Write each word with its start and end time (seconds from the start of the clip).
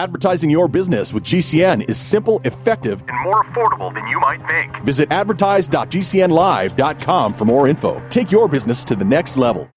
Advertising 0.00 0.48
your 0.48 0.66
business 0.66 1.12
with 1.12 1.24
GCN 1.24 1.86
is 1.86 1.98
simple, 1.98 2.40
effective, 2.44 3.04
and 3.06 3.22
more 3.22 3.44
affordable 3.44 3.92
than 3.92 4.06
you 4.06 4.18
might 4.18 4.40
think. 4.48 4.74
Visit 4.82 5.12
advertise.gcnlive.com 5.12 7.34
for 7.34 7.44
more 7.44 7.68
info. 7.68 8.02
Take 8.08 8.32
your 8.32 8.48
business 8.48 8.82
to 8.86 8.96
the 8.96 9.04
next 9.04 9.36
level. 9.36 9.68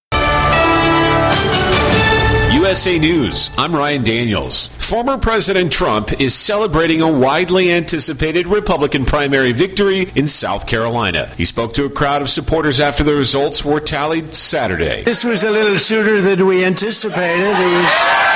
USA 2.53 2.97
News. 2.97 3.51
I'm 3.57 3.75
Ryan 3.75 4.05
Daniels. 4.05 4.67
Former 4.77 5.17
President 5.17 5.73
Trump 5.73 6.21
is 6.21 6.33
celebrating 6.33 7.01
a 7.01 7.11
widely 7.11 7.73
anticipated 7.73 8.47
Republican 8.47 9.03
primary 9.03 9.51
victory 9.51 10.09
in 10.15 10.29
South 10.29 10.67
Carolina. 10.67 11.33
He 11.35 11.43
spoke 11.43 11.73
to 11.73 11.83
a 11.83 11.89
crowd 11.89 12.21
of 12.21 12.29
supporters 12.29 12.79
after 12.79 13.03
the 13.03 13.13
results 13.13 13.65
were 13.65 13.81
tallied 13.81 14.33
Saturday. 14.33 15.03
This 15.03 15.25
was 15.25 15.43
a 15.43 15.51
little 15.51 15.77
sooner 15.77 16.21
than 16.21 16.45
we 16.45 16.63
anticipated. 16.63 17.43
It 17.43 17.59
was 17.59 18.32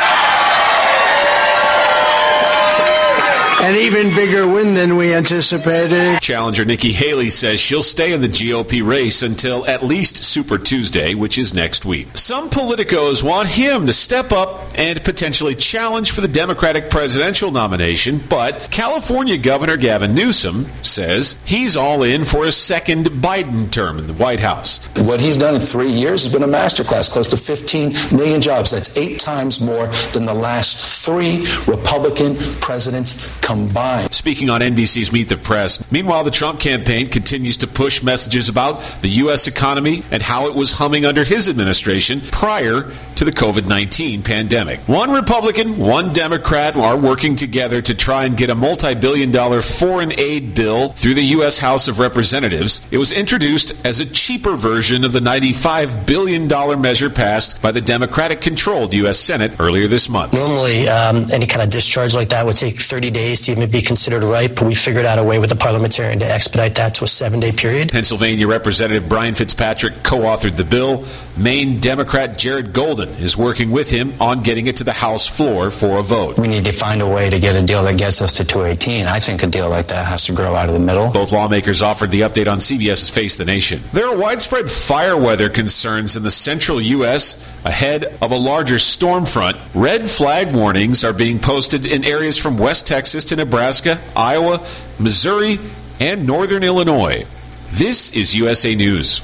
an 3.60 3.76
even 3.76 4.14
bigger 4.16 4.48
win 4.48 4.76
than 4.76 4.98
we 4.98 5.14
anticipated. 5.14 6.20
Challenger 6.22 6.64
Nikki 6.64 6.92
Haley 6.92 7.30
says 7.32 7.60
she'll 7.60 7.82
stay 7.82 8.14
in 8.14 8.22
the 8.22 8.28
GOP 8.28 8.86
race 8.86 9.24
until 9.24 9.66
at 9.66 9.84
least 9.84 10.24
Super 10.24 10.60
Tuesday, 10.60 11.16
which 11.16 11.40
is 11.40 11.56
next 11.56 11.84
week. 11.84 12.08
Some 12.16 12.52
politicos 12.52 13.24
want 13.24 13.50
him 13.50 13.88
to 13.88 13.94
step 13.94 14.32
up 14.32 14.62
and 14.76 15.04
potentially 15.04 15.56
challenge 15.56 16.12
for 16.12 16.22
the 16.22 16.28
Democratic 16.28 16.92
presidential 16.92 17.50
nomination, 17.52 18.22
but 18.30 18.68
California 18.72 19.38
Governor 19.38 19.76
Gavin 19.76 20.14
Newsom 20.14 20.68
says 20.84 21.40
he's 21.44 21.76
all 21.76 22.04
in 22.04 22.26
for 22.26 22.46
a 22.46 22.52
second 22.52 23.08
Biden 23.08 23.72
term 23.72 23.98
in 23.98 24.06
the 24.06 24.14
White 24.14 24.40
House. 24.40 24.86
What 24.98 25.20
he's 25.20 25.38
done 25.38 25.56
in 25.56 25.62
three 25.62 25.90
years 25.92 26.24
has 26.24 26.32
been 26.32 26.44
a 26.44 26.48
masterclass, 26.48 27.10
close 27.12 27.28
to 27.28 27.38
15 27.38 28.16
million 28.16 28.40
jobs. 28.40 28.70
That's 28.70 28.96
eight 28.98 29.20
times 29.20 29.60
more 29.60 29.88
than 30.14 30.26
the 30.26 30.34
last 30.34 31.04
three 31.04 31.48
Republican 31.68 32.36
presidents 32.62 33.28
combined. 33.48 34.14
Speaking 34.14 34.50
on 34.50 34.60
NBC's 34.60 35.14
Meet 35.14 35.30
the 35.30 35.38
Press, 35.38 35.90
meanwhile, 35.90 36.26
the 36.26 36.32
Trump 36.32 36.60
campaign 36.60 37.08
continues 37.08 37.56
to 37.58 37.68
push 37.68 38.04
messages 38.04 38.50
about 38.50 38.82
the 39.02 39.10
U.S. 39.24 39.48
economy 39.48 40.04
and 40.12 40.22
how 40.22 40.48
it 40.48 40.54
was 40.54 40.74
humming 40.74 41.06
under 41.06 41.24
his 41.24 41.48
administration 41.48 42.20
prior 42.30 42.92
to 43.16 43.26
the 43.26 43.32
COVID 43.32 43.68
19 43.68 44.22
pandemic. 44.22 44.80
One 44.82 45.12
Republican, 45.12 45.78
one 45.78 46.12
Democrat 46.12 46.76
are 46.76 47.00
working 47.00 47.36
together 47.36 47.82
to 47.82 47.96
try 47.96 48.26
and 48.26 48.36
get 48.36 48.50
a 48.50 48.56
multi 48.56 48.94
billion 48.96 49.32
dollar 49.32 49.62
foreign 49.62 50.12
aid 50.20 50.54
bill 50.54 50.90
through 50.90 51.14
the 51.14 51.24
U.S. 51.38 51.58
House 51.58 51.88
of 51.88 52.00
Representatives. 52.00 52.86
It 52.92 52.98
was 52.98 53.14
introduced 53.14 53.74
as 53.86 54.02
a 54.02 54.06
cheaper 54.06 54.56
version 54.56 55.06
of 55.06 55.14
the 55.14 55.20
$95 55.20 56.06
billion 56.06 56.48
measure 56.82 57.10
passed 57.10 57.62
by 57.62 57.72
the 57.72 57.82
Democratic 57.82 58.42
controlled 58.42 58.94
U.S. 58.94 59.20
Senate 59.20 59.54
earlier 59.60 59.88
this 59.88 60.10
month. 60.10 60.34
Normally, 60.34 60.88
um, 60.90 61.28
any 61.32 61.48
kind 61.48 61.62
of 61.62 61.70
discharge 61.70 62.14
like 62.14 62.30
that 62.30 62.46
would 62.46 62.58
take 62.58 62.80
30 62.80 63.10
days 63.12 63.37
to 63.46 63.52
even 63.52 63.70
be 63.70 63.82
considered 63.82 64.24
right, 64.24 64.54
but 64.54 64.66
we 64.66 64.76
figured 64.76 65.06
out 65.06 65.20
a 65.20 65.24
way 65.24 65.40
with 65.40 65.50
the 65.50 65.56
parliamentarian 65.56 66.20
to 66.20 66.26
expedite 66.26 66.76
that 66.76 66.96
to 66.96 67.04
a 67.04 67.08
seven 67.08 67.40
day 67.40 67.52
period. 67.52 67.92
Pennsylvania 67.92 68.48
Representative 68.48 69.08
Brian 69.08 69.36
Fitzpatrick 69.36 70.04
co 70.04 70.20
authored 70.20 70.58
the 70.58 70.64
bill. 70.64 71.06
Maine 71.38 71.80
Democrat 71.80 72.38
Jared 72.38 72.74
Golden 72.74 73.10
is 73.10 73.38
working 73.38 73.70
with 73.70 73.92
him 73.92 74.14
on 74.20 74.42
getting 74.42 74.68
it 74.68 74.78
to 74.78 74.84
the 74.84 74.94
House 74.94 75.28
floor 75.28 75.70
for 75.70 76.00
a 76.00 76.04
vote. 76.04 76.40
We 76.40 76.48
need 76.48 76.66
to 76.66 76.72
find 76.72 77.02
a 77.02 77.08
way 77.08 77.30
to 77.30 77.40
get 77.40 77.56
a 77.56 77.64
deal 77.64 77.84
that 77.84 77.98
gets 77.98 78.22
us 78.22 78.34
to 78.36 78.44
218. 78.44 79.06
I 79.06 79.20
think 79.20 79.44
a 79.44 79.48
deal 79.48 79.70
like 79.70 79.88
that 79.88 80.08
has 80.08 80.26
to 80.26 80.34
grow 80.34 80.56
out 80.56 80.68
of 80.68 80.74
the 80.74 80.80
middle. 80.80 81.12
Both 81.12 81.32
lawmakers 81.32 81.82
offered 81.82 82.12
the 82.12 82.22
update 82.22 82.52
on 82.52 82.58
CBS's 82.58 83.10
Face 83.10 83.38
the 83.38 83.46
Nation. 83.46 83.82
There 83.94 84.08
are 84.08 84.18
widespread 84.18 84.70
fire 84.70 85.16
weather 85.16 85.50
concerns 85.50 86.16
in 86.16 86.24
the 86.24 86.32
central 86.32 86.82
U.S. 86.82 87.44
ahead 87.64 88.18
of 88.22 88.32
a 88.32 88.38
larger 88.38 88.80
storm 88.80 89.26
front. 89.26 89.58
Red 89.76 90.10
flag 90.10 90.56
warnings 90.56 91.04
are 91.04 91.14
being 91.14 91.38
posted 91.38 91.86
in 91.86 92.04
areas 92.04 92.38
from 92.38 92.58
West 92.58 92.88
Texas 92.88 93.26
to 93.28 93.36
Nebraska, 93.36 94.00
Iowa, 94.16 94.66
Missouri, 95.00 95.60
and 96.00 96.26
northern 96.26 96.64
Illinois. 96.64 97.26
This 97.72 98.12
is 98.12 98.36
USA 98.36 98.76
News. 98.76 99.22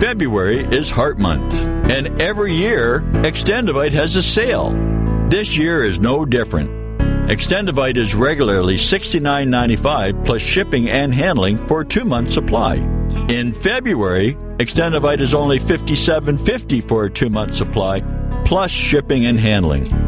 February 0.00 0.60
is 0.60 0.90
Heart 0.90 1.18
Month, 1.18 1.54
and 1.54 2.22
every 2.22 2.52
year, 2.52 3.00
Extendovite 3.24 3.92
has 3.92 4.16
a 4.16 4.22
sale. 4.22 4.70
This 5.28 5.56
year 5.56 5.84
is 5.84 5.98
no 5.98 6.24
different. 6.24 6.70
Extendovite 7.28 7.96
is 7.96 8.14
regularly 8.14 8.76
$69.95 8.76 10.24
plus 10.24 10.40
shipping 10.40 10.88
and 10.88 11.12
handling 11.12 11.58
for 11.66 11.82
a 11.82 11.84
two 11.84 12.04
month 12.04 12.30
supply. 12.30 12.76
In 13.28 13.52
February, 13.52 14.34
Extendovite 14.58 15.20
is 15.20 15.34
only 15.34 15.58
$57.50 15.58 16.88
for 16.88 17.04
a 17.04 17.10
two 17.10 17.28
month 17.28 17.54
supply 17.54 18.00
plus 18.44 18.70
shipping 18.70 19.26
and 19.26 19.38
handling. 19.38 20.07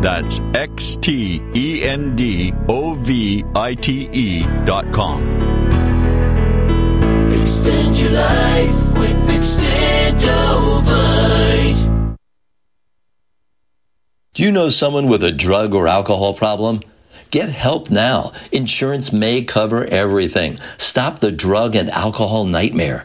That's 0.00 0.40
X 0.54 0.96
T 0.96 1.42
E 1.54 1.84
N 1.84 2.16
D 2.16 2.54
O 2.68 2.94
V 2.94 3.44
I 3.54 3.74
T 3.74 4.08
E.com. 4.10 5.22
Extend 7.32 8.00
your 8.00 8.12
life 8.12 8.98
with 8.98 9.28
Extendovite. 9.28 12.16
Do 14.32 14.42
you 14.42 14.52
know 14.52 14.70
someone 14.70 15.08
with 15.08 15.22
a 15.22 15.32
drug 15.32 15.74
or 15.74 15.86
alcohol 15.86 16.32
problem? 16.32 16.80
Get 17.30 17.50
help 17.50 17.90
now. 17.90 18.32
Insurance 18.50 19.12
may 19.12 19.44
cover 19.44 19.84
everything. 19.84 20.58
Stop 20.78 21.18
the 21.18 21.30
drug 21.30 21.76
and 21.76 21.90
alcohol 21.90 22.46
nightmare. 22.46 23.04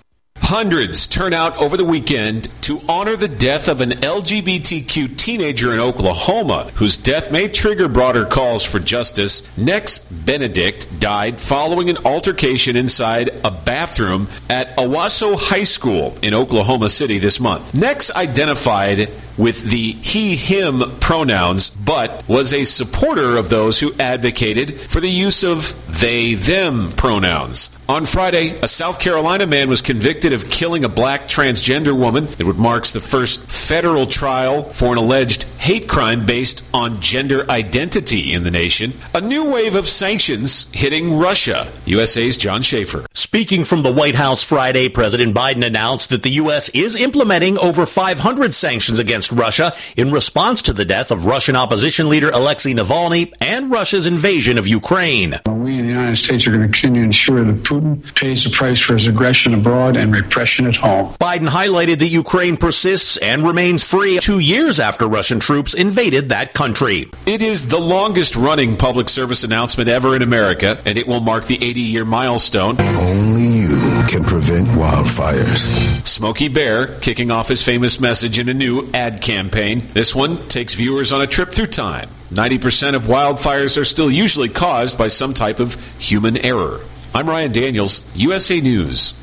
Hundreds 0.51 1.07
turn 1.07 1.31
out 1.31 1.55
over 1.61 1.77
the 1.77 1.85
weekend 1.85 2.49
to 2.63 2.81
honor 2.89 3.15
the 3.15 3.29
death 3.29 3.69
of 3.69 3.79
an 3.79 3.91
LGBTQ 3.91 5.17
teenager 5.17 5.73
in 5.73 5.79
Oklahoma 5.79 6.69
whose 6.75 6.97
death 6.97 7.31
may 7.31 7.47
trigger 7.47 7.87
broader 7.87 8.25
calls 8.25 8.61
for 8.65 8.77
justice. 8.77 9.43
Nex 9.55 9.99
Benedict 9.99 10.99
died 10.99 11.39
following 11.39 11.89
an 11.89 12.05
altercation 12.05 12.75
inside 12.75 13.29
a 13.45 13.49
bathroom 13.49 14.27
at 14.49 14.75
Owasso 14.75 15.39
High 15.39 15.63
School 15.63 16.17
in 16.21 16.33
Oklahoma 16.33 16.89
City 16.89 17.17
this 17.17 17.39
month. 17.39 17.73
Nex 17.73 18.11
identified 18.11 19.09
with 19.37 19.63
the 19.63 19.93
he 19.93 20.35
him 20.35 20.83
pronouns, 20.99 21.69
but 21.69 22.27
was 22.27 22.51
a 22.51 22.65
supporter 22.65 23.37
of 23.37 23.47
those 23.47 23.79
who 23.79 23.93
advocated 23.97 24.79
for 24.81 24.99
the 24.99 25.09
use 25.09 25.45
of 25.45 25.73
they 26.01 26.33
them 26.33 26.91
pronouns. 26.91 27.69
On 27.91 28.05
Friday, 28.05 28.57
a 28.61 28.69
South 28.69 29.01
Carolina 29.01 29.45
man 29.45 29.67
was 29.67 29.81
convicted 29.81 30.31
of 30.31 30.49
killing 30.49 30.85
a 30.85 30.87
black 30.87 31.23
transgender 31.23 31.93
woman. 31.93 32.29
It 32.39 32.45
would 32.45 32.57
marks 32.57 32.93
the 32.93 33.01
first 33.01 33.51
federal 33.51 34.05
trial 34.05 34.63
for 34.71 34.93
an 34.93 34.97
alleged 34.97 35.43
hate 35.57 35.89
crime 35.89 36.25
based 36.25 36.65
on 36.73 37.01
gender 37.01 37.45
identity 37.51 38.31
in 38.31 38.45
the 38.45 38.49
nation. 38.49 38.93
A 39.13 39.19
new 39.19 39.51
wave 39.51 39.75
of 39.75 39.89
sanctions 39.89 40.71
hitting 40.71 41.19
Russia. 41.19 41.69
USA's 41.85 42.37
John 42.37 42.61
Schaefer. 42.61 43.05
Speaking 43.13 43.65
from 43.65 43.81
the 43.81 43.91
White 43.91 44.15
House 44.15 44.41
Friday, 44.41 44.87
President 44.87 45.35
Biden 45.35 45.65
announced 45.65 46.09
that 46.11 46.23
the 46.23 46.31
U.S. 46.31 46.69
is 46.69 46.95
implementing 46.95 47.57
over 47.57 47.85
500 47.85 48.53
sanctions 48.53 48.99
against 48.99 49.33
Russia 49.33 49.73
in 49.97 50.11
response 50.11 50.61
to 50.63 50.73
the 50.73 50.85
death 50.85 51.11
of 51.11 51.25
Russian 51.25 51.57
opposition 51.57 52.07
leader 52.07 52.29
Alexei 52.29 52.73
Navalny 52.73 53.33
and 53.41 53.69
Russia's 53.69 54.05
invasion 54.05 54.57
of 54.57 54.65
Ukraine. 54.65 55.35
We 55.45 55.77
in 55.77 55.87
the 55.87 55.93
United 55.93 56.17
States 56.17 56.47
are 56.47 56.51
going 56.51 56.63
to 56.63 56.67
continue 56.67 57.01
to 57.01 57.05
ensure 57.05 57.43
that 57.43 57.63
Putin 57.63 57.80
pays 58.15 58.43
the 58.43 58.49
price 58.49 58.79
for 58.79 58.93
his 58.93 59.07
aggression 59.07 59.53
abroad 59.53 59.95
and 59.95 60.13
repression 60.13 60.67
at 60.67 60.75
home. 60.75 61.13
Biden 61.19 61.47
highlighted 61.47 61.99
that 61.99 62.07
Ukraine 62.09 62.57
persists 62.57 63.17
and 63.17 63.45
remains 63.45 63.87
free 63.87 64.19
two 64.19 64.39
years 64.39 64.79
after 64.79 65.07
Russian 65.07 65.39
troops 65.39 65.51
troops 65.51 65.73
invaded 65.73 66.29
that 66.29 66.53
country. 66.53 67.09
It 67.25 67.41
is 67.41 67.67
the 67.67 67.79
longest 67.79 68.35
running 68.35 68.77
public 68.77 69.09
service 69.09 69.43
announcement 69.43 69.89
ever 69.89 70.15
in 70.15 70.21
America, 70.21 70.79
and 70.85 70.97
it 70.97 71.07
will 71.07 71.19
mark 71.19 71.45
the 71.45 71.61
80 71.61 71.81
year 71.81 72.05
milestone. 72.05 72.79
Only 72.79 73.43
you 73.43 74.03
can 74.09 74.23
prevent 74.23 74.67
wildfires. 74.69 76.07
Smokey 76.07 76.47
Bear 76.47 76.87
kicking 76.99 77.31
off 77.31 77.47
his 77.47 77.61
famous 77.61 77.99
message 77.99 78.39
in 78.39 78.49
a 78.49 78.53
new 78.53 78.89
ad 78.93 79.21
campaign. 79.21 79.83
This 79.93 80.15
one 80.15 80.37
takes 80.47 80.73
viewers 80.73 81.11
on 81.11 81.21
a 81.21 81.27
trip 81.27 81.51
through 81.51 81.67
time. 81.67 82.09
90% 82.31 82.95
of 82.95 83.03
wildfires 83.03 83.77
are 83.77 83.83
still 83.83 84.09
usually 84.09 84.47
caused 84.47 84.97
by 84.97 85.09
some 85.09 85.33
type 85.33 85.59
of 85.59 85.75
human 85.99 86.37
error. 86.37 86.79
I'm 87.13 87.27
Ryan 87.27 87.51
Daniels, 87.51 88.05
USA 88.15 88.61
News. 88.61 89.13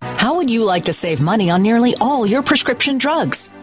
How 0.00 0.34
would 0.34 0.50
you 0.50 0.64
like 0.64 0.84
to 0.84 0.92
save 0.92 1.20
money 1.20 1.50
on 1.50 1.62
nearly 1.62 1.96
all 2.00 2.24
your 2.24 2.42
prescription 2.42 2.98
drugs? 2.98 3.48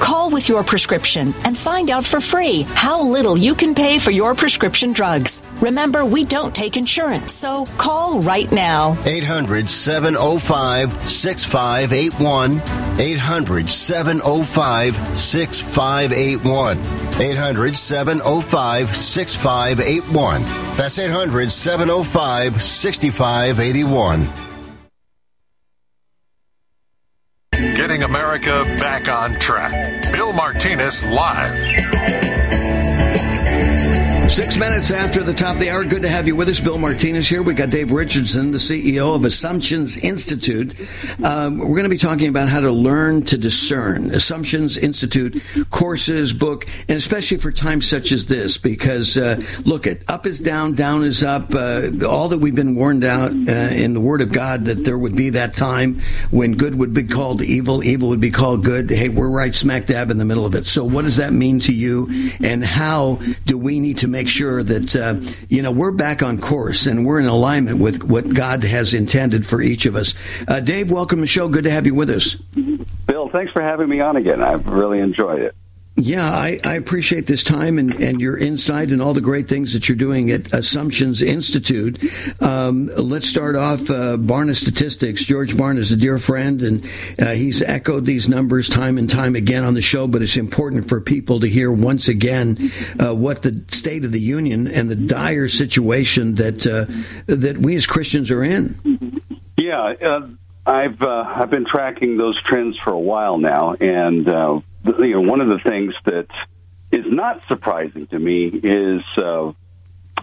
Call 0.00 0.30
with 0.30 0.48
your 0.48 0.64
prescription 0.64 1.32
and 1.44 1.56
find 1.56 1.88
out 1.88 2.04
for 2.04 2.20
free 2.20 2.62
how 2.62 3.00
little 3.00 3.38
you 3.38 3.54
can 3.54 3.74
pay 3.74 4.00
for 4.00 4.10
your 4.10 4.34
prescription 4.34 4.92
drugs. 4.92 5.42
Remember, 5.60 6.04
we 6.04 6.24
don't 6.24 6.54
take 6.54 6.76
insurance, 6.76 7.32
so 7.32 7.66
call 7.78 8.20
right 8.20 8.50
now. 8.50 8.98
800 9.06 9.70
705 9.70 11.08
6581. 11.08 13.00
800 13.00 13.70
705 13.70 15.16
6581. 15.16 16.78
800 17.20 17.76
705 17.76 18.96
6581. 18.96 20.42
That's 20.76 20.98
800 20.98 21.52
705 21.52 22.62
6581. 22.62 24.43
America 28.04 28.64
back 28.78 29.08
on 29.08 29.34
track. 29.34 30.12
Bill 30.12 30.32
Martinez 30.32 31.02
live. 31.02 31.58
Six 34.34 34.56
minutes 34.56 34.90
after 34.90 35.22
the 35.22 35.32
top 35.32 35.54
of 35.54 35.60
the 35.60 35.70
hour. 35.70 35.84
Good 35.84 36.02
to 36.02 36.08
have 36.08 36.26
you 36.26 36.34
with 36.34 36.48
us. 36.48 36.58
Bill 36.58 36.76
Martinez 36.76 37.28
here. 37.28 37.40
We 37.40 37.54
got 37.54 37.70
Dave 37.70 37.92
Richardson, 37.92 38.50
the 38.50 38.58
CEO 38.58 39.14
of 39.14 39.24
Assumptions 39.24 39.96
Institute. 39.96 40.74
Um, 41.22 41.58
we're 41.58 41.66
going 41.66 41.84
to 41.84 41.88
be 41.88 41.98
talking 41.98 42.26
about 42.26 42.48
how 42.48 42.58
to 42.58 42.72
learn 42.72 43.22
to 43.26 43.38
discern. 43.38 44.12
Assumptions 44.12 44.76
Institute 44.76 45.40
courses, 45.70 46.32
book, 46.32 46.66
and 46.88 46.98
especially 46.98 47.36
for 47.36 47.52
times 47.52 47.88
such 47.88 48.10
as 48.10 48.26
this, 48.26 48.58
because 48.58 49.16
uh, 49.16 49.40
look, 49.64 49.86
at 49.86 49.98
up 50.10 50.26
is 50.26 50.40
down, 50.40 50.74
down 50.74 51.04
is 51.04 51.22
up. 51.22 51.54
Uh, 51.54 51.90
all 52.04 52.28
that 52.30 52.38
we've 52.38 52.56
been 52.56 52.74
warned 52.74 53.04
out 53.04 53.30
uh, 53.30 53.52
in 53.72 53.94
the 53.94 54.00
Word 54.00 54.20
of 54.20 54.32
God 54.32 54.64
that 54.64 54.84
there 54.84 54.98
would 54.98 55.14
be 55.14 55.30
that 55.30 55.54
time 55.54 56.00
when 56.32 56.56
good 56.56 56.74
would 56.74 56.92
be 56.92 57.04
called 57.04 57.40
evil, 57.40 57.84
evil 57.84 58.08
would 58.08 58.20
be 58.20 58.32
called 58.32 58.64
good. 58.64 58.90
Hey, 58.90 59.10
we're 59.10 59.30
right 59.30 59.54
smack 59.54 59.86
dab 59.86 60.10
in 60.10 60.18
the 60.18 60.24
middle 60.24 60.44
of 60.44 60.56
it. 60.56 60.66
So, 60.66 60.84
what 60.84 61.02
does 61.02 61.18
that 61.18 61.32
mean 61.32 61.60
to 61.60 61.72
you, 61.72 62.32
and 62.42 62.64
how 62.64 63.20
do 63.46 63.56
we 63.56 63.78
need 63.78 63.98
to 63.98 64.08
make 64.08 64.23
sure 64.28 64.62
that 64.62 64.96
uh, 64.96 65.20
you 65.48 65.62
know 65.62 65.70
we're 65.70 65.92
back 65.92 66.22
on 66.22 66.40
course 66.40 66.86
and 66.86 67.06
we're 67.06 67.20
in 67.20 67.26
alignment 67.26 67.80
with 67.80 68.02
what 68.04 68.32
God 68.32 68.64
has 68.64 68.94
intended 68.94 69.46
for 69.46 69.60
each 69.60 69.86
of 69.86 69.96
us. 69.96 70.14
Uh, 70.46 70.60
Dave, 70.60 70.90
welcome 70.90 71.18
to 71.18 71.22
the 71.22 71.26
show. 71.26 71.48
Good 71.48 71.64
to 71.64 71.70
have 71.70 71.86
you 71.86 71.94
with 71.94 72.10
us. 72.10 72.34
Bill, 73.06 73.28
thanks 73.28 73.52
for 73.52 73.62
having 73.62 73.88
me 73.88 74.00
on 74.00 74.16
again. 74.16 74.42
I've 74.42 74.66
really 74.66 74.98
enjoyed 74.98 75.42
it. 75.42 75.54
Yeah, 75.96 76.28
I, 76.28 76.58
I, 76.64 76.74
appreciate 76.74 77.28
this 77.28 77.44
time 77.44 77.78
and, 77.78 77.92
and 78.02 78.20
your 78.20 78.36
insight 78.36 78.90
and 78.90 79.00
all 79.00 79.14
the 79.14 79.20
great 79.20 79.48
things 79.48 79.74
that 79.74 79.88
you're 79.88 79.94
doing 79.96 80.32
at 80.32 80.52
Assumptions 80.52 81.22
Institute. 81.22 82.02
Um, 82.42 82.90
let's 82.96 83.28
start 83.28 83.54
off 83.54 83.82
uh, 83.82 84.16
Barna 84.16 84.56
Statistics. 84.56 85.24
George 85.24 85.54
Barna 85.54 85.78
is 85.78 85.92
a 85.92 85.96
dear 85.96 86.18
friend, 86.18 86.62
and 86.62 86.84
uh, 87.20 87.30
he's 87.34 87.62
echoed 87.62 88.06
these 88.06 88.28
numbers 88.28 88.68
time 88.68 88.98
and 88.98 89.08
time 89.08 89.36
again 89.36 89.62
on 89.62 89.74
the 89.74 89.82
show, 89.82 90.08
but 90.08 90.20
it's 90.20 90.36
important 90.36 90.88
for 90.88 91.00
people 91.00 91.38
to 91.38 91.46
hear 91.48 91.70
once 91.70 92.08
again 92.08 92.58
uh, 92.98 93.14
what 93.14 93.42
the 93.42 93.64
state 93.68 94.04
of 94.04 94.10
the 94.10 94.20
union 94.20 94.66
and 94.66 94.90
the 94.90 94.96
dire 94.96 95.48
situation 95.48 96.34
that, 96.34 96.66
uh, 96.66 96.92
that 97.26 97.56
we 97.58 97.76
as 97.76 97.86
Christians 97.86 98.32
are 98.32 98.42
in. 98.42 99.20
Yeah, 99.56 99.94
uh, 100.02 100.28
I've, 100.66 101.00
uh, 101.00 101.34
I've 101.36 101.50
been 101.50 101.66
tracking 101.66 102.16
those 102.16 102.42
trends 102.42 102.76
for 102.78 102.92
a 102.92 102.98
while 102.98 103.38
now, 103.38 103.74
and 103.74 104.26
you 104.84 105.12
know, 105.12 105.20
one 105.20 105.40
of 105.40 105.48
the 105.48 105.58
things 105.58 105.94
that 106.04 106.28
is 106.90 107.04
not 107.06 107.42
surprising 107.48 108.06
to 108.08 108.18
me 108.18 108.46
is 108.46 109.02
uh, 109.16 109.52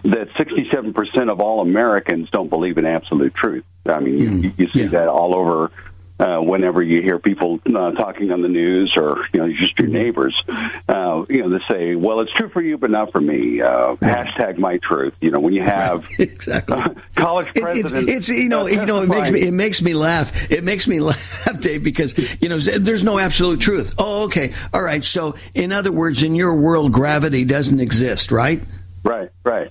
that 0.04 0.30
67% 0.30 1.30
of 1.30 1.40
all 1.40 1.60
Americans 1.60 2.30
don't 2.30 2.48
believe 2.48 2.78
in 2.78 2.86
absolute 2.86 3.34
truth. 3.34 3.64
I 3.86 4.00
mean, 4.00 4.18
mm, 4.18 4.42
you, 4.44 4.52
you, 4.56 4.70
see 4.70 4.82
yeah. 4.82 4.88
that 4.88 5.08
all 5.08 5.36
over. 5.36 5.70
Uh, 6.18 6.38
whenever 6.38 6.82
you 6.82 7.02
hear 7.02 7.18
people 7.18 7.58
uh, 7.66 7.90
talking 7.92 8.30
on 8.30 8.42
the 8.42 8.48
news 8.48 8.92
or 8.96 9.26
you 9.32 9.40
know 9.40 9.48
just 9.48 9.76
your 9.78 9.88
neighbors, 9.88 10.40
uh, 10.88 11.24
you 11.28 11.42
know 11.42 11.50
they 11.50 11.64
say, 11.68 11.94
"Well, 11.96 12.20
it's 12.20 12.32
true 12.34 12.48
for 12.50 12.60
you, 12.60 12.78
but 12.78 12.90
not 12.90 13.10
for 13.10 13.20
me." 13.20 13.60
Uh, 13.60 13.96
hashtag 13.96 14.58
my 14.58 14.78
truth. 14.78 15.14
You 15.20 15.30
know 15.30 15.40
when 15.40 15.52
you 15.52 15.62
have 15.62 16.06
right. 16.06 16.20
exactly 16.20 16.82
college 17.16 17.48
presidents. 17.54 17.92
It, 17.92 18.08
it's, 18.08 18.28
it's, 18.28 18.40
you 18.40 18.48
know 18.48 18.66
you 18.66 18.84
know 18.86 19.02
it 19.02 19.08
makes 19.08 19.30
me 19.30 19.40
it 19.40 19.52
makes 19.52 19.82
me 19.82 19.94
laugh. 19.94 20.50
It 20.50 20.62
makes 20.62 20.86
me 20.86 21.00
laugh, 21.00 21.60
Dave, 21.60 21.82
because 21.82 22.16
you 22.40 22.48
know 22.48 22.58
there's 22.58 23.02
no 23.02 23.18
absolute 23.18 23.60
truth. 23.60 23.94
Oh, 23.98 24.26
okay, 24.26 24.52
all 24.72 24.82
right. 24.82 25.04
So 25.04 25.36
in 25.54 25.72
other 25.72 25.90
words, 25.92 26.22
in 26.22 26.34
your 26.34 26.54
world, 26.54 26.92
gravity 26.92 27.44
doesn't 27.44 27.80
exist, 27.80 28.30
right? 28.30 28.62
Right, 29.04 29.30
right. 29.44 29.70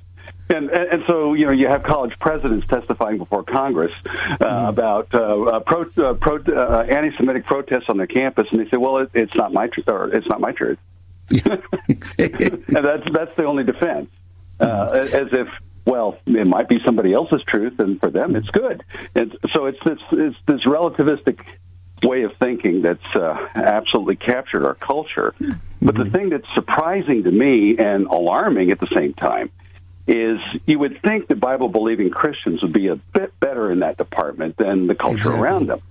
And, 0.50 0.70
and, 0.70 1.04
so, 1.08 1.34
you 1.34 1.46
know, 1.46 1.52
you 1.52 1.68
have 1.68 1.84
college 1.84 2.20
presidents 2.20 2.68
testifying 2.68 3.18
before 3.18 3.44
Congress 3.44 3.94
uh, 4.06 4.10
mm-hmm. 4.10 4.68
about 4.68 5.14
uh, 5.14 5.44
uh 5.44 5.60
pro, 5.62 5.84
uh, 5.84 6.14
pro, 6.16 6.38
uh, 6.38 6.86
anti-Semitic 6.90 7.46
protests 7.46 7.86
on 7.88 7.98
their 7.98 8.08
campus, 8.08 8.48
and 8.52 8.60
they 8.60 8.70
say, 8.70 8.78
"Well, 8.78 8.98
it, 8.98 9.12
it's 9.14 9.36
not 9.36 9.54
my 9.54 9.68
truth, 9.68 9.88
or 9.88 10.14
it's 10.14 10.28
not 10.28 10.42
my 10.42 10.52
truth." 10.52 10.78
and 11.32 11.66
that's 12.68 13.08
that's 13.14 13.36
the 13.38 13.46
only 13.46 13.64
defense, 13.64 14.10
uh, 14.60 14.90
as 14.92 15.30
if 15.32 15.48
well, 15.86 16.18
it 16.26 16.48
might 16.48 16.68
be 16.68 16.80
somebody 16.86 17.14
else's 17.14 17.42
truth, 17.48 17.80
and 17.80 18.00
for 18.00 18.10
them, 18.10 18.36
it's 18.36 18.50
good. 18.50 18.84
And 19.16 19.38
so, 19.54 19.68
it's 19.68 19.80
this 19.86 20.00
it's 20.12 20.38
this 20.48 20.66
relativistic 20.66 21.40
way 22.04 22.24
of 22.24 22.32
thinking 22.38 22.82
that's 22.82 23.16
uh, 23.16 23.38
absolutely 23.56 24.16
captured 24.16 24.66
our 24.66 24.76
culture. 24.76 25.34
But 25.40 25.96
the 25.96 26.04
mm-hmm. 26.04 26.12
thing 26.12 26.30
that's 26.30 26.54
surprising 26.54 27.24
to 27.24 27.32
me 27.32 27.78
and 27.78 28.08
alarming 28.08 28.72
at 28.72 28.80
the 28.80 28.88
same 28.94 29.14
time 29.14 29.52
is 30.08 30.40
you 30.66 30.80
would 30.80 31.02
think 31.02 31.28
the 31.28 31.36
Bible 31.36 31.70
believing 31.70 32.10
Christians 32.10 32.62
would 32.62 32.74
be 32.74 32.88
a 32.88 32.96
bit 32.96 33.40
better 33.40 33.72
in 33.72 33.80
that 33.80 33.98
department 33.98 34.58
than 34.58 34.88
the 34.88 34.96
culture 34.96 35.18
exactly. 35.18 35.42
around 35.42 35.68
them. 35.68 35.82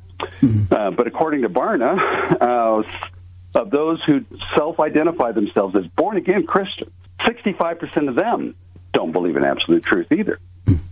Mm-hmm. 0.43 0.75
Uh, 0.75 0.91
but 0.91 1.07
according 1.07 1.43
to 1.43 1.49
Barna, 1.49 1.97
uh, 2.41 2.83
of 3.55 3.71
those 3.71 4.03
who 4.05 4.25
self 4.57 4.81
identify 4.81 5.33
themselves 5.33 5.75
as 5.77 5.87
born 5.87 6.17
again 6.17 6.47
Christians, 6.47 6.93
65% 7.21 8.09
of 8.09 8.15
them 8.15 8.55
don't 8.93 9.13
believe 9.13 9.37
in 9.37 9.45
absolute 9.45 9.85
truth 9.85 10.11
either. 10.13 10.39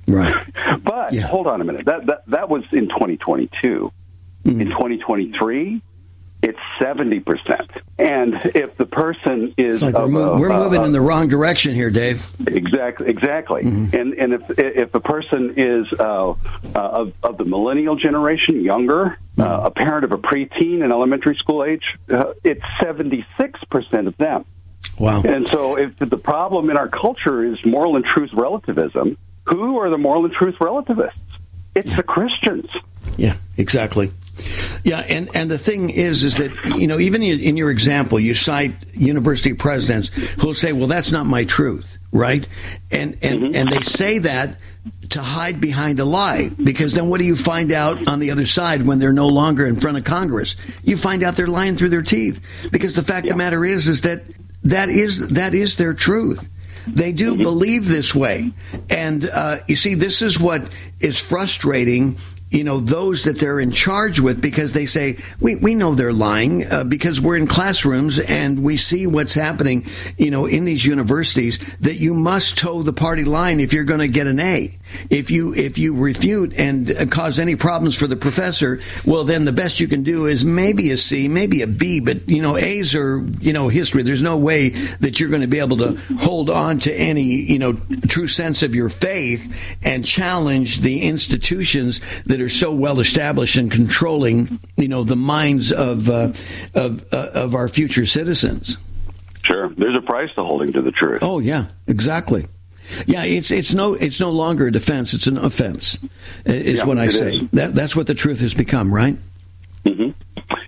Right. 0.07 0.35
But 0.83 1.13
yeah. 1.13 1.23
hold 1.23 1.47
on 1.47 1.61
a 1.61 1.65
minute. 1.65 1.87
That, 1.87 2.07
that, 2.07 2.23
that 2.29 2.49
was 2.49 2.65
in 2.73 2.89
2022. 2.89 3.93
Mm-hmm. 4.45 4.61
In 4.61 4.69
2023, 4.69 5.83
it's 6.41 6.59
70%. 6.81 7.81
And 7.99 8.35
if 8.55 8.77
the 8.77 8.87
person 8.87 9.55
is. 9.59 9.83
Like 9.83 9.95
we're, 9.95 10.09
mo- 10.09 10.39
we're 10.39 10.53
uh, 10.53 10.65
moving 10.65 10.81
uh, 10.81 10.85
in 10.85 10.93
the 10.93 11.01
wrong 11.01 11.29
direction 11.29 11.75
here, 11.75 11.91
Dave. 11.91 12.25
Exactly. 12.47 13.09
Exactly. 13.09 13.63
Mm-hmm. 13.63 13.97
And, 13.97 14.15
and 14.15 14.33
if, 14.35 14.59
if 14.59 14.93
the 14.93 15.01
person 15.01 15.55
is 15.57 15.87
uh, 15.99 16.31
uh, 16.31 16.35
of, 16.75 17.13
of, 17.23 17.39
the 17.39 17.45
millennial 17.45 17.97
generation, 17.97 18.63
younger, 18.63 19.19
uh, 19.39 19.43
mm-hmm. 19.43 19.67
a 19.67 19.71
parent 19.71 20.05
of 20.05 20.13
a 20.13 20.19
preteen 20.19 20.85
in 20.85 20.93
elementary 20.93 21.35
school 21.37 21.65
age, 21.65 21.83
uh, 22.09 22.35
it's 22.45 22.63
76% 22.81 23.25
of 24.07 24.17
them. 24.17 24.45
Wow. 24.99 25.23
And 25.23 25.47
so 25.49 25.77
if 25.77 25.97
the 25.99 26.17
problem 26.17 26.71
in 26.71 26.77
our 26.77 26.89
culture 26.89 27.45
is 27.45 27.59
moral 27.65 27.97
and 27.97 28.05
truth 28.05 28.31
relativism, 28.33 29.17
who 29.45 29.79
are 29.79 29.91
the 29.91 29.99
moral 29.99 30.25
and 30.25 30.35
truth 30.35 30.57
relativists? 30.61 31.21
It's 31.75 31.89
yeah. 31.89 31.97
the 31.97 32.03
Christians. 32.03 32.71
Yeah, 33.17 33.35
exactly. 33.57 34.11
Yeah, 34.85 35.01
and, 35.01 35.29
and 35.35 35.51
the 35.51 35.59
thing 35.59 35.91
is, 35.91 36.25
is 36.25 36.37
that, 36.37 36.53
you 36.79 36.87
know, 36.87 36.99
even 36.99 37.23
in 37.23 37.57
your 37.57 37.71
example, 37.71 38.19
you 38.19 38.35
cite 38.35 38.73
university 38.93 39.55
presidents 39.55 40.09
who'll 40.41 40.55
say, 40.55 40.73
well, 40.73 40.87
that's 40.87 41.13
not 41.13 41.27
my 41.27 41.45
truth, 41.45 41.99
right? 42.13 42.47
And, 42.91 43.19
and, 43.23 43.43
mm-hmm. 43.43 43.55
and 43.55 43.69
they 43.71 43.83
say 43.83 44.19
that 44.19 44.59
to 45.11 45.23
hide 45.23 45.61
behind 45.61 46.01
a 46.01 46.05
lie 46.05 46.51
because 46.63 46.95
then 46.95 47.09
what 47.09 47.19
do 47.19 47.25
you 47.25 47.37
find 47.37 47.73
out 47.73 48.09
on 48.09 48.19
the 48.19 48.31
other 48.31 48.47
side 48.47 48.87
when 48.87 48.99
they're 48.99 49.13
no 49.13 49.29
longer 49.29 49.67
in 49.67 49.77
front 49.77 49.97
of 49.97 50.05
Congress? 50.05 50.57
You 50.83 50.97
find 50.97 51.23
out 51.23 51.37
they're 51.37 51.47
lying 51.47 51.77
through 51.77 51.91
their 51.91 52.03
teeth 52.03 52.45
because 52.71 52.95
the 52.95 53.03
fact 53.03 53.25
yeah. 53.25 53.33
of 53.33 53.39
the 53.39 53.43
matter 53.43 53.65
is, 53.65 53.89
is 53.89 54.03
that 54.03 54.23
that 54.65 54.89
is 54.89 55.31
that 55.31 55.55
is 55.55 55.77
their 55.77 55.95
truth. 55.95 56.49
They 56.87 57.13
do 57.13 57.35
mm-hmm. 57.35 57.43
believe 57.43 57.89
this 57.89 58.15
way, 58.15 58.53
and 58.91 59.25
uh, 59.25 59.59
you 59.67 59.77
see, 59.77 59.95
this 59.95 60.23
is 60.23 60.41
what 60.41 60.69
is 61.01 61.21
frustrating 61.21 62.17
you 62.51 62.65
know 62.65 62.81
those 62.81 63.25
that 63.25 63.39
they're 63.39 63.61
in 63.61 63.71
charge 63.71 64.21
with 64.21 64.41
because 64.41 64.73
they 64.73 64.87
say 64.87 65.19
we, 65.41 65.57
we 65.57 65.75
know 65.75 65.95
they're 65.95 66.13
lying 66.13 66.65
uh, 66.71 66.85
because 66.85 67.21
we're 67.21 67.37
in 67.37 67.47
classrooms 67.47 68.19
and 68.19 68.63
we 68.63 68.77
see 68.77 69.07
what's 69.07 69.35
happening 69.35 69.87
you 70.17 70.31
know 70.31 70.47
in 70.47 70.65
these 70.65 70.85
universities 70.85 71.59
that 71.81 71.97
you 71.97 72.15
must 72.15 72.57
toe 72.57 72.83
the 72.83 72.93
party 72.93 73.25
line 73.25 73.61
if 73.61 73.73
you're 73.73 73.85
going 73.85 74.01
to 74.01 74.09
get 74.09 74.27
an 74.27 74.41
A 74.41 74.75
if 75.11 75.31
you 75.31 75.55
if 75.55 75.77
you 75.77 75.95
refute 75.95 76.59
and 76.59 77.11
cause 77.11 77.39
any 77.39 77.57
problems 77.57 77.97
for 77.97 78.07
the 78.07 78.17
professor 78.17 78.81
well 79.05 79.25
then 79.25 79.45
the 79.45 79.53
best 79.53 79.81
you 79.81 79.89
can 79.89 80.03
do 80.03 80.27
is 80.27 80.45
maybe 80.45 80.91
a 80.91 80.97
C 80.97 81.29
maybe 81.29 81.63
a 81.63 81.67
B 81.67 82.01
but 82.01 82.27
you 82.29 82.41
know 82.41 82.57
A's 82.57 82.95
are 82.95 83.19
you 83.41 83.53
know 83.53 83.69
history 83.69 84.03
there's 84.03 84.23
no 84.23 84.39
way 84.39 84.71
that 84.71 85.21
you're 85.21 85.29
going 85.29 85.43
to 85.43 85.49
be 85.49 85.59
able 85.59 85.77
to 85.79 85.97
hold 86.19 86.49
on 86.49 86.79
to 86.81 86.95
any 86.95 87.23
you 87.23 87.59
know 87.59 87.75
true 88.09 88.27
sense 88.27 88.63
of 88.63 88.75
your 88.75 88.89
faith 88.89 89.79
and 89.83 90.05
challenge 90.05 90.79
the 90.79 91.03
institutions 91.03 92.01
that 92.25 92.39
that 92.39 92.45
are 92.45 92.49
so 92.49 92.73
well 92.73 93.01
established 93.01 93.57
and 93.57 93.71
controlling, 93.71 94.61
you 94.77 94.89
know, 94.89 95.03
the 95.03 95.17
minds 95.17 95.73
of 95.73 96.09
uh, 96.09 96.33
of 96.75 97.05
uh, 97.13 97.31
of 97.35 97.55
our 97.55 97.69
future 97.69 98.07
citizens. 98.07 98.79
Sure, 99.45 99.69
there's 99.71 99.97
a 99.97 100.03
price 100.03 100.31
to 100.37 100.45
holding 100.45 100.73
to 100.73 100.83
the 100.83 100.93
truth. 100.93 101.21
Oh 101.23 101.41
yeah, 101.41 101.67
exactly. 101.87 102.47
Yeah, 103.07 103.25
it's 103.25 103.51
it's 103.51 103.75
no 103.75 103.95
it's 103.95 104.21
no 104.21 104.31
longer 104.31 104.69
a 104.69 104.73
defense; 104.73 105.15
it's 105.15 105.27
an 105.27 105.39
offense. 105.39 105.99
Is 106.45 106.79
yeah, 106.79 106.85
what 106.85 106.99
I 106.99 107.09
say. 107.09 107.37
Is. 107.37 107.51
That 107.51 107.75
that's 107.75 107.95
what 107.95 108.07
the 108.07 108.15
truth 108.15 108.41
has 108.41 108.55
become, 108.55 108.93
right? 108.93 109.17
Mm-hmm. 109.85 110.11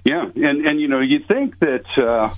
Yeah, 0.04 0.30
and 0.34 0.66
and 0.66 0.80
you 0.80 0.88
know 0.88 1.00
you 1.00 1.20
think 1.20 1.58
that. 1.60 1.86
Uh, 1.98 2.34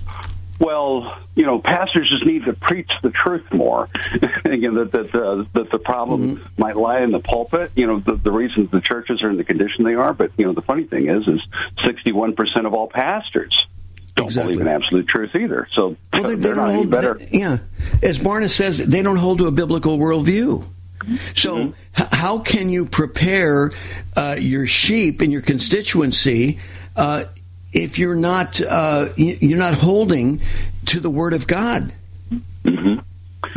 well, 0.60 1.18
you 1.34 1.44
know, 1.44 1.58
pastors 1.58 2.08
just 2.08 2.24
need 2.24 2.44
to 2.44 2.52
preach 2.52 2.90
the 3.02 3.10
truth 3.10 3.52
more. 3.52 3.88
Again, 4.44 4.74
that 4.74 4.92
that, 4.92 5.12
uh, 5.12 5.44
that 5.54 5.72
the 5.72 5.78
problem 5.80 6.36
mm-hmm. 6.36 6.62
might 6.62 6.76
lie 6.76 7.00
in 7.00 7.10
the 7.10 7.18
pulpit. 7.18 7.72
You 7.74 7.88
know, 7.88 7.98
the, 7.98 8.14
the 8.14 8.30
reasons 8.30 8.70
the 8.70 8.80
churches 8.80 9.24
are 9.24 9.30
in 9.30 9.38
the 9.38 9.44
condition 9.44 9.84
they 9.84 9.94
are. 9.94 10.12
But 10.12 10.30
you 10.36 10.44
know, 10.44 10.52
the 10.52 10.62
funny 10.62 10.84
thing 10.84 11.08
is, 11.08 11.26
is 11.26 11.40
sixty 11.84 12.12
one 12.12 12.36
percent 12.36 12.66
of 12.66 12.74
all 12.74 12.86
pastors 12.86 13.52
don't 14.14 14.26
exactly. 14.26 14.54
believe 14.54 14.66
in 14.66 14.72
absolute 14.72 15.08
truth 15.08 15.34
either. 15.34 15.68
So 15.72 15.96
well, 16.12 16.22
they, 16.22 16.34
they 16.34 16.54
don't 16.54 16.74
hold, 16.74 16.90
better. 16.90 17.14
They, 17.14 17.38
yeah, 17.38 17.58
as 18.02 18.18
Barna 18.18 18.50
says, 18.50 18.78
they 18.78 19.02
don't 19.02 19.16
hold 19.16 19.38
to 19.38 19.46
a 19.46 19.52
biblical 19.52 19.98
worldview. 19.98 20.64
So, 21.34 21.56
mm-hmm. 21.56 22.00
h- 22.00 22.08
how 22.12 22.38
can 22.38 22.68
you 22.68 22.84
prepare 22.84 23.72
uh, 24.16 24.36
your 24.38 24.66
sheep 24.66 25.20
and 25.20 25.32
your 25.32 25.42
constituency 25.42 26.60
uh, 26.94 27.24
if 27.72 27.98
you're 27.98 28.14
not 28.14 28.60
uh, 28.60 29.08
you're 29.16 29.58
not 29.58 29.74
holding 29.74 30.40
to 30.86 31.00
the 31.00 31.10
Word 31.10 31.32
of 31.32 31.46
God. 31.46 31.92
Mm-hmm. 32.64 33.00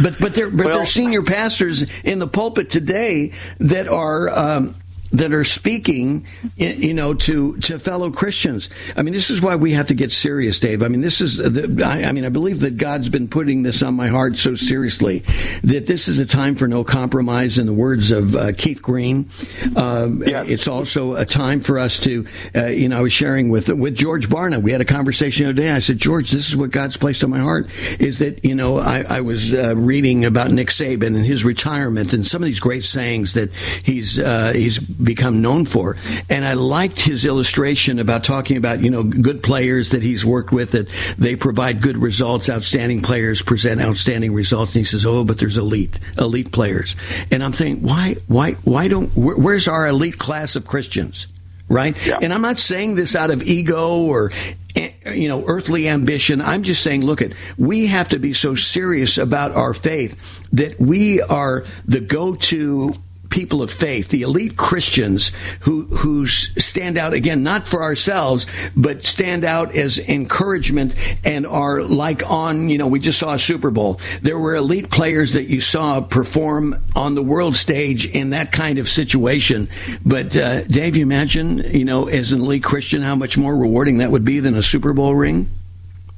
But 0.01 0.17
but 0.19 0.33
they're 0.33 0.49
but 0.49 0.65
well, 0.65 0.77
they're 0.77 0.85
senior 0.85 1.21
pastors 1.21 1.85
in 2.01 2.19
the 2.19 2.27
pulpit 2.27 2.69
today 2.69 3.33
that 3.59 3.87
are 3.87 4.29
um, 4.29 4.75
that 5.17 5.33
are 5.33 5.43
speaking, 5.43 6.25
you 6.57 6.93
know, 6.93 7.13
to 7.13 7.57
to 7.57 7.79
fellow 7.79 8.11
Christians. 8.11 8.69
I 8.95 9.01
mean, 9.01 9.13
this 9.13 9.29
is 9.29 9.41
why 9.41 9.55
we 9.55 9.71
have 9.71 9.87
to 9.87 9.93
get 9.93 10.11
serious, 10.11 10.59
Dave. 10.59 10.83
I 10.83 10.87
mean, 10.87 11.01
this 11.01 11.21
is, 11.21 11.37
the, 11.37 11.83
I, 11.85 12.09
I, 12.09 12.11
mean, 12.11 12.25
I 12.25 12.29
believe 12.29 12.59
that 12.61 12.77
God's 12.77 13.09
been 13.09 13.27
putting 13.27 13.63
this 13.63 13.81
on 13.81 13.93
my 13.93 14.07
heart 14.07 14.37
so 14.37 14.55
seriously 14.55 15.19
that 15.63 15.87
this 15.87 16.07
is 16.07 16.19
a 16.19 16.25
time 16.25 16.55
for 16.55 16.67
no 16.67 16.83
compromise. 16.83 17.57
In 17.57 17.65
the 17.65 17.73
words 17.73 18.11
of 18.11 18.35
uh, 18.35 18.51
Keith 18.57 18.81
Green, 18.81 19.29
um, 19.75 20.23
yeah. 20.25 20.43
it's 20.43 20.67
also 20.67 21.15
a 21.15 21.25
time 21.25 21.59
for 21.59 21.79
us 21.79 21.99
to, 22.01 22.25
uh, 22.55 22.65
you 22.65 22.89
know, 22.89 22.97
I 22.97 23.01
was 23.01 23.13
sharing 23.13 23.49
with 23.49 23.69
with 23.69 23.95
George 23.95 24.29
Barna. 24.29 24.61
We 24.61 24.71
had 24.71 24.81
a 24.81 24.85
conversation 24.85 25.45
the 25.45 25.51
other 25.51 25.61
day. 25.61 25.71
I 25.71 25.79
said, 25.79 25.97
George, 25.97 26.31
this 26.31 26.49
is 26.49 26.55
what 26.55 26.71
God's 26.71 26.97
placed 26.97 27.23
on 27.23 27.29
my 27.29 27.39
heart. 27.39 27.67
Is 27.99 28.19
that 28.19 28.43
you 28.43 28.55
know, 28.55 28.77
I, 28.77 29.03
I 29.07 29.21
was 29.21 29.53
uh, 29.53 29.75
reading 29.75 30.25
about 30.25 30.51
Nick 30.51 30.69
Saban 30.69 31.15
and 31.15 31.25
his 31.25 31.43
retirement 31.43 32.13
and 32.13 32.25
some 32.25 32.41
of 32.41 32.45
these 32.45 32.59
great 32.59 32.83
sayings 32.83 33.33
that 33.33 33.53
he's 33.83 34.19
uh, 34.19 34.51
he's 34.53 34.79
become 35.05 35.41
known 35.41 35.65
for. 35.65 35.95
And 36.29 36.43
I 36.43 36.53
liked 36.53 37.01
his 37.01 37.25
illustration 37.25 37.99
about 37.99 38.23
talking 38.23 38.57
about, 38.57 38.81
you 38.81 38.89
know, 38.89 39.03
good 39.03 39.43
players 39.43 39.89
that 39.89 40.03
he's 40.03 40.25
worked 40.25 40.51
with, 40.51 40.71
that 40.71 40.89
they 41.17 41.35
provide 41.35 41.81
good 41.81 41.97
results, 41.97 42.49
outstanding 42.49 43.01
players 43.01 43.41
present 43.41 43.81
outstanding 43.81 44.33
results. 44.33 44.75
And 44.75 44.81
he 44.81 44.85
says, 44.85 45.05
oh, 45.05 45.23
but 45.23 45.39
there's 45.39 45.57
elite, 45.57 45.99
elite 46.17 46.51
players. 46.51 46.95
And 47.31 47.43
I'm 47.43 47.51
thinking, 47.51 47.83
why, 47.83 48.15
why, 48.27 48.53
why 48.63 48.87
don't, 48.87 49.09
where's 49.15 49.67
our 49.67 49.87
elite 49.87 50.17
class 50.17 50.55
of 50.55 50.65
Christians? 50.65 51.27
Right? 51.67 51.95
Yeah. 52.05 52.19
And 52.21 52.31
I'm 52.31 52.43
not 52.43 52.59
saying 52.59 52.95
this 52.95 53.15
out 53.15 53.31
of 53.31 53.41
ego 53.41 54.03
or 54.03 54.31
eh, 54.75 54.91
you 55.13 55.27
know, 55.27 55.43
earthly 55.47 55.87
ambition. 55.87 56.39
I'm 56.41 56.61
just 56.61 56.83
saying, 56.83 57.03
look 57.03 57.23
at, 57.23 57.31
we 57.57 57.87
have 57.87 58.09
to 58.09 58.19
be 58.19 58.33
so 58.33 58.53
serious 58.53 59.17
about 59.17 59.53
our 59.53 59.73
faith 59.73 60.15
that 60.51 60.79
we 60.79 61.21
are 61.21 61.65
the 61.85 62.01
go-to 62.01 62.93
people 63.35 63.61
of 63.61 63.69
faith, 63.69 64.07
the 64.07 64.21
elite 64.21 64.55
Christians 64.55 65.33
who 65.59 65.83
who 65.83 66.25
stand 66.25 66.97
out 66.97 67.11
again 67.11 67.43
not 67.43 67.67
for 67.67 67.83
ourselves, 67.83 68.47
but 68.77 69.03
stand 69.03 69.43
out 69.43 69.75
as 69.75 69.99
encouragement 69.99 70.95
and 71.25 71.45
are 71.45 71.81
like 71.81 72.27
on. 72.31 72.69
You 72.69 72.77
know, 72.77 72.87
we 72.87 73.01
just 73.01 73.19
saw 73.19 73.33
a 73.33 73.39
Super 73.39 73.71
Bowl. 73.71 73.99
There 74.21 74.39
were 74.39 74.55
elite 74.55 74.89
players 74.89 75.33
that 75.33 75.49
you 75.49 75.59
saw 75.59 75.99
perform 75.99 76.75
on 76.95 77.13
the 77.15 77.21
world 77.21 77.57
stage 77.57 78.07
in 78.07 78.29
that 78.29 78.53
kind 78.53 78.79
of 78.79 78.87
situation. 78.87 79.67
But 80.05 80.33
uh, 80.37 80.63
Dave, 80.63 80.95
you 80.95 81.03
imagine, 81.03 81.57
you 81.57 81.83
know, 81.83 82.07
as 82.07 82.31
an 82.31 82.39
elite 82.39 82.63
Christian, 82.63 83.01
how 83.01 83.15
much 83.15 83.37
more 83.37 83.55
rewarding 83.55 83.97
that 83.97 84.11
would 84.11 84.23
be 84.23 84.39
than 84.39 84.55
a 84.55 84.63
Super 84.63 84.93
Bowl 84.93 85.13
ring. 85.13 85.49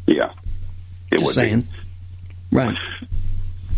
Yeah, 0.05 0.33
it 1.11 1.15
just 1.15 1.25
would 1.25 1.33
saying. 1.33 1.61
Be. 1.61 1.67
Right. 2.51 2.77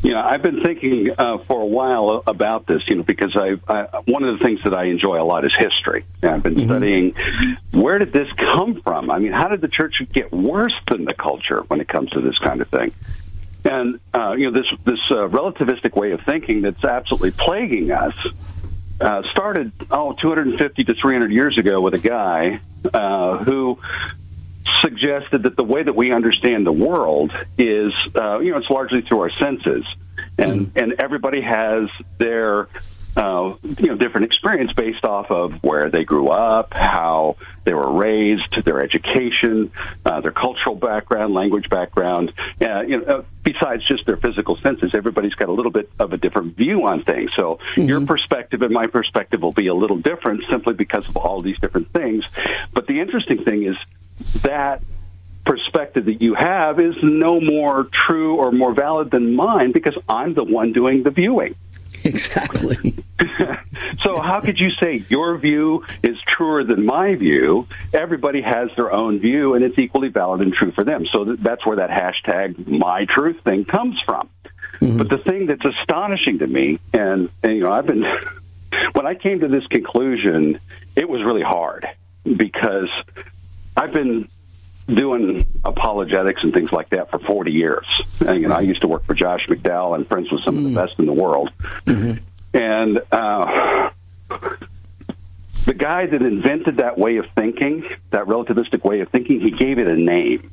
You 0.01 0.12
know, 0.12 0.22
I've 0.22 0.41
been 0.41 0.63
thinking 0.63 1.10
uh, 1.18 1.39
for 1.39 1.62
a 1.62 1.65
while 1.65 2.24
about 2.25 2.65
this. 2.65 2.82
You 2.88 2.98
know, 2.98 3.03
because 3.03 3.36
I, 3.36 3.58
I 3.68 4.01
one 4.06 4.24
of 4.24 4.39
the 4.39 4.46
things 4.46 4.62
that 4.63 4.74
I 4.74 4.86
enjoy 4.86 5.22
a 5.22 5.25
lot 5.25 5.44
is 5.44 5.53
history. 5.58 6.06
And 6.22 6.32
I've 6.32 6.44
been 6.44 6.56
mm-hmm. 6.56 6.65
studying 6.65 7.15
where 7.72 8.00
did 8.00 8.13
this 8.13 8.27
come 8.38 8.82
from. 8.82 9.12
I 9.12 9.20
mean, 9.20 9.34
how 9.34 9.50
did 9.50 9.62
the 9.62 9.68
church 9.68 9.96
get 10.13 10.32
worse 10.32 10.75
than 10.89 11.06
the 11.06 11.13
culture 11.13 11.63
when 11.68 11.82
it 11.82 11.88
comes 11.88 12.12
to 12.12 12.22
this 12.22 12.38
kind 12.38 12.62
of 12.62 12.70
thing? 12.70 12.94
And 13.65 14.00
uh, 14.13 14.34
you 14.38 14.50
know, 14.50 14.51
this 14.51 14.68
this 14.86 15.00
uh, 15.12 15.27
relativistic 15.27 15.96
way 15.96 16.12
of 16.12 16.22
thinking 16.22 16.62
that's 16.62 16.84
absolutely 16.86 17.32
plaguing 17.32 17.91
us 17.91 18.15
uh, 19.01 19.22
started 19.32 19.72
oh 19.91 20.13
250 20.13 20.84
to 20.84 20.94
300 20.94 21.32
years 21.32 21.58
ago 21.58 21.82
with 21.82 21.94
a 21.94 22.00
guy 22.00 22.60
uh, 22.94 23.38
who 23.44 23.79
suggested 24.83 25.43
that 25.43 25.55
the 25.55 25.63
way 25.63 25.83
that 25.83 25.95
we 25.95 26.11
understand 26.11 26.65
the 26.65 26.71
world 26.71 27.31
is, 27.57 27.93
uh, 28.15 28.39
you 28.39 28.51
know, 28.51 28.57
it's 28.57 28.69
largely 28.69 29.01
through 29.01 29.21
our 29.21 29.31
senses, 29.31 29.85
and 30.38 30.67
mm. 30.67 30.81
and 30.81 30.95
everybody 30.99 31.41
has 31.41 31.89
their 32.17 32.67
uh, 33.17 33.55
you 33.79 33.88
know 33.88 33.95
different 33.95 34.25
experience 34.25 34.71
based 34.73 35.03
off 35.03 35.31
of 35.31 35.53
where 35.63 35.89
they 35.89 36.03
grew 36.03 36.29
up, 36.29 36.73
how 36.73 37.35
they 37.63 37.73
were 37.73 37.91
raised, 37.91 38.63
their 38.63 38.81
education, 38.81 39.71
uh, 40.05 40.21
their 40.21 40.31
cultural 40.31 40.75
background, 40.75 41.33
language 41.33 41.69
background. 41.69 42.31
Uh, 42.61 42.81
you 42.81 42.99
know, 42.99 43.03
uh, 43.03 43.23
besides 43.43 43.85
just 43.88 44.05
their 44.05 44.17
physical 44.17 44.57
senses, 44.57 44.91
everybody's 44.93 45.33
got 45.33 45.49
a 45.49 45.51
little 45.51 45.71
bit 45.71 45.89
of 45.99 46.13
a 46.13 46.17
different 46.17 46.55
view 46.55 46.85
on 46.85 47.03
things. 47.03 47.31
So 47.35 47.55
mm-hmm. 47.55 47.81
your 47.81 48.05
perspective 48.05 48.61
and 48.61 48.71
my 48.71 48.88
perspective 48.88 49.41
will 49.41 49.53
be 49.53 49.67
a 49.67 49.73
little 49.73 49.97
different 49.97 50.43
simply 50.49 50.73
because 50.73 51.07
of 51.09 51.17
all 51.17 51.41
these 51.41 51.59
different 51.59 51.91
things. 51.91 52.23
But 52.73 52.88
the 52.88 52.99
interesting 52.99 53.43
thing 53.43 53.63
is 53.63 53.75
that 54.41 54.81
perspective 55.45 56.05
that 56.05 56.21
you 56.21 56.35
have 56.35 56.79
is 56.79 56.95
no 57.01 57.41
more 57.41 57.88
true 58.07 58.35
or 58.35 58.51
more 58.51 58.73
valid 58.73 59.09
than 59.09 59.35
mine 59.35 59.71
because 59.71 59.97
I'm 60.07 60.33
the 60.33 60.43
one 60.43 60.73
doing 60.73 61.03
the 61.03 61.11
viewing. 61.11 61.55
Exactly. 62.05 62.95
so 64.03 64.21
how 64.21 64.39
could 64.39 64.57
you 64.57 64.69
say 64.81 65.03
your 65.09 65.38
view 65.38 65.85
is 66.01 66.15
truer 66.27 66.63
than 66.63 66.85
my 66.85 67.15
view? 67.15 67.67
Everybody 67.93 68.41
has 68.41 68.69
their 68.77 68.89
own 68.93 69.19
view, 69.19 69.53
and 69.53 69.65
it's 69.65 69.77
equally 69.77 70.07
valid 70.07 70.41
and 70.41 70.53
true 70.53 70.71
for 70.71 70.85
them. 70.85 71.05
So 71.11 71.25
that's 71.25 71.65
where 71.65 71.75
that 71.75 71.89
hashtag 71.89 72.65
my 72.67 73.05
truth 73.13 73.43
thing 73.43 73.65
comes 73.65 73.99
from. 74.05 74.29
Mm-hmm. 74.81 74.97
But 74.97 75.09
the 75.09 75.17
thing 75.17 75.47
that's 75.47 75.65
astonishing 75.65 76.39
to 76.39 76.47
me, 76.47 76.79
and, 76.93 77.29
and 77.43 77.55
you 77.57 77.63
know, 77.63 77.71
I've 77.73 77.85
been 77.85 78.03
when 78.93 79.05
I 79.05 79.15
came 79.15 79.41
to 79.41 79.49
this 79.49 79.65
conclusion, 79.67 80.59
it 80.95 81.09
was 81.09 81.21
really 81.23 81.43
hard 81.43 81.85
because 82.23 82.89
I've 83.79 83.93
been 83.93 84.27
doing 84.88 85.45
apologetics 85.63 86.43
and 86.43 86.53
things 86.53 86.71
like 86.74 86.89
that 86.89 87.09
for 87.09 87.19
40 87.19 87.51
years. 87.51 87.86
And, 88.27 88.41
you 88.41 88.50
know, 88.50 88.55
I 88.55 88.62
used 88.62 88.81
to 88.81 88.88
work 88.88 89.05
for 89.05 89.13
Josh 89.13 89.48
McDowell 89.48 89.95
and 89.95 90.05
friends 90.05 90.29
with 90.29 90.41
some 90.43 90.55
mm 90.55 90.57
of 90.57 90.63
the 90.65 90.69
mm. 90.71 90.75
best 90.75 91.00
in 91.00 91.05
the 91.05 91.13
world. 91.13 91.50
Mm-hmm. 91.86 92.24
And 92.53 93.00
uh, 93.09 93.91
the 95.65 95.74
guy 95.74 96.07
that 96.07 96.21
invented 96.21 96.77
that 96.77 96.98
way 96.98 97.17
of 97.17 97.25
thinking, 97.36 97.88
that 98.09 98.25
relativistic 98.25 98.83
way 98.83 99.00
of 99.00 99.09
thinking, 99.09 99.39
he 99.39 99.51
gave 99.51 99.79
it 99.79 99.88
a 99.88 99.95
name. 99.95 100.51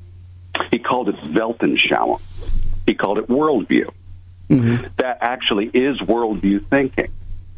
He 0.70 0.78
called 0.78 1.08
it 1.08 1.16
Weltanschauung. 1.16 2.20
He 2.86 2.94
called 2.94 3.18
it 3.18 3.26
worldview. 3.26 3.90
Mm-hmm. 4.48 4.86
That 4.98 5.18
actually 5.20 5.66
is 5.66 5.98
worldview 5.98 6.64
thinking. 6.66 7.10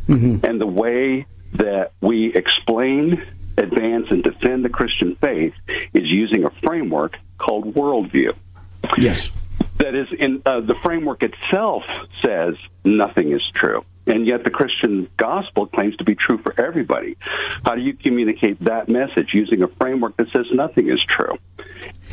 Mm-hmm. 0.06 0.46
And 0.46 0.58
the 0.58 0.66
way 0.66 1.26
that 1.54 1.92
we 2.00 2.34
explain 2.34 3.22
advance 3.58 4.06
and 4.10 4.22
defend 4.22 4.64
the 4.64 4.68
Christian 4.68 5.16
faith 5.16 5.54
is 5.92 6.04
using 6.04 6.44
a 6.44 6.50
framework 6.62 7.16
called 7.38 7.74
worldview. 7.74 8.34
Yes. 8.96 9.30
that 9.78 9.94
is 9.94 10.08
in 10.18 10.42
uh, 10.46 10.60
the 10.60 10.74
framework 10.82 11.22
itself 11.22 11.82
says 12.24 12.54
nothing 12.84 13.32
is 13.32 13.42
true. 13.54 13.84
And 14.06 14.26
yet 14.26 14.42
the 14.42 14.50
Christian 14.50 15.08
gospel 15.18 15.66
claims 15.66 15.94
to 15.96 16.04
be 16.04 16.14
true 16.14 16.38
for 16.38 16.58
everybody. 16.58 17.18
How 17.64 17.74
do 17.74 17.82
you 17.82 17.92
communicate 17.92 18.64
that 18.64 18.88
message 18.88 19.34
using 19.34 19.62
a 19.62 19.68
framework 19.68 20.16
that 20.16 20.28
says 20.32 20.46
nothing 20.50 20.88
is 20.88 21.00
true? 21.06 21.36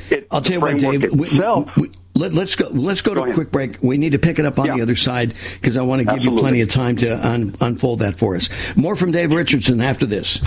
It, 0.09 0.27
I'll 0.29 0.41
tell 0.41 0.55
you 0.55 0.59
what, 0.59 0.77
Dave. 0.77 1.03
Itself, 1.05 1.69
we, 1.77 1.83
we, 1.83 1.91
let, 2.13 2.33
us 2.35 2.55
go. 2.55 2.67
Let's 2.67 3.01
go, 3.01 3.13
go 3.13 3.15
to 3.15 3.21
ahead. 3.21 3.31
a 3.31 3.33
quick 3.35 3.51
break. 3.51 3.81
We 3.81 3.97
need 3.97 4.11
to 4.11 4.19
pick 4.19 4.39
it 4.39 4.45
up 4.45 4.59
on 4.59 4.65
yeah. 4.65 4.75
the 4.75 4.81
other 4.81 4.95
side 4.95 5.33
because 5.53 5.77
I 5.77 5.83
want 5.83 5.99
to 5.99 6.05
give 6.05 6.15
Absolutely. 6.15 6.37
you 6.37 6.41
plenty 6.41 6.61
of 6.61 6.69
time 6.69 6.97
to 6.97 7.27
un- 7.27 7.55
unfold 7.61 7.99
that 7.99 8.17
for 8.17 8.35
us. 8.35 8.49
More 8.75 8.97
from 8.97 9.11
Dave 9.11 9.31
Richardson 9.31 9.79
after 9.79 10.05
this. 10.05 10.41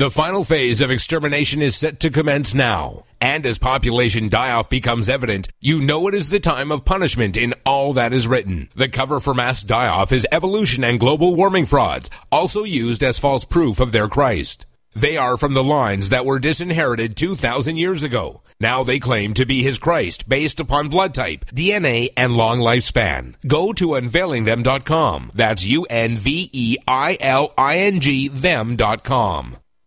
The 0.00 0.08
final 0.08 0.44
phase 0.44 0.80
of 0.80 0.90
extermination 0.90 1.60
is 1.60 1.76
set 1.76 2.00
to 2.00 2.08
commence 2.08 2.54
now. 2.54 3.04
And 3.20 3.44
as 3.44 3.58
population 3.58 4.30
die-off 4.30 4.70
becomes 4.70 5.10
evident, 5.10 5.48
you 5.60 5.82
know 5.82 6.08
it 6.08 6.14
is 6.14 6.30
the 6.30 6.40
time 6.40 6.72
of 6.72 6.86
punishment 6.86 7.36
in 7.36 7.52
all 7.66 7.92
that 7.92 8.14
is 8.14 8.26
written. 8.26 8.70
The 8.74 8.88
cover 8.88 9.20
for 9.20 9.34
mass 9.34 9.62
die-off 9.62 10.10
is 10.10 10.26
evolution 10.32 10.84
and 10.84 10.98
global 10.98 11.34
warming 11.34 11.66
frauds, 11.66 12.08
also 12.32 12.64
used 12.64 13.02
as 13.04 13.18
false 13.18 13.44
proof 13.44 13.78
of 13.78 13.92
their 13.92 14.08
Christ. 14.08 14.64
They 14.94 15.18
are 15.18 15.36
from 15.36 15.52
the 15.52 15.62
lines 15.62 16.08
that 16.08 16.24
were 16.24 16.38
disinherited 16.38 17.14
2,000 17.14 17.76
years 17.76 18.02
ago. 18.02 18.40
Now 18.58 18.82
they 18.82 19.00
claim 19.00 19.34
to 19.34 19.44
be 19.44 19.62
his 19.62 19.78
Christ 19.78 20.26
based 20.30 20.60
upon 20.60 20.88
blood 20.88 21.12
type, 21.12 21.44
DNA, 21.44 22.08
and 22.16 22.32
long 22.32 22.60
lifespan. 22.60 23.34
Go 23.46 23.74
to 23.74 23.88
unveilingthem.com. 23.88 25.32
That's 25.34 25.66
U-N-V-E-I-L-I-N-G 25.66 26.88
them.com. 28.28 29.56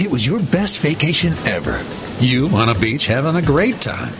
It 0.00 0.10
was 0.10 0.26
your 0.26 0.40
best 0.40 0.78
vacation 0.78 1.34
ever. 1.46 1.84
You 2.24 2.48
on 2.54 2.70
a 2.70 2.74
beach 2.74 3.06
having 3.06 3.36
a 3.36 3.42
great 3.42 3.82
time. 3.82 4.14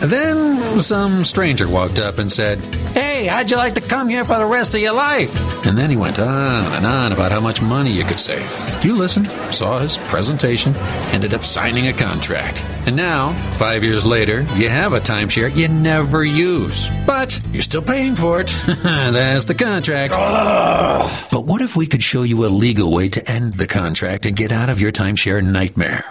Then 0.00 0.80
some 0.80 1.24
stranger 1.24 1.68
walked 1.68 1.98
up 1.98 2.18
and 2.18 2.30
said, 2.30 2.60
Hey, 2.94 3.26
how'd 3.26 3.50
you 3.50 3.56
like 3.56 3.74
to 3.74 3.80
come 3.80 4.08
here 4.08 4.24
for 4.24 4.38
the 4.38 4.46
rest 4.46 4.74
of 4.74 4.80
your 4.80 4.94
life? 4.94 5.66
And 5.66 5.76
then 5.76 5.90
he 5.90 5.96
went 5.96 6.20
on 6.20 6.72
and 6.72 6.86
on 6.86 7.12
about 7.12 7.32
how 7.32 7.40
much 7.40 7.60
money 7.60 7.90
you 7.90 8.04
could 8.04 8.20
save. 8.20 8.48
You 8.84 8.94
listened, 8.94 9.28
saw 9.52 9.78
his 9.78 9.98
presentation, 9.98 10.76
ended 11.12 11.34
up 11.34 11.42
signing 11.42 11.88
a 11.88 11.92
contract. 11.92 12.64
And 12.86 12.94
now, 12.94 13.32
five 13.54 13.82
years 13.82 14.06
later, 14.06 14.42
you 14.54 14.68
have 14.68 14.92
a 14.92 15.00
timeshare 15.00 15.54
you 15.54 15.66
never 15.68 16.24
use. 16.24 16.88
But 17.06 17.40
you're 17.52 17.62
still 17.62 17.82
paying 17.82 18.14
for 18.14 18.40
it. 18.40 18.46
That's 18.82 19.46
the 19.46 19.54
contract. 19.54 20.14
Ugh. 20.16 21.28
But 21.32 21.44
what 21.44 21.60
if 21.60 21.76
we 21.76 21.86
could 21.86 22.02
show 22.02 22.22
you 22.22 22.46
a 22.46 22.48
legal 22.48 22.94
way 22.94 23.08
to 23.10 23.30
end 23.30 23.54
the 23.54 23.66
contract 23.66 24.26
and 24.26 24.36
get 24.36 24.52
out 24.52 24.68
of 24.68 24.80
your 24.80 24.92
timeshare 24.92 25.42
nightmare? 25.42 26.04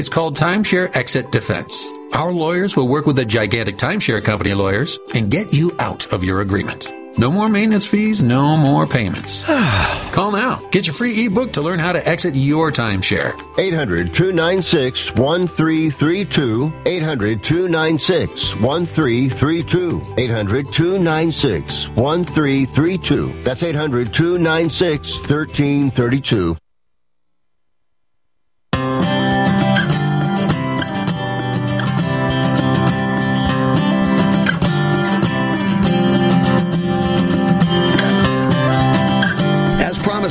It's 0.00 0.08
called 0.08 0.34
Timeshare 0.34 0.96
Exit 0.96 1.30
Defense. 1.30 1.92
Our 2.14 2.32
lawyers 2.32 2.74
will 2.74 2.88
work 2.88 3.04
with 3.04 3.16
the 3.16 3.24
gigantic 3.26 3.76
timeshare 3.76 4.24
company 4.24 4.54
lawyers 4.54 4.98
and 5.14 5.30
get 5.30 5.52
you 5.52 5.76
out 5.78 6.10
of 6.10 6.24
your 6.24 6.40
agreement. 6.40 6.90
No 7.18 7.30
more 7.30 7.50
maintenance 7.50 7.84
fees, 7.86 8.22
no 8.22 8.56
more 8.56 8.86
payments. 8.86 9.44
Call 10.10 10.32
now. 10.32 10.66
Get 10.70 10.86
your 10.86 10.94
free 10.94 11.26
ebook 11.26 11.50
to 11.50 11.60
learn 11.60 11.78
how 11.78 11.92
to 11.92 12.08
exit 12.08 12.34
your 12.34 12.72
timeshare. 12.72 13.34
800 13.58 14.14
296 14.14 15.10
1332. 15.16 16.72
800 16.86 17.42
296 17.44 18.54
1332. 18.56 20.14
800 20.16 20.72
296 20.72 21.88
1332. 21.90 23.42
That's 23.42 23.62
800 23.62 24.14
296 24.14 25.18
1332. 25.18 26.56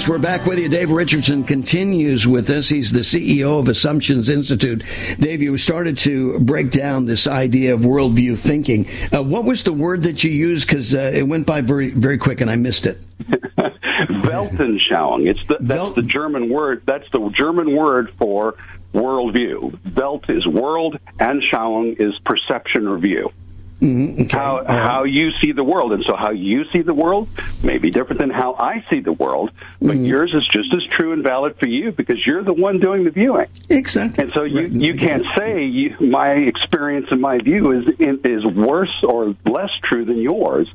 We're 0.10 0.17
back 0.17 0.48
with 0.48 0.58
you. 0.58 0.67
Dave 0.67 0.89
Richardson 0.89 1.43
continues 1.43 2.26
with 2.26 2.50
us. 2.50 2.67
He's 2.67 2.91
the 2.91 3.02
CEO 3.02 3.60
of 3.60 3.67
Assumptions 3.67 4.28
Institute. 4.28 4.84
Dave, 5.19 5.43
you 5.43 5.56
started 5.60 6.00
to 6.00 6.39
break 6.39 6.72
down 6.72 7.06
this 7.06 7.28
idea 7.28 7.76
of 7.76 7.82
worldview 7.82 8.36
thinking. 8.36 8.88
Uh, 9.13 9.22
what 9.22 9.43
was 9.43 9.63
the 9.63 9.72
word 9.72 10.02
that 10.04 10.24
you 10.24 10.32
used? 10.32 10.67
Because 10.67 10.95
uh, 10.95 11.12
it 11.13 11.22
went 11.22 11.45
by 11.45 11.62
very, 11.62 11.91
very 11.91 12.17
quick 12.17 12.41
and 12.41 12.50
I 12.50 12.56
missed 12.56 12.88
it. 12.88 13.00
Weltanschauung. 13.30 15.30
It's 15.30 15.45
the, 15.45 15.58
that's 15.60 15.93
the 15.93 16.02
German 16.02 16.50
word. 16.50 16.82
That's 16.88 17.08
the 17.12 17.30
German 17.30 17.76
word 17.76 18.12
for 18.17 18.56
worldview. 18.95 19.95
Welt 19.95 20.28
is 20.28 20.48
world, 20.48 20.98
Anschauung 21.19 22.02
is 22.02 22.17
perception 22.26 22.88
or 22.88 22.98
view. 22.98 23.32
Mm-hmm. 23.81 24.23
Okay. 24.23 24.37
How 24.37 24.63
how 24.67 25.03
you 25.05 25.31
see 25.39 25.53
the 25.53 25.63
world, 25.63 25.93
and 25.93 26.03
so 26.03 26.15
how 26.15 26.31
you 26.31 26.65
see 26.73 26.81
the 26.81 26.93
world 26.93 27.29
may 27.63 27.77
be 27.77 27.91
different 27.91 28.19
than 28.19 28.29
how 28.29 28.53
I 28.55 28.83
see 28.89 28.99
the 28.99 29.13
world, 29.13 29.51
but 29.79 29.95
Mm-hmm. 29.95 30.05
yours 30.05 30.33
is 30.33 30.45
just 30.51 30.73
as 30.75 30.83
true 30.97 31.13
and 31.13 31.23
valid 31.23 31.55
for 31.57 31.67
you 31.67 31.91
because 31.93 32.17
you're 32.25 32.43
the 32.43 32.53
one 32.53 32.79
doing 32.79 33.05
the 33.05 33.09
viewing. 33.11 33.47
Exactly. 33.69 34.23
And 34.25 34.33
so 34.33 34.43
you 34.43 34.67
you 34.67 34.95
can't 34.95 35.25
say 35.37 35.63
you, 35.63 35.95
my 36.01 36.31
experience 36.33 37.07
and 37.11 37.21
my 37.21 37.37
view 37.39 37.71
is 37.71 37.87
is 37.99 38.45
worse 38.45 39.03
or 39.03 39.33
less 39.45 39.71
true 39.83 40.03
than 40.03 40.17
yours 40.17 40.67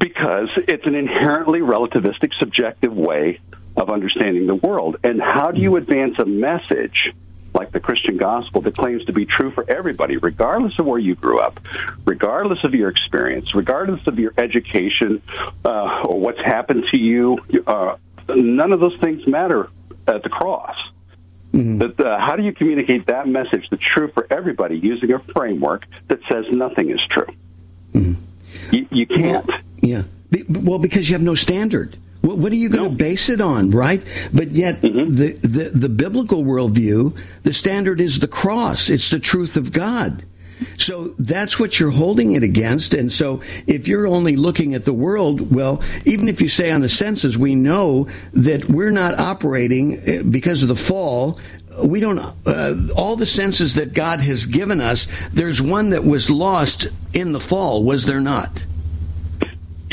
because 0.00 0.48
it's 0.56 0.86
an 0.86 0.94
inherently 0.94 1.60
relativistic, 1.60 2.32
subjective 2.38 2.96
way 2.96 3.38
of 3.76 3.90
understanding 3.90 4.46
the 4.46 4.54
world. 4.54 4.96
And 5.04 5.20
how 5.20 5.50
do 5.52 5.60
you 5.60 5.76
advance 5.76 6.18
a 6.18 6.24
message 6.24 7.12
like 7.54 7.70
the 7.72 7.80
Christian 7.80 8.16
gospel 8.16 8.60
that 8.62 8.76
claims 8.76 9.04
to 9.06 9.12
be 9.12 9.26
true 9.26 9.50
for 9.50 9.68
everybody, 9.70 10.16
regardless 10.16 10.78
of 10.78 10.86
where 10.86 10.98
you 10.98 11.14
grew 11.14 11.38
up, 11.38 11.60
regardless 12.04 12.64
of 12.64 12.74
your 12.74 12.88
experience, 12.88 13.54
regardless 13.54 14.06
of 14.06 14.18
your 14.18 14.32
education 14.38 15.22
uh, 15.64 16.02
or 16.06 16.18
what's 16.18 16.40
happened 16.40 16.84
to 16.90 16.96
you? 16.96 17.38
Uh, 17.66 17.96
none 18.28 18.72
of 18.72 18.80
those 18.80 18.96
things 19.00 19.26
matter 19.26 19.68
at 20.06 20.22
the 20.22 20.28
cross. 20.28 20.76
That, 21.52 22.00
uh, 22.00 22.18
how 22.18 22.36
do 22.36 22.42
you 22.42 22.52
communicate 22.54 23.06
that 23.06 23.28
message 23.28 23.68
that's 23.70 23.82
true 23.82 24.10
for 24.12 24.26
everybody 24.30 24.78
using 24.78 25.12
a 25.12 25.18
framework 25.18 25.86
that 26.08 26.20
says 26.30 26.46
nothing 26.50 26.90
is 26.90 27.00
true? 27.10 27.26
You, 28.70 28.86
you 28.90 29.06
can't. 29.06 29.50
Yeah. 29.82 30.04
Be- 30.30 30.44
Well, 30.48 30.78
because 30.78 31.10
you 31.10 31.14
have 31.14 31.22
no 31.22 31.34
standard. 31.34 31.98
What, 32.22 32.38
what 32.38 32.52
are 32.52 32.56
you 32.56 32.68
going 32.68 32.88
to 32.90 32.96
base 32.96 33.28
it 33.28 33.40
on, 33.40 33.70
right? 33.70 34.02
But 34.32 34.48
yet, 34.48 34.80
Mm-hmm. 34.82 35.12
the, 35.14 35.32
the 35.32 35.70
the 35.70 35.88
biblical 35.88 36.42
worldview, 36.44 37.20
the 37.42 37.52
standard 37.52 38.00
is 38.00 38.18
the 38.18 38.28
cross. 38.28 38.88
It's 38.88 39.10
the 39.10 39.20
truth 39.20 39.56
of 39.56 39.72
God. 39.72 40.22
So 40.78 41.14
that's 41.18 41.58
what 41.58 41.80
you're 41.80 41.90
holding 41.90 42.32
it 42.32 42.42
against. 42.44 42.94
And 42.94 43.10
so 43.10 43.42
if 43.66 43.88
you're 43.88 44.06
only 44.06 44.36
looking 44.36 44.74
at 44.74 44.84
the 44.84 44.92
world, 44.92 45.52
well, 45.54 45.82
even 46.04 46.28
if 46.28 46.40
you 46.40 46.48
say 46.48 46.70
on 46.70 46.82
the 46.82 46.88
senses, 46.88 47.36
we 47.36 47.54
know 47.56 48.08
that 48.32 48.66
we're 48.66 48.92
not 48.92 49.18
operating 49.18 49.98
eh, 50.06 50.22
because 50.22 50.62
of 50.62 50.68
the 50.68 50.76
fall. 50.76 51.40
We 51.84 51.98
don't, 52.00 52.20
uh, 52.46 52.74
all 52.96 53.16
the 53.16 53.26
senses 53.26 53.74
that 53.74 53.92
God 53.92 54.20
has 54.20 54.46
given 54.46 54.80
us, 54.80 55.08
there's 55.32 55.60
one 55.60 55.90
that 55.90 56.04
was 56.04 56.30
lost 56.30 56.86
in 57.12 57.32
the 57.32 57.40
fall, 57.40 57.82
was 57.82 58.04
there 58.06 58.20
not? 58.20 58.64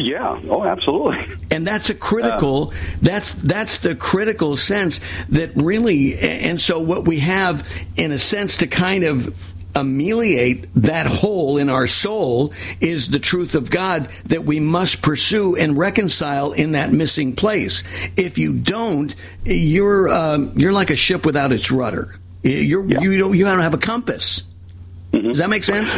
Yeah. 0.02 0.40
Oh, 0.50 0.64
absolutely. 0.64 1.36
and 1.52 1.66
that's 1.66 1.90
a 1.90 1.96
critical 1.96 2.74
that's 3.02 3.34
that's 3.34 3.80
the 3.80 3.96
critical 3.96 4.58
sense 4.58 5.02
that 5.30 5.52
really 5.56 6.18
and 6.18 6.60
so 6.60 6.80
what 6.80 7.06
we 7.06 7.20
have 7.20 7.68
in 7.98 8.12
a 8.12 8.20
sense 8.20 8.58
to 8.58 8.68
kind 8.68 9.04
of 9.04 9.36
ameliorate 9.76 10.68
that 10.76 11.06
hole 11.06 11.58
in 11.58 11.70
our 11.70 11.88
soul 11.88 12.54
is 12.82 13.10
the 13.10 13.20
truth 13.20 13.56
of 13.56 13.70
God 13.70 14.10
that 14.26 14.44
we 14.44 14.60
must 14.60 15.02
pursue 15.02 15.56
and 15.56 15.78
reconcile 15.78 16.54
in 16.54 16.72
that 16.72 16.92
missing 16.92 17.36
place. 17.36 17.84
If 18.18 18.38
you 18.40 18.54
don't, 18.54 19.16
you're 19.46 20.10
um, 20.10 20.52
you're 20.56 20.74
like 20.74 20.90
a 20.90 20.96
ship 20.96 21.26
without 21.26 21.52
its 21.52 21.72
rudder. 21.72 22.20
You're 22.42 22.86
you 22.86 23.18
don't 23.18 23.38
you 23.38 23.46
don't 23.46 23.60
have 23.60 23.74
a 23.74 23.78
compass. 23.80 24.42
Does 25.12 25.38
that 25.38 25.50
make 25.50 25.64
sense? 25.64 25.98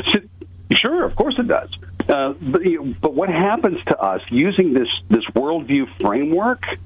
Sure, 0.74 1.04
of 1.04 1.16
course 1.16 1.36
it 1.38 1.48
does. 1.48 1.70
Uh, 2.12 2.34
but, 2.42 2.66
you- 2.66 2.94
but 3.02 3.14
what 3.14 3.30
happens 3.30 3.82
to 3.86 3.98
us 3.98 4.22
using 4.30 4.74
this 4.74 4.90
this 5.10 5.24
worldview 5.34 5.88
framework 6.02 6.78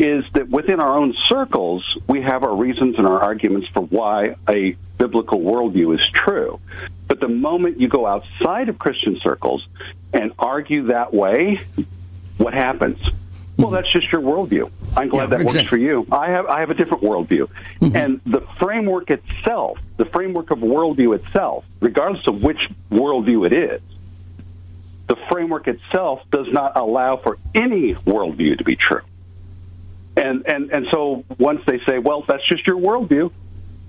is 0.00 0.24
that 0.32 0.48
within 0.48 0.80
our 0.80 0.96
own 0.96 1.14
circles 1.28 1.84
we 2.06 2.22
have 2.22 2.42
our 2.42 2.54
reasons 2.56 2.96
and 2.98 3.06
our 3.06 3.20
arguments 3.20 3.68
for 3.68 3.82
why 3.82 4.34
a 4.48 4.76
biblical 4.98 5.40
worldview 5.40 5.94
is 5.98 6.06
true. 6.14 6.58
But 7.06 7.20
the 7.20 7.28
moment 7.28 7.78
you 7.80 7.88
go 7.88 8.06
outside 8.06 8.68
of 8.70 8.78
Christian 8.78 9.18
circles 9.22 9.66
and 10.12 10.32
argue 10.38 10.84
that 10.84 11.12
way, 11.12 11.60
what 12.38 12.54
happens? 12.54 12.98
Well, 13.58 13.70
that's 13.70 13.92
just 13.92 14.10
your 14.12 14.20
worldview. 14.22 14.70
I'm 14.96 15.08
glad 15.08 15.30
that 15.30 15.40
works 15.44 15.54
for 15.68 15.76
you. 15.78 16.06
I 16.12 16.30
have 16.30 16.46
I 16.46 16.60
have 16.60 16.70
a 16.70 16.74
different 16.74 17.02
worldview, 17.02 17.48
and 17.94 18.20
the 18.24 18.40
framework 18.60 19.10
itself, 19.10 19.78
the 19.96 20.04
framework 20.06 20.50
of 20.50 20.58
worldview 20.60 21.14
itself, 21.16 21.64
regardless 21.80 22.26
of 22.28 22.42
which 22.42 22.70
worldview 22.90 23.46
it 23.46 23.52
is, 23.52 23.80
the 25.08 25.16
framework 25.30 25.68
itself 25.68 26.20
does 26.30 26.46
not 26.50 26.76
allow 26.76 27.16
for 27.16 27.38
any 27.54 27.94
worldview 27.94 28.58
to 28.58 28.64
be 28.64 28.76
true. 28.76 29.02
And 30.16 30.46
and 30.46 30.70
and 30.70 30.86
so 30.92 31.24
once 31.38 31.62
they 31.66 31.80
say, 31.86 31.98
well, 31.98 32.24
that's 32.26 32.46
just 32.48 32.66
your 32.66 32.76
worldview, 32.76 33.30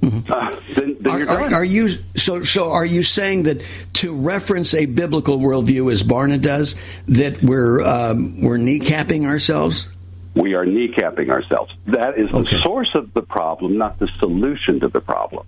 uh, 0.02 0.56
then, 0.76 0.98
then 1.00 1.14
Are, 1.14 1.20
you're 1.20 1.30
are, 1.30 1.40
done. 1.40 1.54
are 1.54 1.66
you 1.66 1.90
so? 2.16 2.44
So 2.44 2.72
are 2.72 2.86
you 2.86 3.04
saying 3.04 3.44
that 3.44 3.62
to 3.96 4.16
reference 4.16 4.74
a 4.74 4.86
biblical 4.86 5.40
worldview 5.40 5.92
as 5.92 6.04
Barna 6.04 6.42
does, 6.42 6.76
that 7.08 7.42
we're 7.42 7.82
um, 7.82 8.42
we're 8.42 8.58
kneecapping 8.58 9.26
ourselves? 9.26 9.90
we 10.36 10.56
are 10.56 10.66
kneecapping 10.66 11.30
ourselves. 11.30 11.74
That 11.88 12.18
is 12.18 12.30
the 12.30 12.46
source 12.46 12.92
of 12.94 13.14
the 13.14 13.22
problem, 13.22 13.78
not 13.78 14.00
the 14.00 14.08
solution 14.20 14.80
to 14.82 14.88
the 14.88 15.02
problem. 15.02 15.46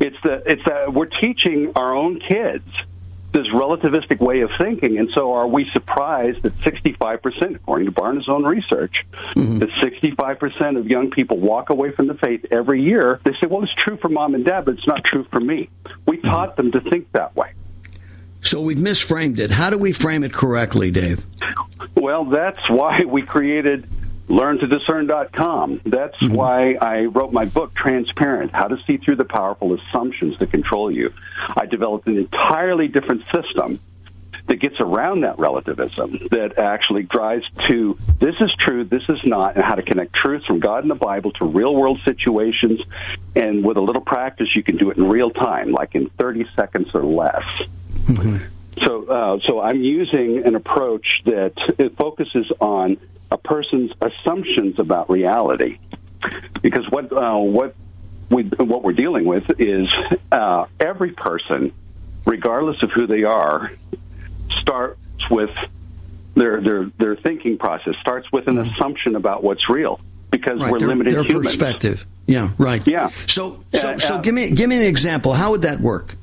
It's 0.00 0.16
the 0.22 0.42
it's 0.44 0.62
that 0.66 0.92
we're 0.92 1.06
teaching 1.06 1.72
our 1.76 1.94
own 1.94 2.20
kids 2.20 2.66
this 3.32 3.46
relativistic 3.48 4.20
way 4.20 4.40
of 4.40 4.50
thinking, 4.58 4.98
and 4.98 5.10
so 5.10 5.32
are 5.32 5.46
we 5.46 5.68
surprised 5.72 6.42
that 6.42 6.54
65 6.62 7.22
percent, 7.22 7.56
according 7.56 7.86
to 7.86 7.92
Barna's 7.92 8.28
own 8.28 8.44
research, 8.44 9.04
mm-hmm. 9.34 9.58
that 9.58 9.70
65 9.82 10.38
percent 10.38 10.76
of 10.76 10.86
young 10.86 11.10
people 11.10 11.38
walk 11.38 11.70
away 11.70 11.92
from 11.92 12.06
the 12.06 12.14
faith 12.14 12.44
every 12.50 12.82
year. 12.82 13.20
They 13.24 13.32
say, 13.32 13.46
"Well, 13.48 13.62
it's 13.62 13.74
true 13.74 13.96
for 13.96 14.08
mom 14.08 14.34
and 14.34 14.44
dad, 14.44 14.66
but 14.66 14.74
it's 14.74 14.86
not 14.86 15.04
true 15.04 15.24
for 15.30 15.40
me." 15.40 15.70
We 16.06 16.18
mm-hmm. 16.18 16.28
taught 16.28 16.56
them 16.56 16.72
to 16.72 16.80
think 16.80 17.10
that 17.12 17.34
way. 17.34 17.52
So 18.42 18.60
we've 18.60 18.78
misframed 18.78 19.38
it. 19.38 19.50
How 19.50 19.70
do 19.70 19.78
we 19.78 19.92
frame 19.92 20.24
it 20.24 20.32
correctly, 20.32 20.90
Dave? 20.90 21.24
Well, 21.94 22.24
that's 22.24 22.68
why 22.68 23.04
we 23.06 23.22
created 23.22 23.88
learntodiscern.com. 24.28 25.80
That's 25.84 26.20
why 26.22 26.74
I 26.74 27.04
wrote 27.04 27.32
my 27.32 27.44
book, 27.44 27.74
Transparent 27.74 28.52
How 28.52 28.68
to 28.68 28.78
See 28.86 28.96
Through 28.96 29.16
the 29.16 29.24
Powerful 29.24 29.74
Assumptions 29.74 30.38
That 30.38 30.50
Control 30.50 30.90
You. 30.90 31.12
I 31.56 31.66
developed 31.66 32.06
an 32.06 32.16
entirely 32.16 32.88
different 32.88 33.22
system 33.32 33.80
that 34.46 34.56
gets 34.56 34.76
around 34.80 35.20
that 35.20 35.38
relativism, 35.38 36.28
that 36.30 36.58
actually 36.58 37.04
drives 37.04 37.44
to 37.68 37.96
this 38.18 38.34
is 38.40 38.52
true, 38.58 38.84
this 38.84 39.02
is 39.08 39.18
not, 39.24 39.54
and 39.56 39.64
how 39.64 39.74
to 39.74 39.82
connect 39.82 40.14
truth 40.14 40.44
from 40.46 40.60
God 40.60 40.82
and 40.82 40.90
the 40.90 40.96
Bible 40.96 41.30
to 41.32 41.44
real 41.44 41.74
world 41.74 42.00
situations. 42.04 42.80
And 43.36 43.64
with 43.64 43.76
a 43.76 43.80
little 43.80 44.02
practice, 44.02 44.48
you 44.54 44.62
can 44.62 44.76
do 44.76 44.90
it 44.90 44.96
in 44.96 45.08
real 45.08 45.30
time, 45.30 45.72
like 45.72 45.94
in 45.94 46.08
30 46.10 46.46
seconds 46.56 46.88
or 46.94 47.04
less. 47.04 47.44
So, 48.84 49.04
uh, 49.04 49.38
so 49.46 49.60
I'm 49.60 49.82
using 49.82 50.44
an 50.44 50.54
approach 50.54 51.06
that 51.26 51.52
it 51.78 51.96
focuses 51.96 52.50
on 52.58 52.96
a 53.32 53.38
person's 53.38 53.90
assumptions 54.00 54.78
about 54.78 55.10
reality, 55.10 55.78
because 56.60 56.84
what 56.90 57.10
uh, 57.12 57.36
what 57.38 57.74
we 58.30 58.44
what 58.44 58.84
we're 58.84 58.92
dealing 58.92 59.24
with 59.24 59.44
is 59.58 59.88
uh, 60.30 60.66
every 60.78 61.12
person, 61.12 61.72
regardless 62.26 62.82
of 62.82 62.90
who 62.92 63.06
they 63.06 63.24
are, 63.24 63.72
starts 64.60 65.30
with 65.30 65.50
their 66.34 66.60
their 66.60 66.90
their 66.98 67.16
thinking 67.16 67.58
process 67.58 67.94
starts 68.00 68.30
with 68.32 68.48
an 68.48 68.58
assumption 68.58 69.16
about 69.16 69.42
what's 69.42 69.68
real 69.68 70.00
because 70.30 70.60
Right, 70.60 70.70
we're 70.72 70.78
their, 70.78 70.88
limited 70.88 71.14
their 71.14 71.24
humans. 71.24 71.46
perspective. 71.56 72.06
Yeah, 72.26 72.50
right. 72.58 72.86
Yeah. 72.86 73.08
So, 73.26 73.62
so, 73.74 73.88
Uh, 73.90 73.98
so 73.98 74.14
uh, 74.14 74.20
give 74.22 74.34
me 74.34 74.50
give 74.50 74.68
me 74.68 74.76
an 74.76 74.82
example. 74.84 75.32
How 75.34 75.50
would 75.52 75.62
that 75.62 75.80
work? 75.80 76.14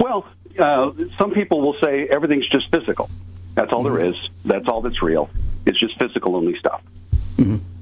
Well, 0.00 0.26
uh, 0.58 0.90
some 1.18 1.32
people 1.32 1.60
will 1.62 1.76
say 1.82 2.06
everything's 2.10 2.48
just 2.48 2.70
physical. 2.70 3.08
That's 3.56 3.72
all 3.72 3.82
there 3.82 4.00
is. 4.04 4.14
That's 4.44 4.68
all 4.68 4.82
that's 4.82 5.02
real. 5.02 5.28
It's 5.66 5.78
just 5.80 5.98
physical 5.98 6.36
only 6.36 6.56
stuff. 6.58 6.80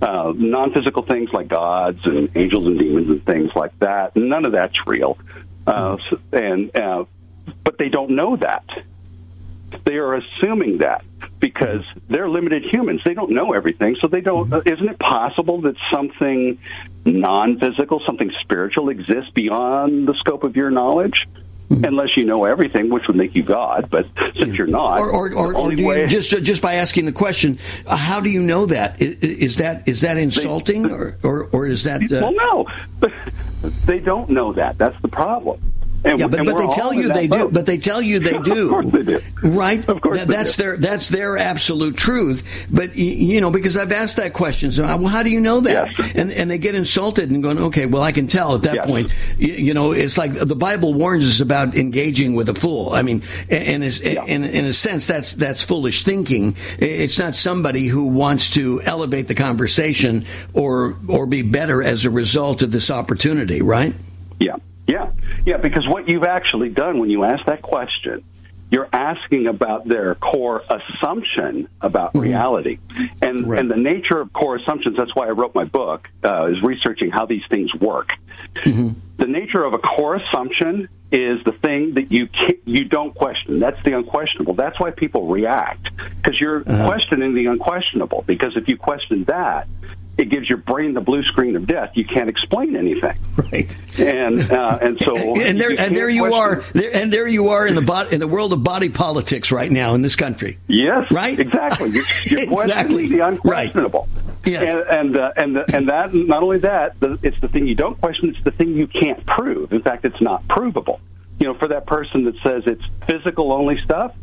Uh, 0.03 0.33
non-physical 0.35 1.03
things 1.05 1.31
like 1.33 1.49
gods 1.49 2.05
and 2.07 2.29
angels 2.35 2.67
and 2.67 2.79
demons 2.79 3.09
and 3.11 3.25
things 3.25 3.51
like 3.55 3.79
that. 3.81 4.17
None 4.17 4.47
of 4.47 4.53
that's 4.53 4.75
real. 4.87 5.19
Uh, 5.67 5.97
s- 6.11 6.19
and 6.33 6.75
uh, 6.77 7.05
but 7.63 7.77
they 7.79 7.89
don't 7.89 8.11
know 8.11 8.37
that. 8.37 8.65
They 9.85 9.95
are 9.97 10.15
assuming 10.15 10.79
that 10.79 11.05
because 11.41 11.85
they're 12.09 12.29
limited 12.29 12.65
humans. 12.65 13.03
They 13.05 13.15
don't 13.15 13.33
know 13.33 13.53
everything, 13.53 13.97
so 14.01 14.07
they 14.09 14.21
don't. 14.21 14.53
Uh, 14.53 14.63
isn't 14.65 14.89
it 14.89 14.99
possible 14.99 15.61
that 15.63 15.77
something 15.93 16.59
non-physical, 17.05 18.01
something 18.07 18.31
spiritual, 18.41 18.89
exists 18.89 19.31
beyond 19.35 20.07
the 20.09 20.15
scope 20.15 20.45
of 20.45 20.57
your 20.57 20.71
knowledge? 20.71 21.27
Unless 21.71 22.17
you 22.17 22.25
know 22.25 22.45
everything, 22.45 22.91
which 22.91 23.07
would 23.09 23.17
make 23.17 23.35
you 23.35 23.43
God, 23.43 23.89
but 23.91 24.07
since 24.37 24.57
you're 24.59 24.67
not, 24.67 24.99
Or, 25.01 25.11
or, 25.11 25.33
or, 25.35 25.55
or 25.57 25.71
do 25.75 25.83
you, 25.83 26.07
just 26.07 26.31
just 26.43 26.61
by 26.63 26.75
asking 26.75 27.07
the 27.07 27.13
question, 27.13 27.59
uh, 27.87 27.97
how 27.97 28.21
do 28.21 28.29
you 28.29 28.43
know 28.43 28.67
that? 28.67 28.97
I- 29.01 29.05
i- 29.05 29.19
Is 29.23 29.57
that 29.57 29.89
is 29.89 30.03
that 30.03 30.19
insulting, 30.19 30.91
or, 30.91 31.17
or 31.23 31.45
or 31.53 31.67
is 31.67 31.85
that? 31.85 32.03
Uh, 32.03 32.31
well, 32.31 32.67
no, 33.03 33.09
they 33.87 33.99
don't 33.99 34.29
know 34.29 34.53
that. 34.53 34.77
That's 34.79 35.01
the 35.01 35.09
problem. 35.09 35.59
And, 36.05 36.19
yeah, 36.21 36.27
but, 36.29 36.45
but 36.45 36.59
they 36.59 36.67
tell 36.69 36.93
you 36.93 37.13
they 37.13 37.27
do. 37.27 37.49
But 37.49 37.67
they 37.67 37.79
tell 37.79 38.03
you 38.03 38.19
they 38.19 38.39
do. 38.39 38.65
of 38.65 38.71
course 38.71 38.91
they 38.93 39.03
do. 39.03 39.21
Right? 39.43 39.89
Of 39.89 40.01
course 40.01 40.25
that's 40.27 40.57
do. 40.57 40.63
their 40.63 40.77
that's 40.77 41.09
their 41.09 41.39
absolute 41.39 41.97
truth. 41.97 42.67
But 42.71 42.95
you 42.97 43.41
know, 43.41 43.51
because 43.51 43.77
I've 43.77 43.93
asked 43.93 44.17
that 44.19 44.33
question, 44.35 44.71
so 44.71 44.85
uh, 44.85 44.99
well, 44.99 45.09
how 45.09 45.23
do 45.23 45.31
you 45.31 45.41
know 45.41 45.61
that? 45.61 45.99
And 46.15 46.31
and 46.31 46.51
they 46.51 46.59
get 46.59 46.75
insulted 46.75 47.31
and 47.31 47.43
going, 47.43 47.59
okay, 47.59 47.87
well, 47.87 48.03
I 48.03 48.13
can 48.13 48.27
tell 48.27 48.55
at 48.55 48.63
that 48.63 48.75
Yes. 48.75 48.87
point. 48.87 49.15
You, 49.39 49.55
you 49.55 49.75
know, 49.75 49.93
it's 49.93 50.19
like 50.19 50.33
the 50.33 50.57
Bible 50.57 50.93
warns 50.95 51.27
us 51.27 51.41
about 51.41 51.75
engaging 51.75 52.35
with 52.35 52.49
a 52.49 52.55
fool. 52.55 52.91
I 52.93 53.03
mean, 53.03 53.23
and 53.49 53.83
is 53.83 54.01
in 54.01 54.45
in 54.45 54.65
a 54.65 54.73
sense, 54.75 55.07
that's 55.07 55.33
that's 55.33 55.63
foolish 55.63 56.05
thinking. 56.05 56.57
It's 56.79 57.19
not 57.19 57.35
somebody 57.35 57.87
who 57.87 58.09
wants 58.09 58.51
to 58.51 58.81
elevate 58.83 59.29
the 59.29 59.35
conversation 59.35 60.27
or 60.53 60.97
or 61.09 61.27
be 61.27 61.43
better 61.43 61.83
as 61.83 62.05
a 62.05 62.11
result 62.11 62.63
of 62.63 62.73
this 62.73 62.91
opportunity, 62.91 63.63
right? 63.63 63.95
Yeah, 64.39 64.57
yeah, 64.87 65.11
yeah. 65.47 65.57
Because 65.59 65.87
what 65.89 66.09
you've 66.09 66.25
actually 66.25 66.69
done 66.71 66.99
when 66.99 67.11
you 67.11 67.25
ask 67.25 67.45
that 67.47 67.63
question, 67.63 68.23
you're 68.71 68.89
asking 68.93 69.47
about 69.47 69.87
their 69.87 70.15
core 70.17 70.63
assumption 70.69 71.69
about 71.81 72.13
Mm-hmm. 72.15 72.21
reality, 72.21 72.79
and 73.23 73.41
and 73.59 73.71
the 73.71 73.77
nature 73.77 74.21
of 74.21 74.33
core 74.33 74.57
assumptions. 74.57 74.97
That's 74.97 75.15
why 75.15 75.27
I 75.27 75.31
wrote 75.31 75.55
my 75.55 75.65
book, 75.65 76.09
uh, 76.25 76.47
is 76.47 76.63
researching 76.63 77.11
how 77.11 77.27
these 77.27 77.43
things 77.49 77.73
work. 77.75 78.11
Mm-hmm. 78.57 78.89
The 79.17 79.27
nature 79.27 79.63
of 79.65 79.75
a 79.75 79.79
core 79.79 80.17
assumption 80.17 80.89
is 81.13 81.43
the 81.45 81.53
thing 81.53 81.95
that 81.95 82.11
you 82.11 82.29
you 82.65 82.85
don't 82.85 83.15
question. 83.15 83.61
That's 83.61 83.81
the 83.85 83.97
unquestionable. 83.97 84.55
That's 84.55 84.79
why 84.81 84.91
people 84.91 85.27
react 85.27 85.89
because 86.17 86.41
you're 86.41 86.61
Uh-huh. 86.61 86.87
questioning 86.87 87.35
the 87.35 87.47
unquestionable. 87.47 88.25
Because 88.27 88.57
if 88.57 88.69
you 88.69 88.77
question 88.77 89.25
that, 89.25 89.69
it 90.17 90.31
gives 90.31 90.49
your 90.49 90.59
brain 90.59 90.95
the 90.95 91.01
blue 91.01 91.23
screen 91.25 91.57
of 91.57 91.67
death. 91.67 91.91
You 91.95 92.05
can't 92.05 92.31
explain 92.31 92.77
anything. 92.77 93.17
Right. 93.37 93.77
And 93.99 94.51
uh, 94.51 94.79
and 94.81 95.03
so 95.03 95.17
and 95.41 95.61
there 95.61 95.71
and 95.79 95.97
there 95.97 96.09
you 96.09 96.33
are 96.35 96.63
there, 96.73 96.95
and 96.95 97.13
there 97.13 97.27
you 97.29 97.49
are 97.49 97.67
in 97.67 97.75
the 97.75 97.83
bo- 97.83 98.09
in 98.11 98.21
the 98.21 98.29
world 98.29 98.53
of 98.53 98.63
body 98.63 98.89
politics 98.89 99.51
right 99.53 99.71
now 99.71 99.95
in 99.95 100.03
this 100.03 100.17
country. 100.17 100.59
Yes, 100.69 101.11
right, 101.11 101.39
exactly. 101.39 101.91
You're, 101.91 102.05
you're 102.25 102.41
Exactly. 102.63 103.09
the 103.09 103.21
unquestionable. 103.21 104.09
Yeah. 104.45 104.63
And 104.63 104.81
and 104.81 105.19
uh, 105.19 105.33
and, 105.37 105.57
the, 105.57 105.77
and 105.77 105.89
that 105.89 106.15
not 106.15 106.43
only 106.43 106.59
that, 106.59 106.99
the, 107.01 107.19
it's 107.23 107.41
the 107.41 107.49
thing 107.49 107.67
you 107.67 107.75
don't 107.75 108.01
question. 108.01 108.31
It's 108.31 108.45
the 108.45 108.51
thing 108.51 108.75
you 108.77 108.87
can't 108.87 109.25
prove. 109.27 109.73
In 109.73 109.83
fact, 109.83 110.05
it's 110.05 110.21
not 110.21 110.47
provable. 110.49 111.01
You 111.39 111.49
know, 111.49 111.55
for 111.55 111.69
that 111.69 111.87
person 111.87 112.25
that 112.25 112.37
says 112.43 112.63
it's 112.67 112.85
physical 113.07 113.53
only 113.53 113.79
stuff. 113.79 114.15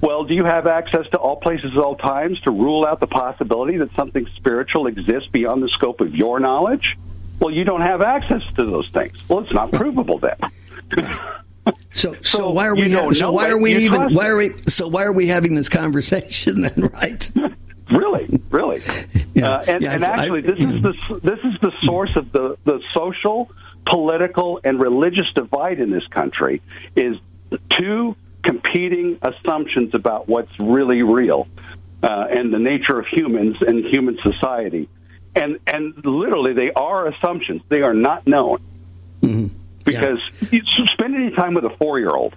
Well, 0.00 0.24
do 0.24 0.34
you 0.34 0.44
have 0.44 0.66
access 0.66 1.06
to 1.12 1.18
all 1.18 1.36
places 1.36 1.72
at 1.72 1.78
all 1.78 1.96
times 1.96 2.40
to 2.42 2.50
rule 2.50 2.84
out 2.84 3.00
the 3.00 3.06
possibility 3.06 3.78
that 3.78 3.94
something 3.94 4.26
spiritual 4.36 4.86
exists 4.86 5.28
beyond 5.30 5.62
the 5.62 5.68
scope 5.68 6.00
of 6.00 6.14
your 6.14 6.38
knowledge? 6.38 6.96
Well, 7.40 7.52
you 7.52 7.64
don't 7.64 7.80
have 7.80 8.02
access 8.02 8.42
to 8.54 8.64
those 8.64 8.88
things. 8.90 9.12
Well, 9.28 9.40
it's 9.40 9.52
not 9.52 9.72
provable 9.72 10.18
then. 10.18 10.38
So, 11.92 12.14
so, 12.22 12.50
why 12.50 12.66
are 12.66 12.76
we? 12.76 12.88
don't 12.88 13.14
so 13.16 13.32
why 13.32 13.48
are 13.48 13.58
we 13.58 13.74
even? 13.78 14.14
Why 14.14 14.28
are 14.28 14.36
we? 14.36 14.56
So 14.68 14.86
why 14.86 15.02
are 15.04 15.12
we 15.12 15.26
having 15.26 15.54
this 15.56 15.68
conversation 15.68 16.60
then? 16.62 16.90
Right? 16.92 17.30
Really, 17.88 18.40
really. 18.50 18.82
uh, 19.40 19.64
and, 19.68 19.80
yeah, 19.80 19.94
and 19.94 20.04
I- 20.04 20.08
actually, 20.08 20.40
this 20.40 20.58
is 20.58 20.82
the 20.82 21.20
this 21.22 21.38
is 21.38 21.60
the 21.60 21.72
source 21.82 22.16
of 22.16 22.32
the 22.32 22.56
the 22.64 22.80
social, 22.92 23.48
political, 23.86 24.60
and 24.64 24.80
religious 24.80 25.26
divide 25.36 25.78
in 25.78 25.90
this 25.90 26.04
country. 26.08 26.62
Is 26.96 27.16
two 27.70 28.16
competing 28.46 29.18
assumptions 29.22 29.94
about 29.94 30.28
what's 30.28 30.58
really 30.58 31.02
real 31.02 31.48
uh, 32.02 32.26
and 32.30 32.52
the 32.52 32.58
nature 32.58 32.98
of 32.98 33.06
humans 33.06 33.56
and 33.60 33.84
human 33.84 34.18
society. 34.22 34.88
And 35.34 35.58
and 35.66 35.94
literally, 36.04 36.54
they 36.54 36.70
are 36.72 37.08
assumptions. 37.08 37.62
They 37.68 37.82
are 37.82 37.94
not 37.94 38.26
known 38.26 38.58
because 39.84 40.18
you 40.50 40.62
spend 40.94 41.14
any 41.14 41.30
time 41.32 41.54
with 41.54 41.64
a 41.64 41.70
four 41.76 41.98
year 41.98 42.10
old. 42.10 42.34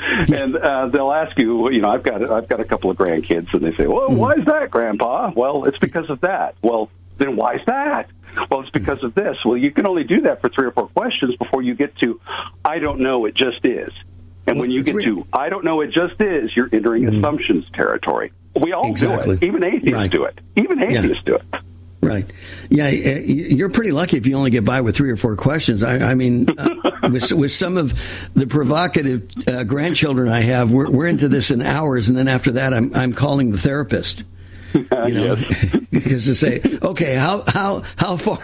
and 0.00 0.56
uh, 0.56 0.86
they'll 0.88 1.12
ask 1.12 1.36
you, 1.38 1.70
you 1.70 1.82
know, 1.82 1.90
I've 1.90 2.02
got 2.02 2.30
I've 2.30 2.48
got 2.48 2.60
a 2.60 2.64
couple 2.64 2.90
of 2.90 2.96
grandkids, 2.96 3.52
and 3.52 3.62
they 3.62 3.76
say, 3.76 3.86
"Well, 3.86 4.08
why 4.08 4.32
is 4.34 4.46
that, 4.46 4.70
Grandpa?" 4.70 5.32
Well, 5.34 5.64
it's 5.64 5.78
because 5.78 6.08
of 6.08 6.20
that. 6.22 6.54
Well, 6.62 6.90
then 7.18 7.36
why 7.36 7.56
is 7.56 7.62
that? 7.66 8.08
Well, 8.50 8.60
it's 8.60 8.70
because 8.70 9.02
of 9.02 9.14
this. 9.14 9.36
Well, 9.44 9.56
you 9.56 9.70
can 9.70 9.86
only 9.86 10.04
do 10.04 10.22
that 10.22 10.40
for 10.40 10.48
three 10.48 10.66
or 10.66 10.70
four 10.70 10.88
questions 10.88 11.36
before 11.36 11.62
you 11.62 11.74
get 11.74 11.96
to, 11.98 12.20
"I 12.64 12.78
don't 12.78 13.00
know, 13.00 13.26
it 13.26 13.34
just 13.34 13.64
is." 13.64 13.92
And 14.46 14.58
when 14.60 14.70
you 14.70 14.82
get 14.82 15.02
to, 15.04 15.26
"I 15.32 15.48
don't 15.48 15.64
know, 15.64 15.80
it 15.80 15.90
just 15.90 16.20
is," 16.20 16.54
you're 16.56 16.68
entering 16.72 17.06
assumptions 17.06 17.64
territory. 17.72 18.32
We 18.60 18.72
all 18.72 18.88
Exactly. 18.90 19.36
do 19.36 19.42
it. 19.44 19.48
Even 19.48 19.64
atheists 19.64 19.92
Right. 19.92 20.10
do 20.10 20.24
it. 20.24 20.38
Even 20.56 20.78
Yeah. 20.78 21.02
atheists 21.02 21.24
do 21.24 21.34
it. 21.34 21.42
Right. 22.02 22.24
Yeah, 22.70 22.88
you're 22.90 23.68
pretty 23.70 23.90
lucky 23.90 24.16
if 24.16 24.26
you 24.26 24.36
only 24.36 24.50
get 24.50 24.64
by 24.64 24.80
with 24.82 24.94
three 24.96 25.10
or 25.10 25.16
four 25.16 25.34
questions. 25.34 25.82
I, 25.82 26.12
I 26.12 26.14
mean, 26.14 26.48
uh, 26.56 26.68
with, 27.10 27.32
with 27.32 27.50
some 27.52 27.76
of 27.76 27.94
the 28.34 28.46
provocative 28.46 29.28
uh, 29.48 29.64
grandchildren 29.64 30.28
I 30.28 30.40
have, 30.42 30.70
we're, 30.72 30.88
we're 30.88 31.06
into 31.06 31.28
this 31.28 31.50
in 31.50 31.62
hours, 31.62 32.08
and 32.08 32.16
then 32.16 32.28
after 32.28 32.52
that, 32.52 32.72
I'm 32.72 32.94
I'm 32.94 33.12
calling 33.12 33.50
the 33.50 33.58
therapist. 33.58 34.22
You 34.74 34.84
know, 35.14 35.36
because 35.90 36.26
to 36.26 36.34
say, 36.34 36.60
okay, 36.82 37.14
how 37.14 37.44
how 37.48 37.82
how 37.96 38.16
far 38.18 38.38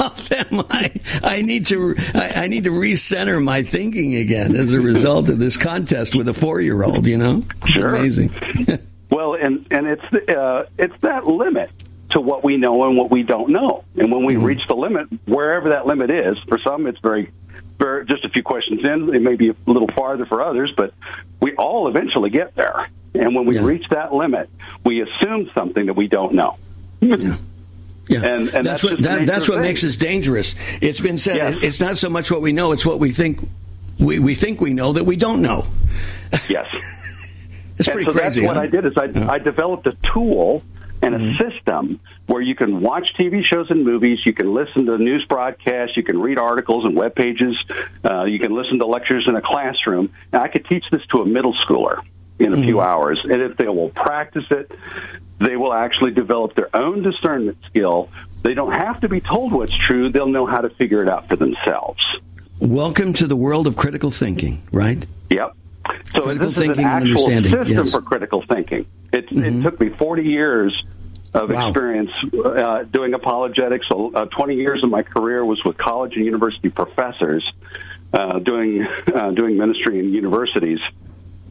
am 0.00 0.60
I? 0.70 0.92
I 1.22 1.42
need 1.42 1.66
to 1.66 1.94
I, 2.14 2.32
I 2.44 2.46
need 2.48 2.64
to 2.64 2.70
recenter 2.70 3.42
my 3.42 3.62
thinking 3.62 4.14
again 4.14 4.54
as 4.56 4.72
a 4.72 4.80
result 4.80 5.28
of 5.28 5.38
this 5.38 5.56
contest 5.56 6.14
with 6.14 6.28
a 6.28 6.34
four 6.34 6.60
year 6.60 6.82
old. 6.82 7.06
You 7.06 7.18
know, 7.18 7.42
it's 7.62 7.74
Sure. 7.74 7.94
amazing. 7.94 8.30
Well, 9.10 9.34
and 9.34 9.66
and 9.70 9.86
it's 9.86 10.02
the, 10.10 10.40
uh, 10.40 10.66
it's 10.78 10.98
that 11.02 11.26
limit 11.26 11.68
to 12.12 12.20
what 12.22 12.42
we 12.42 12.56
know 12.56 12.84
and 12.88 12.96
what 12.96 13.10
we 13.10 13.22
don't 13.22 13.50
know. 13.50 13.84
And 13.94 14.10
when 14.10 14.24
we 14.24 14.36
reach 14.36 14.62
the 14.68 14.74
limit, 14.74 15.06
wherever 15.26 15.68
that 15.68 15.86
limit 15.86 16.10
is, 16.10 16.38
for 16.48 16.58
some 16.58 16.86
it's 16.86 16.98
very, 17.00 17.30
very 17.76 18.06
just 18.06 18.24
a 18.24 18.30
few 18.30 18.42
questions 18.42 18.80
in. 18.82 19.14
It 19.14 19.20
may 19.20 19.34
be 19.34 19.50
a 19.50 19.54
little 19.66 19.88
farther 19.88 20.24
for 20.24 20.40
others, 20.42 20.72
but 20.74 20.94
we 21.40 21.52
all 21.56 21.88
eventually 21.88 22.30
get 22.30 22.54
there. 22.54 22.88
And 23.14 23.34
when 23.34 23.44
we 23.44 23.58
reach 23.58 23.86
that 23.90 24.14
limit, 24.14 24.48
we 24.82 25.02
assume 25.02 25.50
something 25.54 25.84
that 25.86 25.94
we 25.94 26.08
don't 26.08 26.32
know. 26.32 26.56
Yeah, 27.02 27.36
and, 28.08 28.22
and 28.24 28.50
that's, 28.50 28.64
that's, 28.64 28.84
what 28.84 28.98
that, 29.02 29.26
that's 29.26 29.48
what 29.48 29.60
makes 29.60 29.84
us 29.84 29.96
dangerous. 29.96 30.54
It's 30.80 31.00
been 31.00 31.18
said 31.18 31.36
Yes. 31.36 31.62
it's 31.62 31.80
not 31.80 31.98
so 31.98 32.10
much 32.10 32.30
what 32.30 32.42
we 32.42 32.52
know; 32.52 32.72
it's 32.72 32.84
what 32.86 32.98
we 33.00 33.12
think 33.12 33.40
we, 33.98 34.18
we 34.18 34.34
think 34.34 34.60
we 34.60 34.72
know 34.74 34.92
that 34.94 35.04
we 35.04 35.16
don't 35.16 35.42
know. 35.42 35.64
Yes. 36.48 36.74
It's 37.78 37.88
and 37.88 37.94
pretty 37.94 38.12
so 38.12 38.12
crazy, 38.12 38.40
That's 38.42 38.54
what? 38.54 38.62
I 38.62 38.66
did 38.66 38.84
is 38.84 38.92
I, 38.98 39.32
I 39.32 39.38
developed 39.38 39.86
a 39.86 39.96
tool 40.12 40.62
and 41.00 41.14
a 41.14 41.18
Mm-hmm. 41.18 41.50
system 41.50 42.00
where 42.26 42.42
you 42.42 42.54
can 42.54 42.80
watch 42.80 43.14
TV 43.18 43.42
shows 43.44 43.70
and 43.70 43.82
movies, 43.82 44.24
you 44.24 44.32
can 44.34 44.52
listen 44.54 44.86
to 44.86 44.98
news 44.98 45.24
broadcasts, 45.26 45.96
you 45.96 46.02
can 46.04 46.20
read 46.20 46.38
articles 46.38 46.84
and 46.84 46.94
web 46.94 47.14
pages, 47.16 47.56
uh, 48.08 48.24
you 48.24 48.38
can 48.38 48.54
listen 48.54 48.78
to 48.78 48.86
lectures 48.86 49.24
in 49.26 49.34
a 49.34 49.40
classroom. 49.42 50.12
And 50.32 50.42
I 50.42 50.48
could 50.48 50.66
teach 50.66 50.84
this 50.92 51.00
to 51.12 51.22
a 51.22 51.26
middle 51.26 51.54
schooler 51.66 52.02
in 52.44 52.52
a 52.52 52.56
few 52.56 52.76
Mm-hmm. 52.76 52.86
hours, 52.86 53.20
and 53.24 53.40
if 53.42 53.56
they 53.56 53.68
will 53.68 53.90
practice 53.90 54.44
it, 54.50 54.70
they 55.38 55.56
will 55.56 55.72
actually 55.72 56.12
develop 56.12 56.54
their 56.54 56.74
own 56.74 57.02
discernment 57.02 57.58
skill. 57.66 58.08
They 58.42 58.54
don't 58.54 58.72
have 58.72 59.00
to 59.00 59.08
be 59.08 59.20
told 59.20 59.52
what's 59.52 59.76
true; 59.86 60.10
they'll 60.10 60.26
know 60.26 60.46
how 60.46 60.60
to 60.60 60.70
figure 60.70 61.02
it 61.02 61.08
out 61.08 61.28
for 61.28 61.36
themselves. 61.36 62.00
Welcome 62.60 63.12
to 63.14 63.26
the 63.26 63.36
world 63.36 63.66
of 63.66 63.76
critical 63.76 64.10
thinking, 64.10 64.62
right? 64.72 65.04
Yep. 65.30 65.56
So 66.12 66.22
Critical 66.22 66.48
this 66.48 66.56
is 66.56 66.62
an 66.62 66.68
thinking 66.68 66.84
and 66.84 66.94
actual 66.94 67.24
understanding, 67.26 67.52
system 67.52 67.68
yes. 67.68 67.78
Mm-hmm. 67.78 67.88
for 67.90 68.02
critical 68.02 68.42
thinking. 68.48 68.86
It, 69.12 69.26
it 69.30 69.62
took 69.62 69.80
me 69.80 69.88
40 69.90 70.22
years 70.22 70.82
of 71.34 71.50
Wow. 71.50 71.68
experience 71.68 72.10
uh, 72.44 72.82
doing 72.84 73.14
apologetics. 73.14 73.86
Uh, 73.90 74.26
20 74.26 74.54
years 74.56 74.84
of 74.84 74.90
my 74.90 75.02
career 75.02 75.44
was 75.44 75.62
with 75.64 75.76
college 75.78 76.14
and 76.16 76.24
university 76.24 76.68
professors 76.68 77.44
uh, 78.12 78.38
doing 78.38 78.86
uh, 79.14 79.30
doing 79.32 79.56
ministry 79.56 79.98
in 79.98 80.12
universities, 80.12 80.78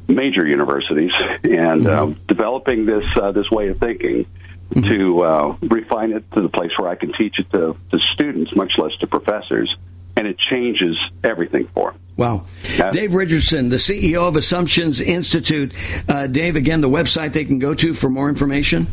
major 0.08 0.46
universities, 0.46 1.12
and 1.44 1.86
uh, 1.88 2.06
Mm-hmm. 2.06 2.26
developing 2.28 2.86
this 2.86 3.06
uh, 3.18 3.32
this 3.32 3.50
way 3.52 3.70
of 3.70 3.78
thinking. 3.80 4.26
To 4.74 5.20
uh, 5.20 5.58
refine 5.64 6.14
it 6.14 6.24
to 6.32 6.42
the 6.42 6.48
place 6.48 6.72
where 6.78 6.88
I 6.90 6.96
can 6.96 7.12
teach 7.12 7.38
it 7.40 7.52
to, 7.52 7.76
to 7.92 8.00
students, 8.14 8.56
much 8.56 8.72
less 8.78 8.94
to 9.02 9.08
professors, 9.08 9.76
and 10.16 10.26
it 10.26 10.38
changes 10.40 10.96
everything 11.26 11.68
for 11.74 11.92
them. 11.92 12.00
Wow. 12.16 12.46
Dave 12.94 13.14
Richardson, 13.14 13.68
the 13.68 13.76
CEO 13.76 14.30
of 14.30 14.38
Assumptions 14.38 15.02
Institute. 15.02 15.74
Uh, 16.08 16.28
Dave, 16.28 16.56
again, 16.56 16.80
the 16.80 16.88
website 16.90 17.34
they 17.34 17.44
can 17.44 17.60
go 17.60 17.76
to 17.76 17.94
for 17.94 18.10
more 18.10 18.30
information. 18.30 18.88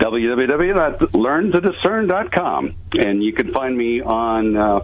www.learntodiscern.com. 0.00 2.74
And 2.98 3.22
you 3.22 3.32
can 3.32 3.52
find 3.52 3.76
me 3.76 4.00
on 4.00 4.56
uh, 4.56 4.80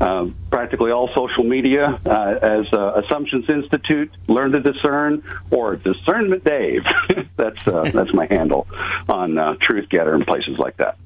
uh, 0.00 0.28
practically 0.50 0.92
all 0.92 1.08
social 1.14 1.44
media 1.44 1.98
uh, 2.06 2.38
as 2.40 2.72
uh, 2.72 3.02
Assumptions 3.04 3.48
Institute, 3.48 4.12
Learn 4.28 4.52
to 4.52 4.60
Discern, 4.60 5.24
or 5.50 5.74
Discernment 5.76 6.44
Dave. 6.44 6.84
that's, 7.36 7.66
uh, 7.66 7.90
that's 7.92 8.14
my 8.14 8.26
handle 8.26 8.68
on 9.08 9.38
uh, 9.38 9.56
Truth 9.60 9.88
GETTR 9.88 10.14
and 10.14 10.24
places 10.26 10.58
like 10.58 10.76
that. 10.76 10.98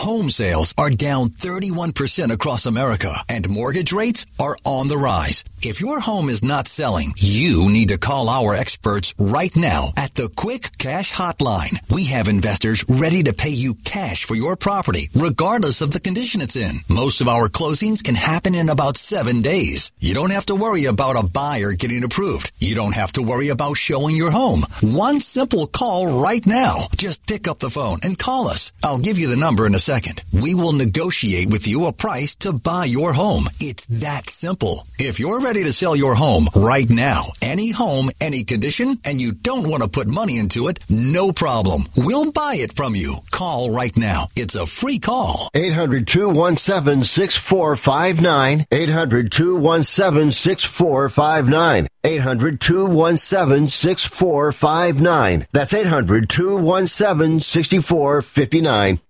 Home 0.00 0.30
sales 0.30 0.74
are 0.78 0.90
down 0.90 1.30
31% 1.30 2.30
across 2.30 2.66
America 2.66 3.12
and 3.28 3.48
mortgage 3.48 3.92
rates 3.92 4.24
are 4.38 4.56
on 4.64 4.88
the 4.88 4.96
rise. 4.96 5.42
If 5.62 5.80
your 5.80 5.98
home 5.98 6.28
is 6.28 6.44
not 6.44 6.68
selling, 6.68 7.12
you 7.16 7.70
need 7.70 7.88
to 7.88 7.98
call 7.98 8.28
our 8.28 8.54
experts 8.54 9.14
right 9.18 9.54
now 9.56 9.92
at 9.96 10.14
the 10.14 10.28
Quick 10.28 10.78
Cash 10.78 11.12
Hotline. 11.12 11.78
We 11.90 12.04
have 12.04 12.28
investors 12.28 12.84
ready 12.88 13.24
to 13.24 13.32
pay 13.32 13.50
you 13.50 13.74
cash 13.74 14.24
for 14.24 14.36
your 14.36 14.54
property, 14.54 15.08
regardless 15.14 15.80
of 15.80 15.90
the 15.90 15.98
condition 15.98 16.40
it's 16.40 16.54
in. 16.54 16.76
Most 16.88 17.20
of 17.20 17.26
our 17.26 17.48
closings 17.48 18.04
can 18.04 18.14
happen 18.14 18.54
in 18.54 18.68
about 18.68 18.96
seven 18.96 19.42
days. 19.42 19.90
You 19.98 20.14
don't 20.14 20.30
have 20.30 20.46
to 20.46 20.54
worry 20.54 20.84
about 20.84 21.18
a 21.18 21.26
buyer 21.26 21.72
getting 21.72 22.04
approved. 22.04 22.52
You 22.58 22.76
don't 22.76 22.94
have 22.94 23.12
to 23.12 23.22
worry 23.22 23.48
about 23.48 23.76
showing 23.76 24.14
your 24.14 24.30
home. 24.30 24.62
One 24.82 25.18
simple 25.20 25.66
call 25.66 26.22
right 26.22 26.46
now. 26.46 26.86
Just 26.96 27.26
pick 27.26 27.48
up 27.48 27.58
the 27.58 27.70
phone 27.70 27.98
and 28.04 28.18
call 28.18 28.46
us. 28.46 28.70
I'll 28.84 28.98
give 28.98 29.18
you 29.18 29.26
the 29.26 29.36
number 29.36 29.66
in 29.66 29.74
a 29.74 29.85
second. 29.86 30.24
We 30.32 30.52
will 30.52 30.72
negotiate 30.72 31.48
with 31.48 31.68
you 31.68 31.86
a 31.86 31.92
price 31.92 32.34
to 32.36 32.52
buy 32.52 32.86
your 32.86 33.12
home. 33.12 33.48
It's 33.60 33.86
that 33.86 34.28
simple. 34.28 34.82
If 34.98 35.20
you're 35.20 35.40
ready 35.40 35.62
to 35.62 35.72
sell 35.72 35.94
your 35.94 36.16
home 36.16 36.48
right 36.56 36.90
now, 36.90 37.26
any 37.40 37.70
home, 37.70 38.10
any 38.20 38.42
condition, 38.42 38.98
and 39.04 39.20
you 39.20 39.30
don't 39.30 39.68
want 39.70 39.84
to 39.84 39.88
put 39.88 40.08
money 40.08 40.38
into 40.38 40.66
it, 40.66 40.80
no 40.90 41.30
problem. 41.30 41.84
We'll 41.96 42.32
buy 42.32 42.56
it 42.56 42.72
from 42.72 42.96
you. 42.96 43.18
Call 43.30 43.70
right 43.70 43.96
now. 43.96 44.26
It's 44.34 44.56
a 44.56 44.66
free 44.66 44.98
call. 44.98 45.50
800 45.54 46.08
217 46.08 47.04
6459. 47.04 48.66
800 48.72 49.30
217 49.30 50.32
6459. 50.32 51.88
800 52.02 52.60
217 52.60 53.68
6459. 53.68 55.46
That's 55.52 55.74
800 55.74 56.28
217 56.28 57.40
6459. 57.40 59.00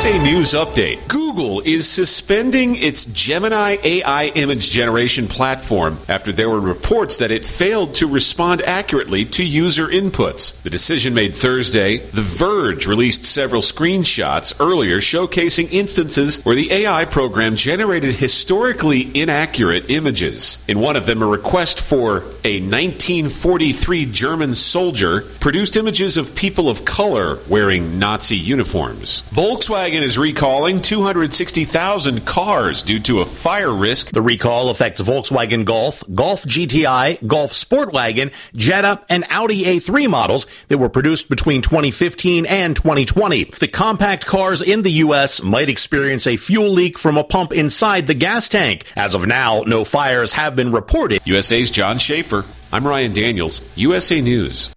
USA 0.00 0.18
News 0.18 0.54
Update. 0.54 1.08
Google 1.08 1.60
is 1.60 1.86
suspending 1.86 2.74
its 2.76 3.04
Gemini 3.04 3.76
AI 3.84 4.32
image 4.34 4.70
generation 4.70 5.28
platform 5.28 5.98
after 6.08 6.32
there 6.32 6.48
were 6.48 6.58
reports 6.58 7.18
that 7.18 7.30
it 7.30 7.44
failed 7.44 7.92
to 7.96 8.06
respond 8.06 8.62
accurately 8.62 9.26
to 9.26 9.44
user 9.44 9.88
inputs. 9.88 10.58
The 10.62 10.70
decision 10.70 11.12
made 11.12 11.34
Thursday. 11.34 11.98
The 11.98 12.22
Verge 12.22 12.86
released 12.86 13.26
several 13.26 13.60
screenshots 13.60 14.54
earlier 14.58 15.00
showcasing 15.00 15.70
instances 15.70 16.40
where 16.44 16.56
the 16.56 16.72
AI 16.72 17.04
program 17.04 17.54
generated 17.54 18.14
historically 18.14 19.10
inaccurate 19.14 19.90
images. 19.90 20.64
In 20.66 20.80
one 20.80 20.96
of 20.96 21.04
them, 21.04 21.20
a 21.20 21.26
request 21.26 21.78
for 21.78 22.20
a 22.42 22.60
1943 22.62 24.06
German 24.06 24.54
soldier 24.54 25.26
produced 25.40 25.76
images 25.76 26.16
of 26.16 26.34
people 26.34 26.70
of 26.70 26.86
color 26.86 27.38
wearing 27.50 27.98
Nazi 27.98 28.36
uniforms. 28.36 29.24
Volkswagen 29.30 29.89
is 29.94 30.16
recalling 30.16 30.80
260,000 30.80 32.24
cars 32.24 32.82
due 32.82 33.00
to 33.00 33.20
a 33.20 33.24
fire 33.24 33.72
risk. 33.72 34.12
The 34.12 34.22
recall 34.22 34.70
affects 34.70 35.02
Volkswagen 35.02 35.64
Golf, 35.64 36.02
Golf 36.14 36.44
GTI, 36.44 37.26
Golf 37.26 37.52
Sportwagen, 37.52 38.32
Jetta, 38.56 39.02
and 39.08 39.24
Audi 39.28 39.64
A3 39.64 40.08
models 40.08 40.46
that 40.68 40.78
were 40.78 40.88
produced 40.88 41.28
between 41.28 41.62
2015 41.62 42.46
and 42.46 42.76
2020. 42.76 43.44
The 43.44 43.68
compact 43.68 44.26
cars 44.26 44.62
in 44.62 44.82
the 44.82 44.92
U.S. 45.04 45.42
might 45.42 45.68
experience 45.68 46.26
a 46.26 46.36
fuel 46.36 46.70
leak 46.70 46.98
from 46.98 47.16
a 47.16 47.24
pump 47.24 47.52
inside 47.52 48.06
the 48.06 48.14
gas 48.14 48.48
tank. 48.48 48.84
As 48.96 49.14
of 49.14 49.26
now, 49.26 49.62
no 49.66 49.84
fires 49.84 50.32
have 50.32 50.56
been 50.56 50.72
reported. 50.72 51.20
USA's 51.24 51.70
John 51.70 51.98
Schaefer. 51.98 52.44
I'm 52.72 52.86
Ryan 52.86 53.12
Daniels, 53.12 53.68
USA 53.76 54.20
News. 54.20 54.70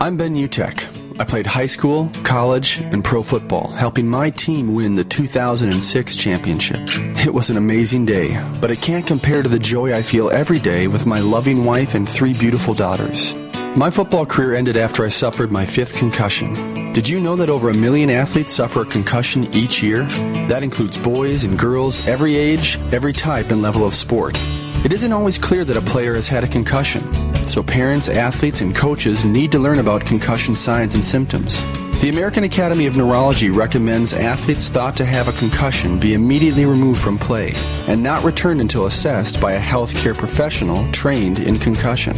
I'm 0.00 0.16
Ben 0.16 0.34
Utecht. 0.34 1.20
I 1.20 1.24
played 1.24 1.46
high 1.46 1.66
school, 1.66 2.10
college, 2.24 2.78
and 2.78 3.04
pro 3.04 3.22
football, 3.22 3.68
helping 3.68 4.08
my 4.08 4.30
team 4.30 4.74
win 4.74 4.94
the 4.94 5.04
2006 5.04 6.16
championship. 6.16 6.80
It 7.24 7.32
was 7.32 7.50
an 7.50 7.56
amazing 7.56 8.06
day, 8.06 8.42
but 8.60 8.70
it 8.70 8.80
can't 8.80 9.06
compare 9.06 9.42
to 9.42 9.48
the 9.48 9.58
joy 9.58 9.94
I 9.94 10.02
feel 10.02 10.30
every 10.30 10.58
day 10.58 10.88
with 10.88 11.06
my 11.06 11.20
loving 11.20 11.64
wife 11.64 11.94
and 11.94 12.08
three 12.08 12.34
beautiful 12.34 12.74
daughters. 12.74 13.36
My 13.76 13.90
football 13.90 14.26
career 14.26 14.54
ended 14.54 14.76
after 14.76 15.04
I 15.04 15.08
suffered 15.08 15.50
my 15.50 15.64
fifth 15.64 15.96
concussion. 15.96 16.92
Did 16.92 17.08
you 17.08 17.20
know 17.20 17.36
that 17.36 17.48
over 17.48 17.70
a 17.70 17.76
million 17.76 18.10
athletes 18.10 18.52
suffer 18.52 18.82
a 18.82 18.86
concussion 18.86 19.44
each 19.54 19.82
year? 19.82 20.04
That 20.48 20.62
includes 20.62 20.98
boys 20.98 21.44
and 21.44 21.58
girls, 21.58 22.06
every 22.06 22.36
age, 22.36 22.78
every 22.92 23.12
type 23.12 23.50
and 23.50 23.62
level 23.62 23.86
of 23.86 23.94
sport. 23.94 24.38
It 24.84 24.92
isn't 24.92 25.12
always 25.12 25.38
clear 25.38 25.64
that 25.64 25.76
a 25.76 25.80
player 25.80 26.14
has 26.14 26.28
had 26.28 26.44
a 26.44 26.48
concussion, 26.48 27.02
so 27.48 27.62
parents, 27.62 28.08
athletes, 28.08 28.60
and 28.60 28.74
coaches 28.74 29.24
need 29.24 29.52
to 29.52 29.58
learn 29.58 29.78
about 29.78 30.04
concussion 30.04 30.54
signs 30.54 30.94
and 30.94 31.04
symptoms. 31.04 31.62
The 32.00 32.08
American 32.08 32.44
Academy 32.44 32.86
of 32.86 32.96
Neurology 32.96 33.50
recommends 33.50 34.12
athletes 34.12 34.68
thought 34.68 34.96
to 34.96 35.04
have 35.04 35.28
a 35.28 35.32
concussion 35.32 36.00
be 36.00 36.14
immediately 36.14 36.64
removed 36.64 37.00
from 37.00 37.18
play 37.18 37.52
and 37.86 38.02
not 38.02 38.24
returned 38.24 38.60
until 38.60 38.86
assessed 38.86 39.40
by 39.40 39.52
a 39.52 39.60
healthcare 39.60 40.16
professional 40.16 40.90
trained 40.90 41.38
in 41.38 41.58
concussion. 41.58 42.14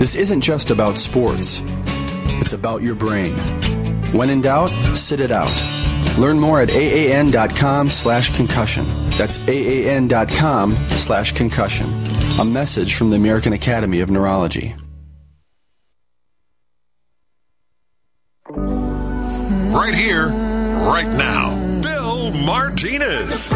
This 0.00 0.16
isn't 0.16 0.40
just 0.40 0.70
about 0.70 0.98
sports, 0.98 1.62
it's 2.40 2.52
about 2.52 2.82
your 2.82 2.94
brain. 2.96 3.32
When 4.12 4.30
in 4.30 4.40
doubt, 4.40 4.70
sit 4.96 5.20
it 5.20 5.30
out. 5.30 5.62
Learn 6.18 6.38
more 6.38 6.60
at 6.60 6.70
aan.com 6.74 7.90
slash 7.90 8.36
concussion. 8.36 8.86
That's 9.10 9.38
aan.com 9.48 10.76
slash 10.88 11.32
concussion. 11.32 12.03
A 12.36 12.44
message 12.44 12.96
from 12.96 13.10
the 13.10 13.16
American 13.16 13.52
Academy 13.52 14.00
of 14.00 14.10
Neurology. 14.10 14.74
Right 18.48 19.94
here, 19.94 20.26
right 20.26 21.06
now. 21.06 21.80
Bill 21.80 22.32
Martinez. 22.32 23.50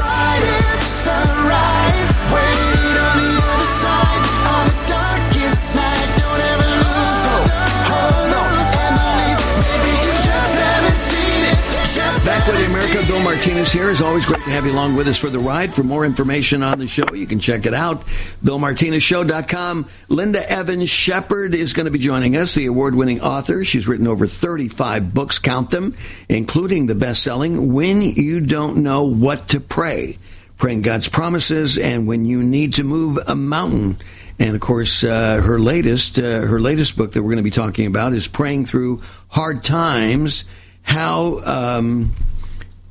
With 12.49 12.71
America, 12.71 13.07
Bill 13.07 13.23
Martinez 13.23 13.71
here. 13.71 13.91
It's 13.91 14.01
always 14.01 14.25
great 14.25 14.43
to 14.45 14.51
have 14.51 14.65
you 14.65 14.73
along 14.73 14.97
with 14.97 15.07
us 15.07 15.19
for 15.19 15.29
the 15.29 15.39
ride. 15.39 15.75
For 15.75 15.83
more 15.83 16.07
information 16.07 16.63
on 16.63 16.79
the 16.79 16.89
show, 16.89 17.05
you 17.13 17.27
can 17.27 17.41
check 17.41 17.67
it 17.67 17.75
out. 17.75 18.07
BillMartinezShow.com. 18.43 19.87
Linda 20.09 20.51
Evans 20.51 20.89
Shepard 20.89 21.55
is 21.55 21.75
going 21.75 21.85
to 21.85 21.91
be 21.91 21.99
joining 21.99 22.39
us, 22.39 22.55
the 22.55 22.65
award 22.65 22.95
winning 22.95 23.21
author. 23.21 23.65
She's 23.65 23.87
written 23.87 24.07
over 24.07 24.27
35 24.27 25.13
books, 25.13 25.39
count 25.39 25.69
them, 25.69 25.95
including 26.31 26.87
the 26.87 26.95
best 26.95 27.23
selling 27.23 27.75
When 27.75 28.01
You 28.01 28.41
Don't 28.41 28.79
Know 28.79 29.05
What 29.05 29.49
to 29.49 29.61
Pray. 29.61 30.17
Praying 30.57 30.81
God's 30.81 31.07
promises 31.07 31.77
and 31.77 32.09
when 32.09 32.25
you 32.25 32.43
need 32.43 32.75
to 32.75 32.83
move 32.83 33.19
a 33.27 33.37
mountain. 33.37 33.99
And 34.39 34.55
of 34.55 34.63
course, 34.63 35.05
uh, 35.05 35.43
her 35.43 35.59
latest 35.59 36.19
uh, 36.19 36.41
her 36.41 36.59
latest 36.59 36.97
book 36.97 37.13
that 37.13 37.23
we're 37.23 37.33
going 37.33 37.37
to 37.37 37.43
be 37.43 37.51
talking 37.51 37.87
about 37.87 38.15
is 38.15 38.27
Praying 38.27 38.65
Through 38.65 39.03
Hard 39.29 39.63
Times 39.63 40.47
how 40.89 41.41
um, 41.45 42.11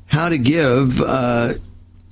how 0.08 0.28
to 0.28 0.38
give 0.38 1.00
uh, 1.00 1.54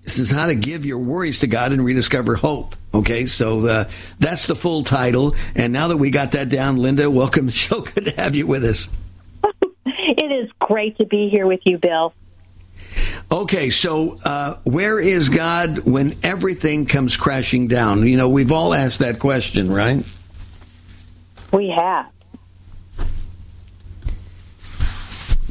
this 0.06 0.20
is 0.20 0.30
how 0.30 0.46
to 0.46 0.54
give 0.54 0.86
your 0.86 1.00
worries 1.00 1.40
to 1.40 1.48
God 1.48 1.72
and 1.72 1.84
rediscover 1.84 2.36
hope. 2.36 2.76
Okay, 2.94 3.26
so 3.26 3.66
uh, 3.66 3.84
that's 4.20 4.46
the 4.46 4.54
full 4.54 4.84
title. 4.84 5.34
And 5.56 5.72
now 5.72 5.88
that 5.88 5.96
we 5.96 6.10
got 6.10 6.32
that 6.32 6.48
down, 6.48 6.76
Linda, 6.76 7.10
welcome 7.10 7.46
to 7.46 7.52
the 7.52 7.52
show. 7.52 7.80
Good 7.80 8.04
to 8.04 8.10
have 8.12 8.36
you 8.36 8.46
with 8.46 8.64
us. 8.64 8.88
It 9.88 10.30
is 10.30 10.50
great 10.58 10.98
to 10.98 11.06
be 11.06 11.28
here 11.28 11.46
with 11.46 11.60
you, 11.64 11.78
Bill. 11.78 12.12
Okay, 13.30 13.70
so 13.70 14.18
uh, 14.24 14.56
where 14.64 15.00
is 15.00 15.28
God 15.28 15.88
when 15.88 16.14
everything 16.22 16.86
comes 16.86 17.16
crashing 17.16 17.66
down? 17.66 18.06
You 18.06 18.16
know, 18.16 18.28
we've 18.28 18.52
all 18.52 18.74
asked 18.74 18.98
that 19.00 19.18
question, 19.18 19.70
right? 19.70 20.04
We 21.52 21.68
have. 21.76 22.06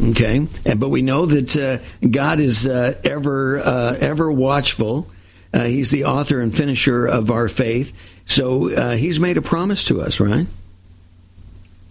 Okay, 0.02 0.48
and, 0.66 0.80
but 0.80 0.90
we 0.90 1.02
know 1.02 1.26
that 1.26 1.56
uh, 1.56 2.08
God 2.08 2.40
is 2.40 2.68
uh, 2.68 3.00
ever 3.04 3.60
uh, 3.60 3.96
ever 4.00 4.32
watchful. 4.32 5.10
He's 5.54 5.90
the 5.90 6.04
author 6.04 6.42
and 6.42 6.54
finisher 6.54 7.06
of 7.06 7.32
our 7.32 7.48
faith. 7.48 7.98
So 8.26 8.94
He's 8.98 9.22
made 9.22 9.38
a 9.38 9.42
promise 9.42 9.86
to 9.86 10.02
us, 10.02 10.20
right? 10.20 10.48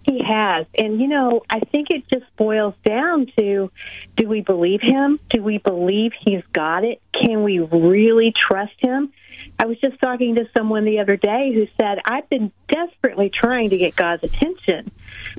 He 0.04 0.22
has. 0.22 0.66
And, 0.76 1.00
you 1.00 1.08
know, 1.08 1.42
I 1.48 1.60
think 1.60 1.88
it 1.90 2.04
just 2.12 2.24
boils 2.36 2.74
down 2.84 3.26
to 3.38 3.70
do 4.16 4.28
we 4.28 4.42
believe 4.42 4.80
him? 4.82 5.18
Do 5.30 5.42
we 5.42 5.58
believe 5.58 6.12
he's 6.20 6.42
got 6.52 6.84
it? 6.84 7.00
Can 7.12 7.42
we 7.42 7.58
really 7.58 8.34
trust 8.48 8.74
him? 8.78 9.12
I 9.58 9.66
was 9.66 9.78
just 9.80 9.98
talking 10.00 10.34
to 10.36 10.48
someone 10.56 10.84
the 10.84 11.00
other 11.00 11.16
day 11.16 11.52
who 11.54 11.66
said, 11.80 12.00
I've 12.04 12.28
been 12.28 12.52
desperately 12.68 13.30
trying 13.30 13.70
to 13.70 13.78
get 13.78 13.96
God's 13.96 14.24
attention. 14.24 14.90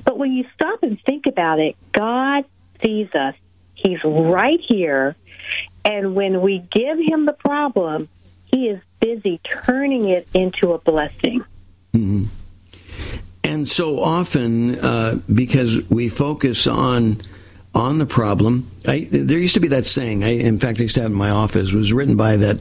But 0.04 0.18
when 0.18 0.32
you 0.32 0.44
stop 0.54 0.82
and 0.82 1.00
think 1.00 1.26
about 1.26 1.60
it, 1.60 1.76
God 1.92 2.44
sees 2.82 3.12
us. 3.14 3.34
He's 3.74 4.02
right 4.04 4.60
here. 4.60 5.16
And 5.84 6.14
when 6.14 6.40
we 6.40 6.58
give 6.58 6.98
him 6.98 7.26
the 7.26 7.32
problem, 7.32 8.08
he 8.46 8.68
is 8.68 8.80
busy 9.00 9.40
turning 9.44 10.08
it 10.08 10.26
into 10.34 10.72
a 10.72 10.78
blessing. 10.78 11.44
Mm-hmm. 11.94 12.24
And 13.44 13.68
so 13.68 14.02
often 14.02 14.78
uh, 14.80 15.20
because 15.32 15.88
we 15.88 16.08
focus 16.08 16.66
on 16.66 17.20
on 17.76 17.98
the 17.98 18.06
problem. 18.06 18.70
I, 18.88 19.06
there 19.10 19.38
used 19.38 19.52
to 19.54 19.60
be 19.60 19.68
that 19.68 19.84
saying. 19.84 20.24
I, 20.24 20.30
in 20.30 20.58
fact, 20.58 20.78
I 20.78 20.84
used 20.84 20.94
to 20.94 21.02
have 21.02 21.10
in 21.10 21.16
my 21.16 21.28
office. 21.28 21.72
Was 21.72 21.92
written 21.92 22.16
by 22.16 22.36
that 22.36 22.58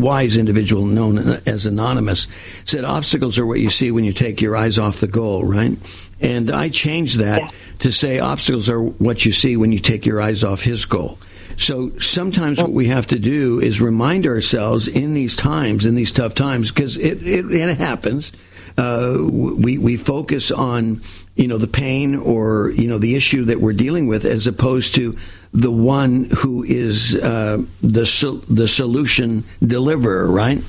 wise 0.00 0.36
individual 0.36 0.86
known 0.86 1.18
as 1.46 1.66
Anonymous. 1.66 2.28
Said 2.64 2.84
obstacles 2.84 3.38
are 3.38 3.46
what 3.46 3.58
you 3.58 3.70
see 3.70 3.90
when 3.90 4.04
you 4.04 4.12
take 4.12 4.40
your 4.40 4.56
eyes 4.56 4.78
off 4.78 5.00
the 5.00 5.08
goal. 5.08 5.44
Right. 5.44 5.76
And 6.20 6.50
I 6.50 6.68
changed 6.70 7.18
that 7.18 7.42
yeah. 7.42 7.50
to 7.80 7.92
say 7.92 8.18
obstacles 8.18 8.68
are 8.68 8.80
what 8.80 9.26
you 9.26 9.32
see 9.32 9.56
when 9.56 9.72
you 9.72 9.78
take 9.78 10.06
your 10.06 10.20
eyes 10.20 10.42
off 10.44 10.62
his 10.62 10.84
goal. 10.84 11.18
So 11.58 11.98
sometimes 11.98 12.60
what 12.60 12.72
we 12.72 12.88
have 12.88 13.06
to 13.08 13.18
do 13.18 13.60
is 13.60 13.80
remind 13.80 14.26
ourselves 14.26 14.88
in 14.88 15.14
these 15.14 15.36
times, 15.36 15.86
in 15.86 15.94
these 15.94 16.12
tough 16.12 16.34
times, 16.34 16.70
because 16.70 16.96
it, 16.96 17.26
it, 17.26 17.50
it 17.50 17.78
happens. 17.78 18.32
Uh, 18.76 19.16
we 19.20 19.78
we 19.78 19.96
focus 19.96 20.50
on 20.50 21.00
you 21.34 21.48
know 21.48 21.56
the 21.56 21.66
pain 21.66 22.14
or 22.14 22.70
you 22.70 22.88
know 22.88 22.98
the 22.98 23.16
issue 23.16 23.46
that 23.46 23.58
we're 23.58 23.72
dealing 23.72 24.06
with, 24.06 24.26
as 24.26 24.46
opposed 24.46 24.96
to 24.96 25.16
the 25.52 25.70
one 25.70 26.24
who 26.24 26.62
is 26.62 27.14
uh, 27.14 27.56
the 27.80 28.44
the 28.48 28.68
solution 28.68 29.44
deliverer, 29.62 30.30
right? 30.30 30.62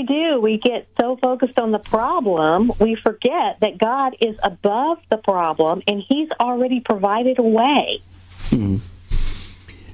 We 0.00 0.06
do. 0.06 0.40
We 0.40 0.56
get 0.56 0.88
so 0.98 1.16
focused 1.16 1.58
on 1.58 1.72
the 1.72 1.78
problem, 1.78 2.72
we 2.80 2.94
forget 2.94 3.60
that 3.60 3.76
God 3.76 4.16
is 4.18 4.34
above 4.42 4.98
the 5.10 5.18
problem 5.18 5.82
and 5.86 6.02
He's 6.08 6.30
already 6.40 6.80
provided 6.80 7.38
a 7.38 7.42
way. 7.42 8.00
Hmm. 8.48 8.76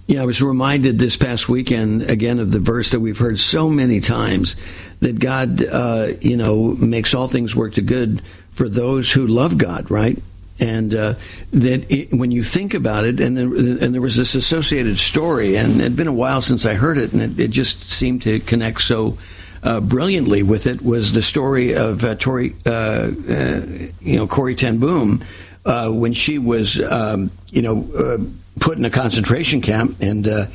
Yeah, 0.07 0.23
I 0.23 0.27
was 0.27 0.41
reminded 0.41 1.01
this 1.01 1.17
past 1.17 1.49
weekend 1.49 2.03
again 2.03 2.39
of 2.39 2.53
the 2.53 2.61
verse 2.61 2.91
that 2.91 3.01
we've 3.01 3.19
heard 3.19 3.37
so 3.41 3.69
many 3.69 3.99
times 3.99 4.55
that 5.01 5.19
God, 5.19 5.61
uh, 5.65 6.09
you 6.21 6.37
know, 6.37 6.77
makes 6.79 7.13
all 7.13 7.27
things 7.27 7.57
work 7.57 7.73
to 7.73 7.83
good 7.83 8.23
for 8.53 8.69
those 8.69 9.11
who 9.11 9.27
love 9.27 9.59
God, 9.59 9.91
right? 9.91 10.17
And 10.61 10.95
uh, 10.95 11.15
that 11.53 11.91
it, 11.91 12.17
when 12.17 12.31
you 12.31 12.45
think 12.45 12.75
about 12.75 13.05
it, 13.05 13.19
and 13.19 13.37
and 13.37 13.93
there 13.93 14.01
was 14.01 14.17
this 14.17 14.37
associated 14.37 14.99
story, 14.99 15.57
and 15.57 15.81
it 15.81 15.83
had 15.83 15.97
been 15.97 16.07
a 16.07 16.13
while 16.13 16.43
since 16.43 16.65
I 16.65 16.75
heard 16.75 16.97
it, 16.97 17.13
and 17.13 17.21
it, 17.21 17.41
it 17.41 17.51
just 17.51 17.91
seemed 17.91 18.23
to 18.23 18.39
connect 18.39 18.83
so 18.83 19.19
uh, 19.63 19.81
brilliantly 19.81 20.43
with 20.43 20.67
it. 20.67 20.83
Was 20.83 21.13
the 21.13 21.23
story 21.23 21.75
of 21.75 22.05
uh, 22.05 22.15
Tori, 22.15 22.55
uh, 22.65 22.71
uh, 22.71 23.61
you 24.01 24.17
know, 24.17 24.27
Corrie 24.27 24.55
Ten 24.55 24.79
Boom 24.79 25.25
uh, 25.65 25.91
when 25.91 26.13
she 26.13 26.39
was, 26.39 26.81
um, 26.83 27.31
you 27.49 27.63
know 27.63 28.27
put 28.61 28.79
in 28.79 28.85
a 28.85 28.91
concentration 28.91 29.61
camp 29.61 29.97
and 30.01 30.27
uh, 30.27 30.47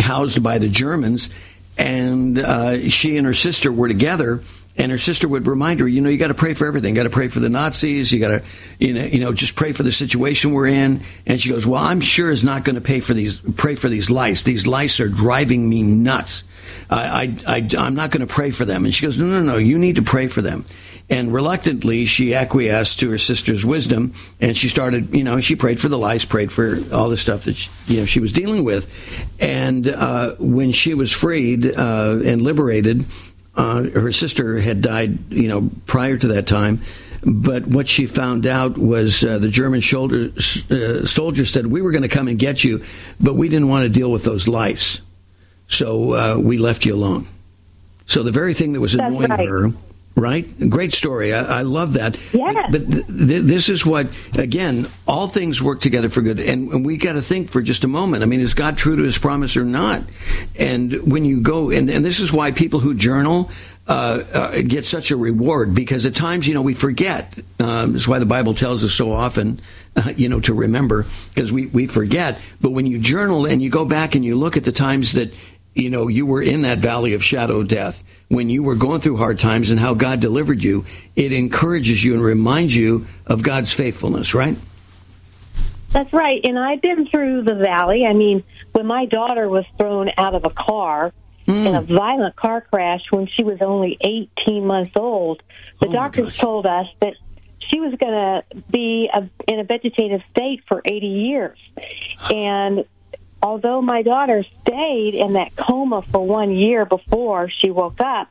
housed 0.00 0.42
by 0.42 0.58
the 0.58 0.68
Germans. 0.68 1.30
And 1.78 2.38
uh, 2.38 2.88
she 2.90 3.16
and 3.16 3.26
her 3.26 3.34
sister 3.34 3.72
were 3.72 3.88
together. 3.88 4.42
And 4.74 4.90
her 4.90 4.98
sister 4.98 5.28
would 5.28 5.46
remind 5.46 5.80
her, 5.80 5.88
you 5.88 6.00
know, 6.00 6.08
you 6.08 6.16
got 6.16 6.28
to 6.28 6.34
pray 6.34 6.54
for 6.54 6.66
everything. 6.66 6.94
You 6.94 7.00
got 7.00 7.02
to 7.02 7.10
pray 7.10 7.28
for 7.28 7.40
the 7.40 7.50
Nazis. 7.50 8.10
You 8.10 8.20
got 8.20 8.28
to, 8.28 8.42
you 8.78 8.94
know, 8.94 9.04
you 9.04 9.20
know, 9.20 9.32
just 9.34 9.54
pray 9.54 9.72
for 9.72 9.82
the 9.82 9.92
situation 9.92 10.52
we're 10.52 10.66
in. 10.66 11.02
And 11.26 11.38
she 11.38 11.50
goes, 11.50 11.66
well, 11.66 11.82
I'm 11.82 12.00
sure 12.00 12.30
is 12.30 12.42
not 12.42 12.64
going 12.64 12.76
to 12.76 12.80
pay 12.80 13.00
for 13.00 13.12
these, 13.12 13.36
pray 13.36 13.74
for 13.74 13.90
these 13.90 14.08
lice. 14.08 14.44
These 14.44 14.66
lice 14.66 14.98
are 14.98 15.10
driving 15.10 15.68
me 15.68 15.82
nuts. 15.82 16.44
I, 16.92 17.36
I, 17.46 17.56
I 17.56 17.68
I'm 17.78 17.94
not 17.94 18.10
going 18.10 18.26
to 18.26 18.32
pray 18.32 18.50
for 18.50 18.64
them. 18.64 18.84
And 18.84 18.94
she 18.94 19.04
goes, 19.04 19.18
no, 19.18 19.26
no, 19.26 19.42
no, 19.42 19.56
you 19.56 19.78
need 19.78 19.96
to 19.96 20.02
pray 20.02 20.28
for 20.28 20.42
them. 20.42 20.64
And 21.10 21.32
reluctantly, 21.32 22.06
she 22.06 22.34
acquiesced 22.34 23.00
to 23.00 23.10
her 23.10 23.18
sister's 23.18 23.66
wisdom, 23.66 24.14
and 24.40 24.56
she 24.56 24.68
started, 24.68 25.14
you 25.14 25.24
know, 25.24 25.40
she 25.40 25.56
prayed 25.56 25.80
for 25.80 25.88
the 25.88 25.98
lice, 25.98 26.24
prayed 26.24 26.52
for 26.52 26.78
all 26.92 27.10
the 27.10 27.16
stuff 27.16 27.42
that 27.44 27.56
she, 27.56 27.70
you 27.86 28.00
know 28.00 28.06
she 28.06 28.20
was 28.20 28.32
dealing 28.32 28.64
with. 28.64 28.90
And 29.40 29.86
uh, 29.88 30.36
when 30.38 30.72
she 30.72 30.94
was 30.94 31.12
freed 31.12 31.66
uh, 31.66 32.20
and 32.24 32.40
liberated, 32.40 33.04
uh, 33.54 33.90
her 33.90 34.12
sister 34.12 34.58
had 34.58 34.80
died, 34.80 35.32
you 35.32 35.48
know, 35.48 35.70
prior 35.86 36.16
to 36.16 36.28
that 36.28 36.46
time. 36.46 36.80
But 37.24 37.66
what 37.66 37.88
she 37.88 38.06
found 38.06 38.46
out 38.46 38.78
was 38.78 39.22
uh, 39.24 39.38
the 39.38 39.48
German 39.48 39.80
shoulder, 39.80 40.30
uh, 40.36 41.04
soldiers 41.04 41.50
said, 41.50 41.66
We 41.66 41.82
were 41.82 41.92
going 41.92 42.02
to 42.02 42.08
come 42.08 42.28
and 42.28 42.38
get 42.38 42.64
you, 42.64 42.84
but 43.20 43.34
we 43.34 43.48
didn't 43.48 43.68
want 43.68 43.84
to 43.84 43.90
deal 43.90 44.10
with 44.10 44.24
those 44.24 44.48
lice. 44.48 45.02
So 45.72 46.12
uh, 46.12 46.38
we 46.38 46.58
left 46.58 46.84
you 46.84 46.94
alone. 46.94 47.26
So 48.06 48.22
the 48.22 48.32
very 48.32 48.54
thing 48.54 48.72
that 48.74 48.80
was 48.80 48.94
annoying 48.94 49.30
right. 49.30 49.48
her 49.48 49.70
Right? 50.14 50.46
Great 50.68 50.92
story. 50.92 51.32
I, 51.32 51.60
I 51.60 51.62
love 51.62 51.94
that. 51.94 52.18
Yeah. 52.34 52.68
But 52.70 52.90
th- 52.90 53.06
th- 53.06 53.42
this 53.44 53.70
is 53.70 53.86
what, 53.86 54.08
again, 54.36 54.86
all 55.08 55.26
things 55.26 55.62
work 55.62 55.80
together 55.80 56.10
for 56.10 56.20
good. 56.20 56.38
And, 56.38 56.70
and 56.70 56.84
we 56.84 56.98
got 56.98 57.14
to 57.14 57.22
think 57.22 57.48
for 57.48 57.62
just 57.62 57.82
a 57.84 57.88
moment. 57.88 58.22
I 58.22 58.26
mean, 58.26 58.40
is 58.40 58.52
God 58.52 58.76
true 58.76 58.96
to 58.96 59.02
his 59.02 59.16
promise 59.16 59.56
or 59.56 59.64
not? 59.64 60.02
And 60.58 61.10
when 61.10 61.24
you 61.24 61.40
go, 61.40 61.70
and, 61.70 61.88
and 61.88 62.04
this 62.04 62.20
is 62.20 62.30
why 62.30 62.50
people 62.50 62.78
who 62.78 62.94
journal, 62.94 63.50
uh, 63.88 64.22
uh, 64.32 64.62
get 64.62 64.84
such 64.84 65.10
a 65.10 65.16
reward 65.16 65.74
because 65.74 66.06
at 66.06 66.14
times, 66.14 66.46
you 66.46 66.54
know, 66.54 66.62
we 66.62 66.74
forget. 66.74 67.36
Um, 67.58 67.92
that's 67.92 68.06
why 68.06 68.18
the 68.18 68.26
Bible 68.26 68.54
tells 68.54 68.84
us 68.84 68.92
so 68.92 69.10
often, 69.10 69.60
uh, 69.96 70.12
you 70.14 70.28
know, 70.28 70.40
to 70.40 70.54
remember 70.54 71.06
because 71.34 71.50
we, 71.50 71.66
we 71.66 71.86
forget. 71.86 72.38
But 72.60 72.70
when 72.70 72.86
you 72.86 72.98
journal 72.98 73.46
and 73.46 73.62
you 73.62 73.70
go 73.70 73.84
back 73.84 74.14
and 74.14 74.24
you 74.24 74.36
look 74.36 74.56
at 74.56 74.64
the 74.64 74.72
times 74.72 75.12
that, 75.12 75.32
you 75.74 75.90
know, 75.90 76.08
you 76.08 76.26
were 76.26 76.42
in 76.42 76.62
that 76.62 76.78
valley 76.78 77.14
of 77.14 77.24
shadow 77.24 77.62
death 77.62 78.04
when 78.32 78.48
you 78.48 78.62
were 78.62 78.74
going 78.74 79.00
through 79.00 79.18
hard 79.18 79.38
times 79.38 79.70
and 79.70 79.78
how 79.78 79.92
God 79.92 80.20
delivered 80.20 80.64
you, 80.64 80.86
it 81.14 81.32
encourages 81.34 82.02
you 82.02 82.14
and 82.14 82.22
reminds 82.22 82.74
you 82.74 83.06
of 83.26 83.42
God's 83.42 83.72
faithfulness, 83.74 84.32
right? 84.34 84.56
That's 85.90 86.10
right. 86.14 86.40
And 86.42 86.58
I've 86.58 86.80
been 86.80 87.06
through 87.08 87.42
the 87.42 87.54
valley. 87.54 88.06
I 88.06 88.14
mean, 88.14 88.42
when 88.72 88.86
my 88.86 89.04
daughter 89.04 89.50
was 89.50 89.66
thrown 89.76 90.10
out 90.16 90.34
of 90.34 90.46
a 90.46 90.50
car 90.50 91.12
mm. 91.46 91.66
in 91.66 91.74
a 91.74 91.82
violent 91.82 92.34
car 92.34 92.62
crash 92.62 93.02
when 93.10 93.26
she 93.26 93.44
was 93.44 93.60
only 93.60 93.98
18 94.00 94.66
months 94.66 94.92
old, 94.96 95.42
the 95.80 95.88
oh 95.88 95.92
doctors 95.92 96.34
told 96.34 96.64
us 96.64 96.86
that 97.00 97.14
she 97.58 97.80
was 97.80 97.94
going 97.96 98.12
to 98.12 98.44
be 98.70 99.10
a, 99.12 99.28
in 99.46 99.60
a 99.60 99.64
vegetative 99.64 100.22
state 100.30 100.62
for 100.66 100.80
80 100.84 101.06
years. 101.06 101.58
And 102.30 102.84
although 103.42 103.82
my 103.82 104.02
daughter 104.02 104.44
stayed 104.62 105.14
in 105.14 105.34
that 105.34 105.56
coma 105.56 106.02
for 106.02 106.24
one 106.24 106.52
year 106.52 106.84
before 106.84 107.50
she 107.50 107.70
woke 107.70 108.00
up, 108.00 108.28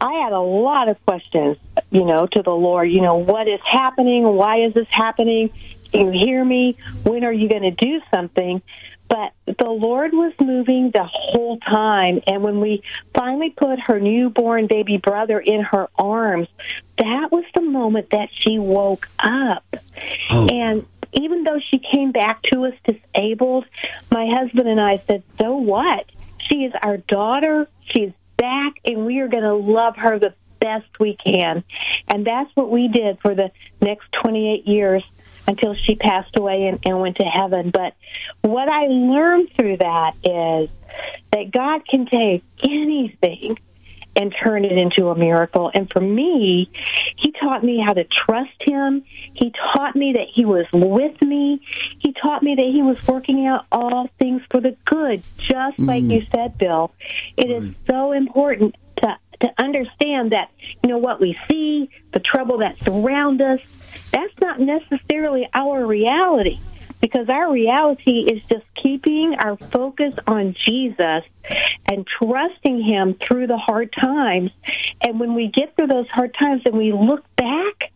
I 0.00 0.14
had 0.14 0.32
a 0.32 0.40
lot 0.40 0.88
of 0.88 1.04
questions, 1.04 1.56
you 1.90 2.04
know, 2.04 2.26
to 2.26 2.42
the 2.42 2.50
Lord. 2.50 2.90
You 2.90 3.00
know, 3.00 3.16
what 3.16 3.48
is 3.48 3.60
happening? 3.64 4.24
Why 4.24 4.64
is 4.64 4.74
this 4.74 4.88
happening? 4.90 5.50
Can 5.92 6.12
you 6.12 6.26
hear 6.26 6.44
me? 6.44 6.76
When 7.04 7.24
are 7.24 7.32
you 7.32 7.48
going 7.48 7.62
to 7.62 7.70
do 7.70 8.00
something? 8.12 8.62
But 9.08 9.32
the 9.58 9.68
Lord 9.68 10.12
was 10.12 10.32
moving 10.40 10.90
the 10.90 11.04
whole 11.04 11.58
time. 11.58 12.20
And 12.26 12.42
when 12.42 12.60
we 12.60 12.82
finally 13.14 13.50
put 13.50 13.78
her 13.78 14.00
newborn 14.00 14.66
baby 14.66 14.96
brother 14.96 15.38
in 15.38 15.60
her 15.62 15.88
arms, 15.96 16.48
that 16.96 17.30
was 17.30 17.44
the 17.54 17.60
moment 17.60 18.10
that 18.10 18.30
she 18.32 18.58
woke 18.58 19.08
up. 19.18 19.64
Oh. 20.30 20.48
And 20.48 20.86
even 21.12 21.44
though 21.44 21.60
she 21.70 21.78
came 21.78 22.12
back 22.12 22.42
to 22.44 22.66
us 22.66 22.74
disabled, 22.84 23.66
my 24.10 24.26
husband 24.26 24.68
and 24.68 24.80
I 24.80 25.02
said, 25.06 25.22
so 25.38 25.56
what? 25.56 26.06
She 26.48 26.64
is 26.64 26.72
our 26.82 26.96
daughter. 26.96 27.68
She's 27.84 28.12
back, 28.36 28.74
and 28.84 29.06
we 29.06 29.20
are 29.20 29.28
going 29.28 29.42
to 29.42 29.54
love 29.54 29.96
her 29.96 30.18
the 30.18 30.34
best 30.60 30.86
we 31.00 31.16
can. 31.16 31.64
And 32.08 32.26
that's 32.26 32.50
what 32.54 32.70
we 32.70 32.88
did 32.88 33.20
for 33.20 33.34
the 33.34 33.50
next 33.80 34.10
28 34.12 34.66
years 34.66 35.02
until 35.46 35.74
she 35.74 35.96
passed 35.96 36.36
away 36.36 36.66
and, 36.66 36.78
and 36.84 37.00
went 37.00 37.16
to 37.16 37.24
heaven. 37.24 37.70
But 37.70 37.94
what 38.42 38.68
I 38.68 38.86
learned 38.86 39.50
through 39.56 39.78
that 39.78 40.14
is 40.24 40.70
that 41.32 41.50
God 41.50 41.86
can 41.86 42.06
take 42.06 42.44
anything 42.62 43.58
and 44.16 44.34
turn 44.42 44.64
it 44.64 44.72
into 44.72 45.08
a 45.08 45.16
miracle. 45.16 45.70
And 45.74 45.90
for 45.90 46.00
me, 46.00 46.70
he 47.16 47.32
taught 47.32 47.64
me 47.64 47.82
how 47.84 47.92
to 47.92 48.04
trust 48.04 48.50
him. 48.60 49.04
He 49.34 49.52
taught 49.74 49.96
me 49.96 50.14
that 50.14 50.26
he 50.32 50.44
was 50.44 50.66
with 50.72 51.20
me. 51.22 51.60
He 51.98 52.12
taught 52.12 52.42
me 52.42 52.54
that 52.54 52.70
he 52.72 52.82
was 52.82 53.06
working 53.06 53.46
out 53.46 53.66
all 53.72 54.08
things 54.18 54.42
for 54.50 54.60
the 54.60 54.76
good, 54.84 55.22
just 55.38 55.78
mm. 55.78 55.86
like 55.86 56.02
you 56.04 56.26
said, 56.30 56.58
Bill. 56.58 56.92
It 57.36 57.50
right. 57.50 57.62
is 57.62 57.74
so 57.88 58.12
important 58.12 58.76
to 58.98 59.18
to 59.40 59.52
understand 59.58 60.30
that 60.32 60.50
you 60.84 60.88
know 60.88 60.98
what 60.98 61.20
we 61.20 61.36
see, 61.50 61.90
the 62.12 62.20
trouble 62.20 62.58
that 62.58 62.80
surrounds 62.84 63.42
us, 63.42 63.58
that's 64.12 64.32
not 64.40 64.60
necessarily 64.60 65.48
our 65.52 65.84
reality 65.84 66.60
because 67.02 67.28
our 67.28 67.52
reality 67.52 68.20
is 68.20 68.42
just 68.48 68.64
keeping 68.80 69.34
our 69.36 69.56
focus 69.56 70.14
on 70.28 70.54
Jesus 70.54 71.24
and 71.90 72.06
trusting 72.06 72.80
Him 72.80 73.14
through 73.14 73.48
the 73.48 73.58
hard 73.58 73.92
times. 73.92 74.52
And 75.02 75.18
when 75.18 75.34
we 75.34 75.48
get 75.48 75.76
through 75.76 75.88
those 75.88 76.08
hard 76.08 76.32
times 76.32 76.62
and 76.64 76.78
we 76.78 76.92
look 76.92 77.24
back, 77.36 77.92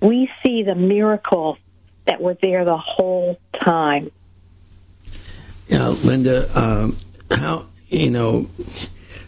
we 0.00 0.30
see 0.44 0.62
the 0.62 0.74
miracles 0.74 1.56
that 2.04 2.20
were 2.20 2.34
there 2.34 2.66
the 2.66 2.76
whole 2.76 3.40
time. 3.64 4.12
Yeah, 5.66 5.88
Linda, 5.88 6.46
um, 6.54 6.98
how 7.30 7.64
you 7.88 8.10
know 8.10 8.50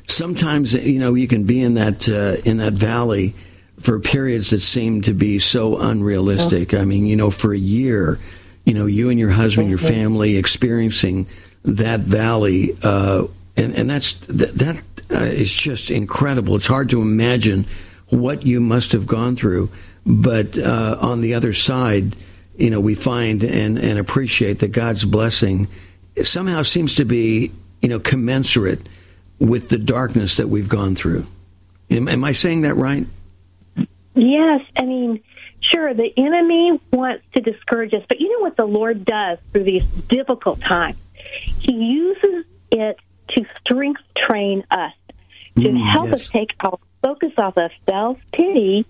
sometimes 0.06 0.74
you 0.74 0.98
know 0.98 1.14
you 1.14 1.26
can 1.26 1.44
be 1.44 1.62
in 1.62 1.74
that 1.74 2.06
uh, 2.06 2.36
in 2.44 2.58
that 2.58 2.74
valley 2.74 3.34
for 3.80 3.98
periods 3.98 4.50
that 4.50 4.60
seem 4.60 5.00
to 5.02 5.14
be 5.14 5.38
so 5.38 5.78
unrealistic. 5.78 6.74
I 6.74 6.84
mean, 6.84 7.06
you 7.06 7.16
know, 7.16 7.30
for 7.30 7.54
a 7.54 7.58
year 7.58 8.18
you 8.66 8.74
know, 8.74 8.84
you 8.84 9.08
and 9.08 9.18
your 9.18 9.30
husband, 9.30 9.70
your 9.70 9.78
family 9.78 10.36
experiencing 10.36 11.26
that 11.64 12.00
valley, 12.00 12.76
uh, 12.82 13.24
and 13.56 13.74
and 13.74 13.88
that's 13.88 14.14
that, 14.26 14.54
that 14.58 14.82
uh, 15.10 15.24
is 15.24 15.52
just 15.52 15.90
incredible. 15.90 16.56
It's 16.56 16.66
hard 16.66 16.90
to 16.90 17.00
imagine 17.00 17.64
what 18.08 18.44
you 18.44 18.60
must 18.60 18.92
have 18.92 19.06
gone 19.06 19.36
through. 19.36 19.70
But 20.04 20.58
uh, 20.58 20.98
on 21.00 21.20
the 21.20 21.34
other 21.34 21.52
side, 21.52 22.16
you 22.56 22.70
know, 22.70 22.80
we 22.80 22.94
find 22.94 23.42
and, 23.42 23.78
and 23.78 23.98
appreciate 23.98 24.60
that 24.60 24.68
God's 24.68 25.04
blessing 25.04 25.68
somehow 26.22 26.62
seems 26.62 26.96
to 26.96 27.04
be, 27.04 27.50
you 27.82 27.88
know, 27.88 27.98
commensurate 27.98 28.80
with 29.40 29.68
the 29.68 29.78
darkness 29.78 30.36
that 30.36 30.48
we've 30.48 30.68
gone 30.68 30.94
through. 30.94 31.26
Am, 31.90 32.08
am 32.08 32.24
I 32.24 32.32
saying 32.32 32.62
that 32.62 32.74
right? 32.74 33.06
Yes. 34.14 34.62
I 34.76 34.82
mean, 34.82 35.22
sure, 35.60 35.94
the 35.94 36.12
enemy 36.16 36.80
wants 36.92 37.24
to 37.34 37.40
discourage 37.40 37.94
us, 37.94 38.02
but 38.08 38.20
you 38.20 38.32
know 38.32 38.40
what 38.40 38.56
the 38.56 38.64
Lord 38.66 39.04
does 39.04 39.38
through 39.52 39.64
these 39.64 39.86
difficult 39.86 40.60
times? 40.60 40.96
He 41.58 41.72
uses 41.72 42.44
it 42.70 42.98
to 43.28 43.44
strength 43.60 44.02
train 44.16 44.64
us, 44.70 44.92
to 45.56 45.62
Mm, 45.68 45.90
help 45.90 46.06
yes. 46.06 46.14
us 46.14 46.28
take 46.28 46.50
our 46.60 46.78
focus 47.02 47.32
off 47.38 47.56
of 47.56 47.70
self 47.88 48.18
pity 48.32 48.84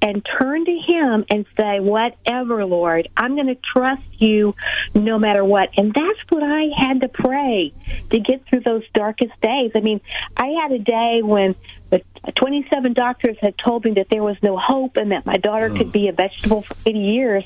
and 0.00 0.24
turn 0.38 0.64
to 0.64 0.78
Him 0.78 1.24
and 1.30 1.46
say, 1.56 1.80
Whatever, 1.80 2.64
Lord, 2.64 3.08
I'm 3.16 3.34
going 3.34 3.46
to 3.48 3.56
trust 3.72 4.02
you 4.20 4.54
no 4.94 5.18
matter 5.18 5.44
what. 5.44 5.70
And 5.76 5.92
that's 5.92 6.18
what 6.28 6.42
I 6.42 6.70
had 6.76 7.00
to 7.00 7.08
pray 7.08 7.72
to 8.10 8.18
get 8.20 8.44
through 8.46 8.60
those 8.60 8.82
darkest 8.94 9.32
days. 9.40 9.72
I 9.74 9.80
mean, 9.80 10.00
I 10.36 10.46
had 10.62 10.72
a 10.72 10.78
day 10.78 11.20
when 11.22 11.54
the 11.92 12.02
27 12.36 12.94
doctors 12.94 13.36
had 13.40 13.56
told 13.58 13.84
me 13.84 13.92
that 13.92 14.08
there 14.08 14.22
was 14.22 14.36
no 14.42 14.56
hope 14.56 14.96
and 14.96 15.12
that 15.12 15.26
my 15.26 15.36
daughter 15.36 15.68
could 15.68 15.92
be 15.92 16.08
a 16.08 16.12
vegetable 16.12 16.62
for 16.62 16.74
80 16.86 16.98
years. 16.98 17.44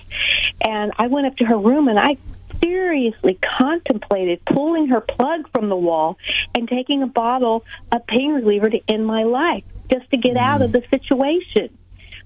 And 0.61 0.93
I 0.97 1.09
went 1.09 1.27
up 1.27 1.37
to 1.39 1.45
her 1.45 1.59
room 1.59 1.89
and 1.89 1.99
I 1.99 2.17
seriously 2.63 3.39
contemplated 3.59 4.45
pulling 4.45 4.89
her 4.89 5.01
plug 5.01 5.51
from 5.53 5.69
the 5.69 5.77
wall 5.77 6.17
and 6.55 6.69
taking 6.69 7.03
a 7.03 7.07
bottle 7.07 7.65
of 7.91 8.07
pain 8.07 8.33
reliever 8.33 8.71
to 8.71 8.81
end 8.89 9.05
my 9.05 9.25
life 9.25 9.65
just 9.91 10.09
to 10.11 10.17
get 10.17 10.37
out 10.37 10.63
of 10.63 10.71
the 10.71 10.83
situation. 10.91 11.77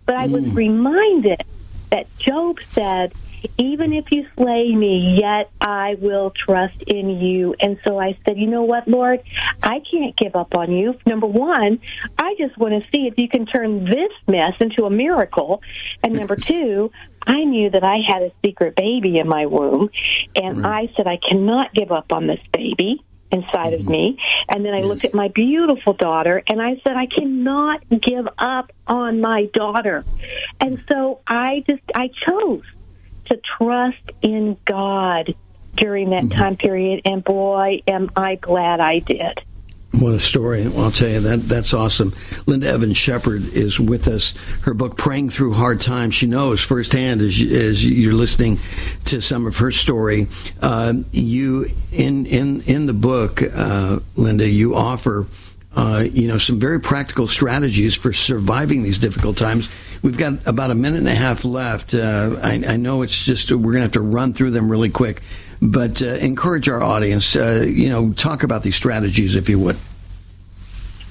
But 0.04 0.16
I 0.16 0.26
was 0.26 0.44
mm. 0.44 0.54
reminded 0.54 1.42
that 1.90 2.06
Job 2.18 2.58
said, 2.72 3.12
even 3.58 3.92
if 3.92 4.04
you 4.10 4.26
slay 4.36 4.74
me, 4.74 5.16
yet 5.18 5.50
I 5.60 5.96
will 5.98 6.30
trust 6.30 6.82
in 6.82 7.20
you. 7.20 7.54
And 7.60 7.78
so 7.86 7.98
I 7.98 8.18
said, 8.24 8.38
you 8.38 8.46
know 8.46 8.62
what, 8.62 8.86
Lord? 8.86 9.20
I 9.62 9.80
can't 9.90 10.16
give 10.16 10.36
up 10.36 10.54
on 10.54 10.72
you. 10.72 10.98
Number 11.06 11.26
one, 11.26 11.80
I 12.18 12.34
just 12.38 12.58
want 12.58 12.74
to 12.74 12.90
see 12.90 13.06
if 13.06 13.18
you 13.18 13.28
can 13.28 13.46
turn 13.46 13.84
this 13.84 14.12
mess 14.26 14.54
into 14.60 14.84
a 14.84 14.90
miracle. 14.90 15.62
And 16.02 16.14
number 16.14 16.36
two, 16.36 16.90
I 17.26 17.44
knew 17.44 17.70
that 17.70 17.84
I 17.84 17.98
had 18.06 18.22
a 18.22 18.32
secret 18.44 18.76
baby 18.76 19.18
in 19.18 19.28
my 19.28 19.46
womb. 19.46 19.90
And 20.36 20.66
I 20.66 20.92
said, 20.96 21.06
I 21.06 21.16
cannot 21.16 21.72
give 21.72 21.92
up 21.92 22.12
on 22.12 22.26
this 22.26 22.40
baby 22.52 23.02
inside 23.30 23.74
of 23.74 23.82
mm-hmm. 23.82 23.90
me. 23.90 24.18
And 24.48 24.64
then 24.64 24.74
I 24.74 24.80
looked 24.80 25.04
at 25.04 25.14
my 25.14 25.28
beautiful 25.28 25.92
daughter 25.92 26.42
and 26.46 26.60
I 26.60 26.80
said, 26.84 26.96
I 26.96 27.06
cannot 27.06 27.88
give 27.88 28.28
up 28.38 28.72
on 28.86 29.20
my 29.20 29.46
daughter. 29.52 30.04
And 30.58 30.82
so 30.88 31.20
I 31.26 31.64
just, 31.66 31.82
I 31.94 32.08
chose 32.08 32.64
to 33.26 33.40
trust 33.58 34.10
in 34.22 34.56
God 34.64 35.34
during 35.74 36.10
that 36.10 36.24
mm-hmm. 36.24 36.38
time 36.38 36.56
period. 36.56 37.02
And 37.04 37.22
boy, 37.22 37.82
am 37.86 38.10
I 38.16 38.36
glad 38.36 38.80
I 38.80 38.98
did. 38.98 39.40
What 39.98 40.14
a 40.14 40.20
story! 40.20 40.64
I'll 40.64 40.92
tell 40.92 41.08
you 41.08 41.20
that 41.20 41.48
that's 41.48 41.74
awesome. 41.74 42.14
Linda 42.46 42.68
Evans 42.68 42.96
Shepard 42.96 43.42
is 43.52 43.80
with 43.80 44.06
us. 44.06 44.34
Her 44.62 44.72
book 44.72 44.96
"Praying 44.96 45.30
Through 45.30 45.54
Hard 45.54 45.80
Times." 45.80 46.14
She 46.14 46.26
knows 46.26 46.62
firsthand 46.62 47.20
as, 47.20 47.40
as 47.40 47.84
you're 47.84 48.14
listening 48.14 48.58
to 49.06 49.20
some 49.20 49.46
of 49.46 49.56
her 49.58 49.72
story. 49.72 50.28
Uh, 50.62 50.94
you 51.10 51.66
in 51.92 52.26
in 52.26 52.60
in 52.62 52.86
the 52.86 52.92
book, 52.92 53.42
uh, 53.42 53.98
Linda, 54.16 54.48
you 54.48 54.76
offer. 54.76 55.26
Uh, 55.72 56.04
you 56.10 56.26
know 56.26 56.38
some 56.38 56.58
very 56.58 56.80
practical 56.80 57.28
strategies 57.28 57.96
for 57.96 58.12
surviving 58.12 58.82
these 58.82 58.98
difficult 58.98 59.36
times. 59.36 59.70
We've 60.02 60.18
got 60.18 60.46
about 60.46 60.70
a 60.70 60.74
minute 60.74 60.98
and 60.98 61.08
a 61.08 61.14
half 61.14 61.44
left. 61.44 61.94
Uh, 61.94 62.36
I, 62.42 62.62
I 62.66 62.76
know 62.76 63.02
it's 63.02 63.24
just 63.24 63.52
we're 63.52 63.58
going 63.58 63.74
to 63.74 63.82
have 63.82 63.92
to 63.92 64.00
run 64.00 64.32
through 64.32 64.50
them 64.50 64.68
really 64.68 64.90
quick, 64.90 65.22
but 65.60 66.02
uh, 66.02 66.06
encourage 66.06 66.68
our 66.68 66.82
audience. 66.82 67.36
Uh, 67.36 67.64
you 67.66 67.88
know, 67.88 68.12
talk 68.12 68.42
about 68.42 68.62
these 68.62 68.76
strategies 68.76 69.36
if 69.36 69.48
you 69.48 69.58
would. 69.58 69.76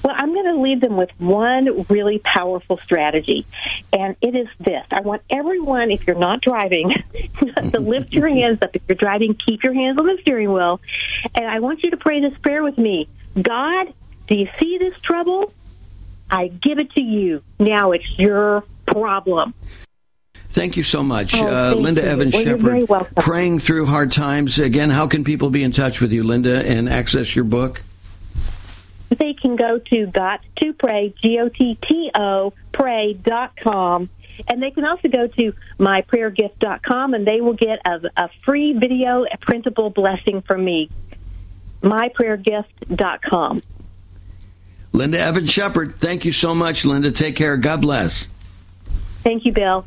Well, 0.02 0.14
I'm 0.16 0.32
going 0.32 0.46
to 0.46 0.60
leave 0.60 0.80
them 0.80 0.96
with 0.96 1.10
one 1.18 1.84
really 1.88 2.18
powerful 2.18 2.78
strategy, 2.78 3.44
and 3.92 4.16
it 4.22 4.34
is 4.34 4.48
this. 4.58 4.84
I 4.90 5.02
want 5.02 5.22
everyone, 5.28 5.90
if 5.90 6.06
you're 6.06 6.18
not 6.18 6.40
driving, 6.40 6.90
to 7.70 7.78
lift 7.78 8.12
your 8.12 8.28
hands 8.28 8.60
up. 8.62 8.74
If 8.74 8.82
you're 8.88 8.96
driving, 8.96 9.34
keep 9.34 9.62
your 9.62 9.74
hands 9.74 9.98
on 9.98 10.06
the 10.06 10.16
steering 10.22 10.52
wheel. 10.52 10.80
And 11.34 11.46
I 11.46 11.60
want 11.60 11.82
you 11.82 11.90
to 11.90 11.98
pray 11.98 12.20
this 12.20 12.36
prayer 12.38 12.62
with 12.62 12.78
me 12.78 13.08
God, 13.40 13.92
do 14.26 14.36
you 14.36 14.48
see 14.58 14.78
this 14.78 14.98
trouble? 15.00 15.52
I 16.30 16.48
give 16.48 16.78
it 16.78 16.92
to 16.92 17.00
you. 17.00 17.42
Now 17.58 17.92
it's 17.92 18.18
your 18.18 18.64
problem. 18.86 19.54
Thank 20.50 20.76
you 20.76 20.82
so 20.82 21.02
much, 21.04 21.34
Oh, 21.36 21.46
uh, 21.46 21.74
Linda 21.74 22.02
you. 22.02 22.08
Evans 22.08 22.34
Well, 22.34 22.44
Shepard. 22.44 23.16
Praying 23.16 23.60
through 23.60 23.86
hard 23.86 24.10
times. 24.10 24.58
Again, 24.58 24.90
how 24.90 25.06
can 25.06 25.22
people 25.22 25.48
be 25.50 25.62
in 25.62 25.70
touch 25.70 26.00
with 26.00 26.12
you, 26.12 26.24
Linda, 26.24 26.66
and 26.66 26.88
access 26.88 27.36
your 27.36 27.44
book? 27.44 27.82
They 29.10 29.32
can 29.34 29.54
go 29.56 29.78
to 29.78 30.06
got 30.06 30.40
to 30.60 30.72
pray, 30.72 31.14
G 31.22 31.38
O 31.40 31.48
T 31.48 31.78
T 31.82 32.10
O, 32.14 32.52
pray 32.72 33.12
dot 33.14 33.52
com. 33.62 34.08
And 34.48 34.62
they 34.62 34.70
can 34.70 34.84
also 34.84 35.08
go 35.08 35.26
to 35.26 35.52
myprayergift.com 35.78 37.14
and 37.14 37.26
they 37.26 37.40
will 37.40 37.52
get 37.52 37.78
a, 37.84 38.00
a 38.16 38.30
free 38.44 38.72
video, 38.72 39.24
a 39.24 39.36
printable 39.38 39.90
blessing 39.90 40.42
from 40.42 40.64
me. 40.64 40.88
Myprayergift.com. 41.82 43.62
Linda 44.92 45.18
Evans 45.18 45.50
Shepard. 45.50 45.94
Thank 45.94 46.24
you 46.24 46.32
so 46.32 46.54
much, 46.54 46.84
Linda. 46.84 47.10
Take 47.12 47.36
care. 47.36 47.56
God 47.56 47.82
bless. 47.82 48.26
Thank 49.22 49.44
you, 49.44 49.52
Bill. 49.52 49.86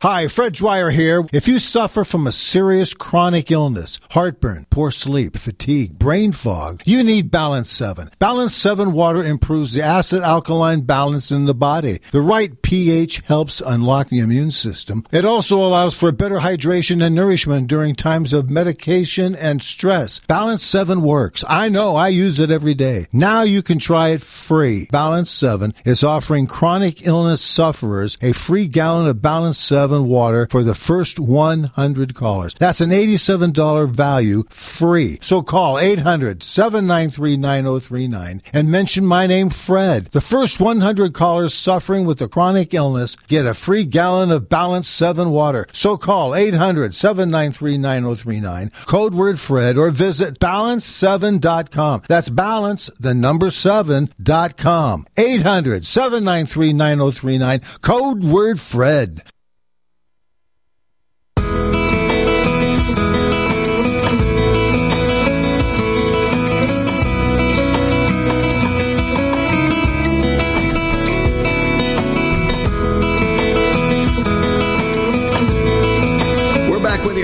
Hi, 0.00 0.28
Fred 0.28 0.52
Dwyer 0.52 0.90
here. 0.90 1.26
If 1.32 1.48
you 1.48 1.58
suffer 1.58 2.04
from 2.04 2.28
a 2.28 2.30
serious 2.30 2.94
chronic 2.94 3.50
illness, 3.50 3.98
heartburn, 4.12 4.66
poor 4.70 4.92
sleep, 4.92 5.36
fatigue, 5.36 5.98
brain 5.98 6.30
fog, 6.30 6.82
you 6.86 7.02
need 7.02 7.32
Balance 7.32 7.72
7. 7.72 8.08
Balance 8.20 8.54
7 8.54 8.92
water 8.92 9.24
improves 9.24 9.72
the 9.72 9.82
acid 9.82 10.22
alkaline 10.22 10.82
balance 10.82 11.32
in 11.32 11.46
the 11.46 11.54
body. 11.54 11.98
The 12.12 12.20
right 12.20 12.62
pH 12.62 13.22
helps 13.26 13.60
unlock 13.60 14.06
the 14.06 14.20
immune 14.20 14.52
system. 14.52 15.02
It 15.10 15.24
also 15.24 15.56
allows 15.56 15.98
for 15.98 16.12
better 16.12 16.38
hydration 16.38 17.04
and 17.04 17.16
nourishment 17.16 17.66
during 17.66 17.96
times 17.96 18.32
of 18.32 18.48
medication 18.48 19.34
and 19.34 19.60
stress. 19.60 20.20
Balance 20.20 20.62
7 20.62 21.02
works. 21.02 21.44
I 21.48 21.68
know 21.70 21.96
I 21.96 22.06
use 22.06 22.38
it 22.38 22.52
every 22.52 22.74
day. 22.74 23.08
Now 23.12 23.42
you 23.42 23.64
can 23.64 23.80
try 23.80 24.10
it 24.10 24.22
free. 24.22 24.86
Balance 24.92 25.32
7 25.32 25.74
is 25.84 26.04
offering 26.04 26.46
chronic 26.46 27.04
illness 27.04 27.42
sufferers 27.42 28.16
a 28.22 28.32
free 28.32 28.68
gallon 28.68 29.08
of 29.08 29.20
Balance 29.20 29.58
7 29.58 29.87
water 29.88 30.46
for 30.50 30.62
the 30.62 30.74
first 30.74 31.18
100 31.18 32.14
callers. 32.14 32.54
That's 32.54 32.80
an 32.80 32.90
$87 32.90 33.94
value 33.94 34.44
free. 34.50 35.18
So 35.20 35.42
call 35.42 35.78
800 35.78 36.42
793 36.42 37.36
9039 37.36 38.42
and 38.52 38.70
mention 38.70 39.04
my 39.06 39.26
name, 39.26 39.50
Fred. 39.50 40.06
The 40.12 40.20
first 40.20 40.60
100 40.60 41.14
callers 41.14 41.54
suffering 41.54 42.04
with 42.04 42.20
a 42.20 42.28
chronic 42.28 42.74
illness 42.74 43.14
get 43.14 43.46
a 43.46 43.54
free 43.54 43.84
gallon 43.84 44.30
of 44.30 44.48
Balance 44.48 44.88
7 44.88 45.30
water. 45.30 45.66
So 45.72 45.96
call 45.96 46.34
800 46.34 46.94
793 46.94 47.78
9039, 47.78 48.70
code 48.86 49.14
word 49.14 49.40
Fred, 49.40 49.76
or 49.76 49.90
visit 49.90 50.38
balance7.com. 50.38 52.02
That's 52.08 52.28
balance, 52.28 52.90
the 52.98 53.14
number 53.14 53.48
7.com. 53.48 55.06
800 55.16 55.86
793 55.86 56.72
9039, 56.72 57.60
code 57.80 58.24
word 58.24 58.60
Fred. 58.60 59.22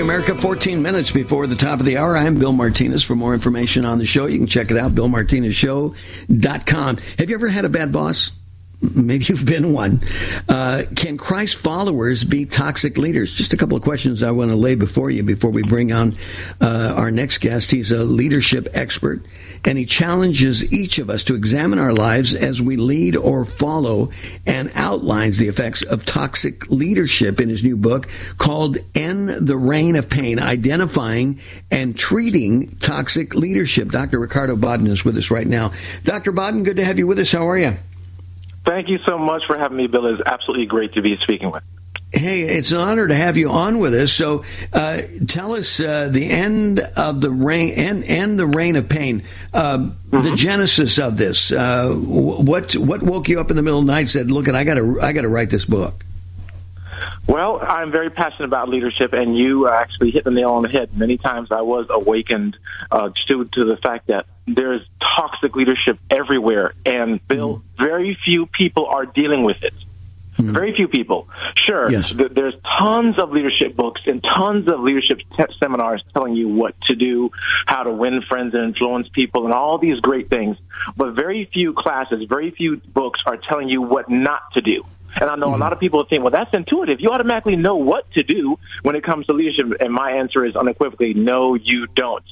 America, 0.01 0.35
14 0.35 0.81
minutes 0.81 1.11
before 1.11 1.47
the 1.47 1.55
top 1.55 1.79
of 1.79 1.85
the 1.85 1.97
hour. 1.97 2.17
I'm 2.17 2.39
Bill 2.39 2.51
Martinez. 2.51 3.03
For 3.03 3.15
more 3.15 3.33
information 3.33 3.85
on 3.85 3.97
the 3.97 4.05
show, 4.05 4.25
you 4.25 4.37
can 4.37 4.47
check 4.47 4.71
it 4.71 4.77
out, 4.77 4.93
BillMartinezShow.com. 4.93 6.97
Have 7.17 7.29
you 7.29 7.35
ever 7.35 7.47
had 7.47 7.65
a 7.65 7.69
bad 7.69 7.91
boss? 7.91 8.31
Maybe 8.95 9.25
you've 9.25 9.45
been 9.45 9.73
one. 9.73 10.01
Uh, 10.47 10.83
can 10.95 11.17
Christ 11.17 11.57
followers 11.57 12.23
be 12.23 12.45
toxic 12.45 12.97
leaders? 12.97 13.33
Just 13.33 13.53
a 13.53 13.57
couple 13.57 13.77
of 13.77 13.83
questions 13.83 14.21
I 14.21 14.31
want 14.31 14.51
to 14.51 14.55
lay 14.55 14.75
before 14.75 15.09
you 15.09 15.23
before 15.23 15.51
we 15.51 15.63
bring 15.63 15.91
on 15.91 16.15
uh, 16.61 16.93
our 16.97 17.11
next 17.11 17.39
guest. 17.39 17.71
He's 17.71 17.91
a 17.91 18.03
leadership 18.03 18.67
expert 18.73 19.25
and 19.65 19.77
he 19.77 19.85
challenges 19.85 20.71
each 20.71 20.99
of 20.99 21.09
us 21.09 21.23
to 21.25 21.35
examine 21.35 21.79
our 21.79 21.93
lives 21.93 22.35
as 22.35 22.61
we 22.61 22.77
lead 22.77 23.15
or 23.15 23.45
follow 23.45 24.11
and 24.45 24.71
outlines 24.75 25.37
the 25.37 25.47
effects 25.47 25.81
of 25.81 26.05
toxic 26.05 26.69
leadership 26.69 27.39
in 27.39 27.49
his 27.49 27.63
new 27.63 27.75
book 27.75 28.07
called 28.37 28.77
End 28.93 29.29
the 29.29 29.57
Reign 29.57 29.95
of 29.95 30.09
Pain 30.09 30.39
Identifying 30.39 31.39
and 31.71 31.97
Treating 31.97 32.75
Toxic 32.77 33.33
Leadership. 33.33 33.89
Dr. 33.89 34.19
Ricardo 34.19 34.55
Bodden 34.55 34.87
is 34.87 35.03
with 35.03 35.17
us 35.17 35.31
right 35.31 35.47
now. 35.47 35.71
Dr. 36.03 36.31
Bodden, 36.31 36.63
good 36.63 36.77
to 36.77 36.85
have 36.85 36.99
you 36.99 37.07
with 37.07 37.19
us. 37.19 37.31
How 37.31 37.49
are 37.49 37.57
you? 37.57 37.73
Thank 38.65 38.89
you 38.89 38.99
so 39.07 39.17
much 39.17 39.43
for 39.47 39.57
having 39.57 39.77
me, 39.77 39.87
Bill. 39.87 40.07
It's 40.07 40.21
absolutely 40.25 40.65
great 40.65 40.93
to 40.93 41.01
be 41.01 41.17
speaking 41.21 41.51
with. 41.51 41.63
Hey, 42.11 42.41
it's 42.41 42.71
an 42.71 42.79
honor 42.79 43.07
to 43.07 43.13
have 43.13 43.35
you 43.35 43.49
on 43.49 43.77
with 43.77 43.93
us. 43.93 44.13
So, 44.13 44.45
uh, 44.71 45.01
tell 45.27 45.53
us 45.53 45.79
uh, 45.79 46.07
the 46.09 46.29
end 46.29 46.79
of 46.95 47.19
the 47.19 47.29
reign 47.29 47.73
and 47.77 48.03
and 48.05 48.39
the 48.39 48.47
reign 48.47 48.77
of 48.77 48.87
pain. 48.87 49.23
Uh, 49.53 49.77
mm-hmm. 49.77 50.21
The 50.21 50.35
genesis 50.35 50.97
of 50.97 51.17
this. 51.17 51.51
Uh, 51.51 51.93
what 51.93 52.73
what 52.73 53.03
woke 53.03 53.27
you 53.27 53.39
up 53.39 53.49
in 53.49 53.57
the 53.57 53.61
middle 53.61 53.79
of 53.79 53.85
the 53.85 53.91
night? 53.91 54.07
Said, 54.07 54.31
"Look, 54.31 54.47
I 54.47 54.63
got 54.63 54.75
to 54.75 55.01
I 55.01 55.11
got 55.11 55.23
to 55.23 55.29
write 55.29 55.49
this 55.49 55.65
book." 55.65 56.05
Well, 57.27 57.59
I'm 57.59 57.91
very 57.91 58.11
passionate 58.11 58.45
about 58.45 58.69
leadership, 58.69 59.13
and 59.13 59.35
you 59.35 59.67
actually 59.67 60.11
hit 60.11 60.23
the 60.23 60.31
nail 60.31 60.49
on 60.49 60.63
the 60.63 60.69
head. 60.69 60.95
Many 60.95 61.17
times 61.17 61.51
I 61.51 61.61
was 61.61 61.87
awakened 61.89 62.57
uh, 62.91 63.09
to, 63.27 63.45
to 63.45 63.65
the 63.65 63.77
fact 63.77 64.07
that 64.07 64.27
there's 64.45 64.81
toxic 65.01 65.55
leadership 65.55 65.97
everywhere, 66.09 66.73
and 66.85 67.25
Bill, 67.27 67.55
mm-hmm. 67.57 67.83
very 67.83 68.17
few 68.23 68.45
people 68.45 68.85
are 68.85 69.05
dealing 69.07 69.43
with 69.43 69.63
it. 69.63 69.73
Mm-hmm. 70.37 70.51
Very 70.51 70.75
few 70.75 70.87
people. 70.87 71.29
Sure, 71.55 71.89
yes. 71.89 72.11
th- 72.11 72.31
there's 72.31 72.53
tons 72.77 73.17
of 73.17 73.31
leadership 73.31 73.75
books 73.75 74.01
and 74.05 74.21
tons 74.21 74.67
of 74.67 74.81
leadership 74.81 75.19
te- 75.35 75.53
seminars 75.59 76.03
telling 76.13 76.35
you 76.35 76.49
what 76.49 76.79
to 76.81 76.95
do, 76.95 77.31
how 77.65 77.83
to 77.83 77.91
win 77.91 78.21
friends 78.21 78.53
and 78.53 78.65
influence 78.65 79.07
people, 79.07 79.45
and 79.45 79.53
all 79.53 79.77
these 79.77 79.99
great 80.01 80.29
things. 80.29 80.57
But 80.97 81.13
very 81.13 81.45
few 81.45 81.73
classes, 81.73 82.25
very 82.27 82.51
few 82.51 82.77
books 82.77 83.21
are 83.25 83.37
telling 83.37 83.69
you 83.69 83.81
what 83.81 84.09
not 84.09 84.51
to 84.53 84.61
do. 84.61 84.85
And 85.19 85.29
I 85.29 85.35
know 85.35 85.47
mm-hmm. 85.47 85.55
a 85.55 85.57
lot 85.57 85.73
of 85.73 85.79
people 85.79 86.05
think, 86.05 86.23
well, 86.23 86.31
that's 86.31 86.53
intuitive. 86.53 86.99
You 86.99 87.09
automatically 87.09 87.55
know 87.55 87.75
what 87.77 88.09
to 88.11 88.23
do 88.23 88.57
when 88.83 88.95
it 88.95 89.03
comes 89.03 89.25
to 89.27 89.33
leadership. 89.33 89.79
And 89.79 89.93
my 89.93 90.11
answer 90.11 90.45
is 90.45 90.55
unequivocally, 90.55 91.13
no, 91.13 91.55
you 91.55 91.87
don't. 91.87 92.23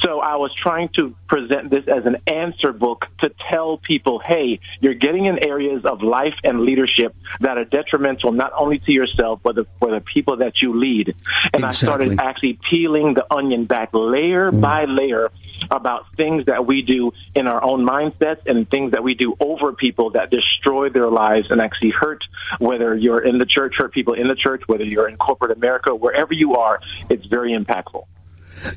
So 0.00 0.20
I 0.20 0.36
was 0.36 0.54
trying 0.54 0.90
to 0.90 1.14
present 1.28 1.70
this 1.70 1.84
as 1.88 2.04
an 2.06 2.16
answer 2.26 2.72
book 2.72 3.06
to 3.20 3.30
tell 3.50 3.78
people, 3.78 4.18
hey, 4.18 4.60
you're 4.80 4.94
getting 4.94 5.26
in 5.26 5.44
areas 5.44 5.84
of 5.84 6.02
life 6.02 6.34
and 6.42 6.60
leadership 6.60 7.14
that 7.40 7.58
are 7.58 7.64
detrimental 7.64 8.32
not 8.32 8.52
only 8.56 8.78
to 8.80 8.92
yourself, 8.92 9.40
but 9.42 9.54
the, 9.54 9.66
for 9.78 9.90
the 9.90 10.00
people 10.00 10.38
that 10.38 10.60
you 10.60 10.78
lead. 10.78 11.14
And 11.52 11.64
exactly. 11.64 11.64
I 11.64 11.72
started 11.72 12.20
actually 12.20 12.58
peeling 12.70 13.14
the 13.14 13.32
onion 13.32 13.64
back 13.64 13.90
layer 13.92 14.50
mm. 14.50 14.60
by 14.60 14.84
layer 14.84 15.30
about 15.70 16.06
things 16.16 16.46
that 16.46 16.66
we 16.66 16.82
do 16.82 17.12
in 17.34 17.46
our 17.46 17.62
own 17.62 17.86
mindsets 17.86 18.46
and 18.46 18.68
things 18.70 18.92
that 18.92 19.02
we 19.02 19.14
do 19.14 19.36
over 19.40 19.72
people 19.72 20.10
that 20.10 20.30
destroy 20.30 20.88
their 20.88 21.08
lives 21.08 21.50
and 21.50 21.60
actually 21.60 21.90
hurt 21.90 22.22
whether 22.58 22.94
you're 22.94 23.22
in 23.22 23.38
the 23.38 23.46
church, 23.46 23.74
hurt 23.76 23.92
people 23.92 24.14
in 24.14 24.28
the 24.28 24.34
church, 24.34 24.62
whether 24.66 24.84
you're 24.84 25.08
in 25.08 25.16
corporate 25.16 25.50
America, 25.56 25.94
wherever 25.94 26.32
you 26.32 26.56
are, 26.56 26.80
it's 27.08 27.26
very 27.26 27.52
impactful. 27.52 28.04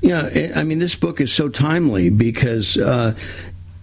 Yeah, 0.02 0.52
I 0.56 0.64
mean, 0.64 0.80
this 0.80 0.96
book 0.96 1.22
is 1.22 1.32
so 1.32 1.50
timely 1.50 2.10
because 2.10 2.78
uh, 2.78 3.16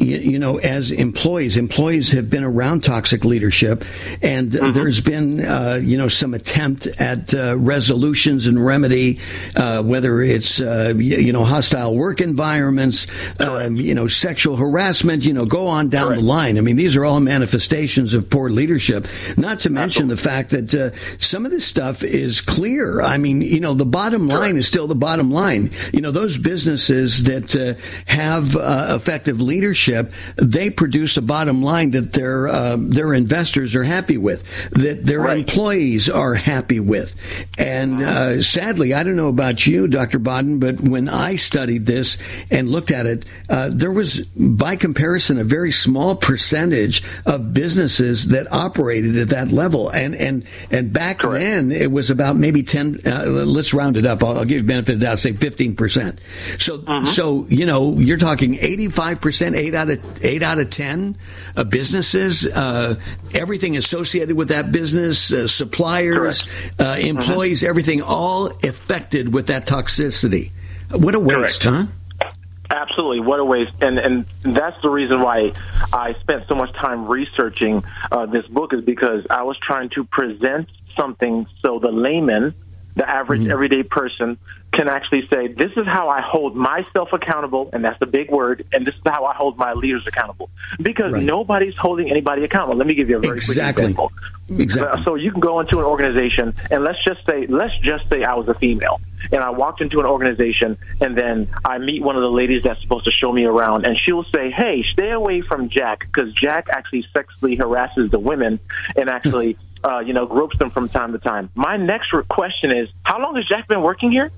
you, 0.04 0.18
you, 0.18 0.38
know, 0.38 0.58
as 0.58 0.90
employees, 0.90 1.56
employees 1.56 2.12
have 2.12 2.30
been 2.30 2.44
around 2.44 2.84
toxic 2.84 3.24
leadership, 3.24 3.84
and 4.22 4.50
mm-hmm. 4.50 4.72
there's 4.72 5.00
been, 5.00 5.40
uh, 5.44 5.80
you 5.82 5.98
know, 5.98 6.08
some 6.08 6.34
attempt 6.34 6.86
at 6.98 7.34
uh, 7.34 7.56
resolutions 7.58 8.46
and 8.46 8.64
remedy, 8.64 9.20
uh, 9.56 9.82
whether 9.82 10.20
it's, 10.20 10.60
uh, 10.60 10.92
you 10.96 11.32
know, 11.32 11.44
hostile 11.44 11.94
work 11.94 12.20
environments, 12.20 13.06
um, 13.40 13.76
you 13.76 13.94
know, 13.94 14.08
sexual 14.08 14.56
harassment, 14.56 15.24
you 15.24 15.32
know, 15.32 15.44
go 15.44 15.66
on 15.66 15.88
down 15.88 16.08
Correct. 16.08 16.20
the 16.20 16.26
line. 16.26 16.58
I 16.58 16.60
mean, 16.60 16.76
these 16.76 16.96
are 16.96 17.04
all 17.04 17.20
manifestations 17.20 18.14
of 18.14 18.28
poor 18.28 18.50
leadership. 18.50 19.06
Not 19.36 19.60
to 19.60 19.70
mention 19.70 20.10
Absolutely. 20.10 20.14
the 20.14 20.22
fact 20.22 20.50
that 20.50 20.74
uh, 20.74 21.18
some 21.18 21.44
of 21.44 21.50
this 21.50 21.66
stuff 21.66 22.02
is 22.02 22.40
clear. 22.40 23.00
I 23.00 23.18
mean, 23.18 23.40
you 23.40 23.60
know, 23.60 23.74
the 23.74 23.86
bottom 23.86 24.28
line 24.28 24.40
Correct. 24.40 24.56
is 24.56 24.68
still 24.68 24.86
the 24.86 24.94
bottom 24.94 25.30
line. 25.30 25.70
You 25.92 26.00
know, 26.00 26.10
those 26.10 26.36
businesses 26.36 27.24
that 27.24 27.54
uh, 27.54 27.80
have 28.06 28.56
effective 28.94 29.40
leadership, 29.40 29.93
they 30.36 30.70
produce 30.70 31.16
a 31.16 31.22
bottom 31.22 31.62
line 31.62 31.92
that 31.92 32.12
their 32.12 32.48
uh, 32.48 32.76
their 32.78 33.14
investors 33.14 33.74
are 33.74 33.84
happy 33.84 34.18
with, 34.18 34.70
that 34.70 35.04
their 35.04 35.20
right. 35.20 35.38
employees 35.38 36.08
are 36.08 36.34
happy 36.34 36.80
with. 36.80 37.14
And 37.58 38.02
uh, 38.02 38.42
sadly, 38.42 38.94
I 38.94 39.02
don't 39.02 39.16
know 39.16 39.28
about 39.28 39.66
you, 39.66 39.88
Dr. 39.88 40.18
Bodden, 40.18 40.60
but 40.60 40.80
when 40.80 41.08
I 41.08 41.36
studied 41.36 41.86
this 41.86 42.18
and 42.50 42.68
looked 42.68 42.90
at 42.90 43.06
it, 43.06 43.24
uh, 43.48 43.70
there 43.72 43.92
was, 43.92 44.26
by 44.26 44.76
comparison, 44.76 45.38
a 45.38 45.44
very 45.44 45.72
small 45.72 46.16
percentage 46.16 47.02
of 47.26 47.54
businesses 47.54 48.28
that 48.28 48.50
operated 48.52 49.16
at 49.16 49.28
that 49.28 49.52
level. 49.52 49.88
And 49.88 50.14
and 50.14 50.44
and 50.70 50.92
back 50.92 51.18
Correct. 51.18 51.44
then, 51.44 51.72
it 51.72 51.90
was 51.90 52.10
about 52.10 52.36
maybe 52.36 52.62
ten. 52.62 53.00
Uh, 53.04 53.24
let's 53.26 53.74
round 53.74 53.96
it 53.96 54.06
up. 54.06 54.22
I'll, 54.22 54.38
I'll, 54.38 54.44
give 54.44 54.58
you 54.58 54.62
benefit 54.62 54.94
of 54.94 55.00
the 55.00 55.06
doubt. 55.06 55.18
Say 55.18 55.32
fifteen 55.32 55.76
percent. 55.76 56.20
So 56.58 56.78
mm-hmm. 56.78 57.06
so 57.06 57.46
you 57.48 57.66
know, 57.66 57.94
you're 57.98 58.18
talking 58.18 58.54
eighty 58.54 58.88
five 58.88 59.20
percent, 59.20 59.54
eight 59.54 59.74
out 59.74 59.83
of 59.90 60.24
eight 60.24 60.42
out 60.42 60.58
of 60.58 60.70
ten 60.70 61.16
uh, 61.56 61.64
businesses, 61.64 62.46
uh, 62.46 62.94
everything 63.34 63.76
associated 63.76 64.36
with 64.36 64.48
that 64.48 64.72
business, 64.72 65.32
uh, 65.32 65.46
suppliers, 65.46 66.46
uh, 66.78 66.96
employees, 67.00 67.60
mm-hmm. 67.60 67.70
everything 67.70 68.02
all 68.02 68.46
affected 68.46 69.32
with 69.32 69.48
that 69.48 69.66
toxicity. 69.66 70.50
What 70.90 71.14
a 71.14 71.20
waste, 71.20 71.62
Correct. 71.62 71.64
huh? 71.64 72.30
Absolutely, 72.70 73.20
what 73.20 73.40
a 73.40 73.44
waste, 73.44 73.82
and 73.82 73.98
and 73.98 74.26
that's 74.42 74.80
the 74.82 74.88
reason 74.88 75.20
why 75.20 75.52
I 75.92 76.14
spent 76.20 76.46
so 76.48 76.54
much 76.54 76.72
time 76.72 77.06
researching 77.06 77.84
uh, 78.10 78.26
this 78.26 78.46
book 78.46 78.72
is 78.72 78.82
because 78.82 79.26
I 79.28 79.42
was 79.42 79.58
trying 79.58 79.90
to 79.90 80.04
present 80.04 80.68
something 80.96 81.46
so 81.60 81.78
the 81.78 81.92
layman, 81.92 82.54
the 82.96 83.08
average 83.08 83.42
mm-hmm. 83.42 83.50
everyday 83.50 83.82
person, 83.82 84.38
can 84.74 84.88
actually 84.88 85.26
say, 85.28 85.48
this 85.48 85.72
is 85.76 85.86
how 85.86 86.08
I 86.08 86.20
hold 86.20 86.56
myself 86.56 87.12
accountable, 87.12 87.70
and 87.72 87.84
that's 87.84 88.00
a 88.02 88.06
big 88.06 88.30
word, 88.30 88.66
and 88.72 88.86
this 88.86 88.94
is 88.94 89.00
how 89.04 89.24
I 89.24 89.34
hold 89.34 89.56
my 89.56 89.72
leaders 89.72 90.06
accountable. 90.06 90.50
Because 90.80 91.12
right. 91.12 91.22
nobody's 91.22 91.76
holding 91.76 92.10
anybody 92.10 92.44
accountable. 92.44 92.76
Let 92.76 92.86
me 92.86 92.94
give 92.94 93.08
you 93.08 93.18
a 93.18 93.20
very 93.20 93.36
exactly. 93.36 93.94
quick 93.94 94.10
example. 94.10 94.12
Exactly. 94.58 95.02
So 95.02 95.14
you 95.14 95.30
can 95.30 95.40
go 95.40 95.60
into 95.60 95.78
an 95.78 95.84
organization, 95.84 96.54
and 96.70 96.84
let's 96.84 97.02
just 97.04 97.24
say, 97.26 97.46
let's 97.46 97.78
just 97.78 98.08
say 98.08 98.24
I 98.24 98.34
was 98.34 98.48
a 98.48 98.54
female, 98.54 99.00
and 99.32 99.42
I 99.42 99.50
walked 99.50 99.80
into 99.80 100.00
an 100.00 100.06
organization, 100.06 100.76
and 101.00 101.16
then 101.16 101.48
I 101.64 101.78
meet 101.78 102.02
one 102.02 102.16
of 102.16 102.22
the 102.22 102.30
ladies 102.30 102.64
that's 102.64 102.80
supposed 102.82 103.04
to 103.04 103.12
show 103.12 103.32
me 103.32 103.44
around, 103.44 103.86
and 103.86 103.96
she'll 103.98 104.24
say, 104.24 104.50
hey, 104.50 104.82
stay 104.82 105.10
away 105.10 105.40
from 105.40 105.68
Jack, 105.68 106.00
because 106.00 106.32
Jack 106.34 106.68
actually 106.70 107.06
sexually 107.12 107.56
harasses 107.56 108.10
the 108.10 108.18
women, 108.18 108.58
and 108.96 109.08
actually... 109.08 109.56
Uh, 109.84 110.00
you 110.00 110.14
know, 110.14 110.24
gropes 110.24 110.58
them 110.58 110.70
from 110.70 110.88
time 110.88 111.12
to 111.12 111.18
time. 111.18 111.50
My 111.54 111.76
next 111.76 112.10
question 112.28 112.74
is, 112.74 112.88
how 113.02 113.20
long 113.20 113.36
has 113.36 113.44
Jack 113.46 113.68
been 113.68 113.82
working 113.82 114.10
here? 114.10 114.30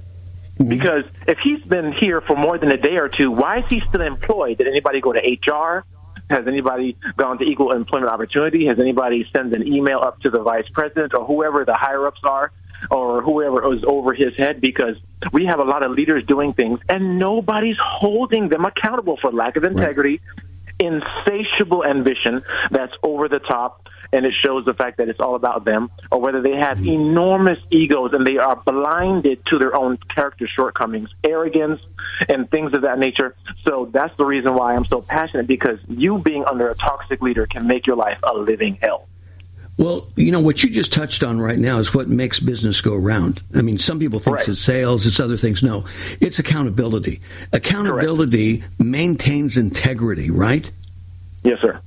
Mm-hmm. 0.59 0.69
Because 0.69 1.05
if 1.29 1.39
he's 1.39 1.63
been 1.63 1.93
here 1.93 2.21
for 2.21 2.35
more 2.35 2.59
than 2.59 2.73
a 2.73 2.77
day 2.77 2.97
or 2.97 3.09
two, 3.09 3.31
why 3.31 3.59
is 3.59 3.65
he 3.69 3.81
still 3.81 4.01
employed? 4.01 4.59
Did 4.59 4.67
anybody 4.69 5.01
go 5.01 5.13
to 5.13 5.21
HR? 5.21 5.85
Has 6.31 6.49
anybody 6.49 6.97
gone 7.17 7.39
to 7.39 7.45
equal 7.45 7.73
employment 7.73 8.11
opportunity? 8.11 8.67
Has 8.67 8.81
anybody 8.81 9.29
sent 9.33 9.55
an 9.55 9.67
email 9.67 10.01
up 10.01 10.21
to 10.23 10.31
the 10.31 10.41
vice 10.41 10.69
president 10.73 11.15
or 11.15 11.25
whoever 11.25 11.65
the 11.65 11.75
higher 11.75 12.07
ups 12.07 12.21
are 12.25 12.51
or 12.91 13.23
whoever 13.23 13.73
is 13.73 13.85
over 13.85 14.13
his 14.13 14.35
head? 14.37 14.61
Because 14.61 14.97
we 15.33 15.45
have 15.45 15.61
a 15.61 15.65
lot 15.65 15.83
of 15.83 15.93
leaders 15.93 16.25
doing 16.27 16.53
things 16.53 16.81
and 16.89 17.19
nobody's 17.19 17.77
holding 17.81 18.49
them 18.49 18.65
accountable 18.65 19.19
for 19.19 19.31
lack 19.31 19.57
of 19.57 19.63
integrity, 19.63 20.21
right. 20.81 21.03
insatiable 21.21 21.85
ambition 21.85 22.43
that's 22.71 22.95
over 23.05 23.29
the 23.29 23.39
top 23.39 23.87
and 24.13 24.25
it 24.25 24.35
shows 24.45 24.65
the 24.65 24.75
fact 24.75 24.99
that 24.99 25.09
it's 25.09 25.21
all 25.21 25.35
about 25.35 25.65
them, 25.65 25.91
or 26.11 26.21
whether 26.21 26.43
they 26.43 26.57
have 26.57 26.85
enormous 26.87 27.59
egos 27.71 28.13
and 28.13 28.27
they 28.27 28.39
are 28.39 28.57
blinded 28.57 29.45
to 29.47 29.59
their 29.59 29.77
own 29.77 29.99
character 30.15 30.47
shortcomings, 30.47 31.11
arrogance, 31.25 31.81
and 32.29 32.51
things 32.51 32.73
of 32.75 32.83
that 32.83 32.99
nature. 32.99 33.35
So 33.67 33.89
that's 33.93 34.17
the 34.17 34.25
reason 34.25 34.55
why 34.55 34.75
I'm 34.75 34.85
so 34.85 35.01
passionate 35.01 35.47
because 35.47 35.79
you 35.89 36.19
being 36.19 36.45
under 36.45 36.69
a 36.69 36.75
toxic 36.75 37.21
leader 37.21 37.47
can 37.47 37.67
make 37.67 37.87
your 37.87 37.97
life 37.97 38.19
a 38.23 38.35
living 38.35 38.79
hell. 38.81 39.09
Well, 39.79 40.09
you 40.17 40.33
know, 40.33 40.41
what 40.41 40.63
you 40.63 40.71
just 40.71 40.93
touched 40.93 41.23
on 41.23 41.39
right 41.39 41.59
now 41.59 41.79
is 41.79 41.93
what 41.93 42.09
makes 42.09 42.41
business 42.41 42.81
go 42.81 42.95
around. 42.95 43.43
I 43.55 43.61
mean, 43.61 43.79
some 43.79 43.99
people 43.99 44.19
think 44.19 44.37
right. 44.37 44.49
it's 44.49 44.61
sales, 44.61 45.07
it's 45.07 45.21
other 45.21 45.37
things. 45.37 45.63
No, 45.63 45.87
it's 46.19 46.39
accountability. 46.39 47.21
Accountability 47.53 48.59
Correct. 48.59 48.81
maintains 48.81 49.59
integrity, 49.59 50.31
right? 50.31 50.71
Yes, 51.45 51.61
sir. 51.61 51.79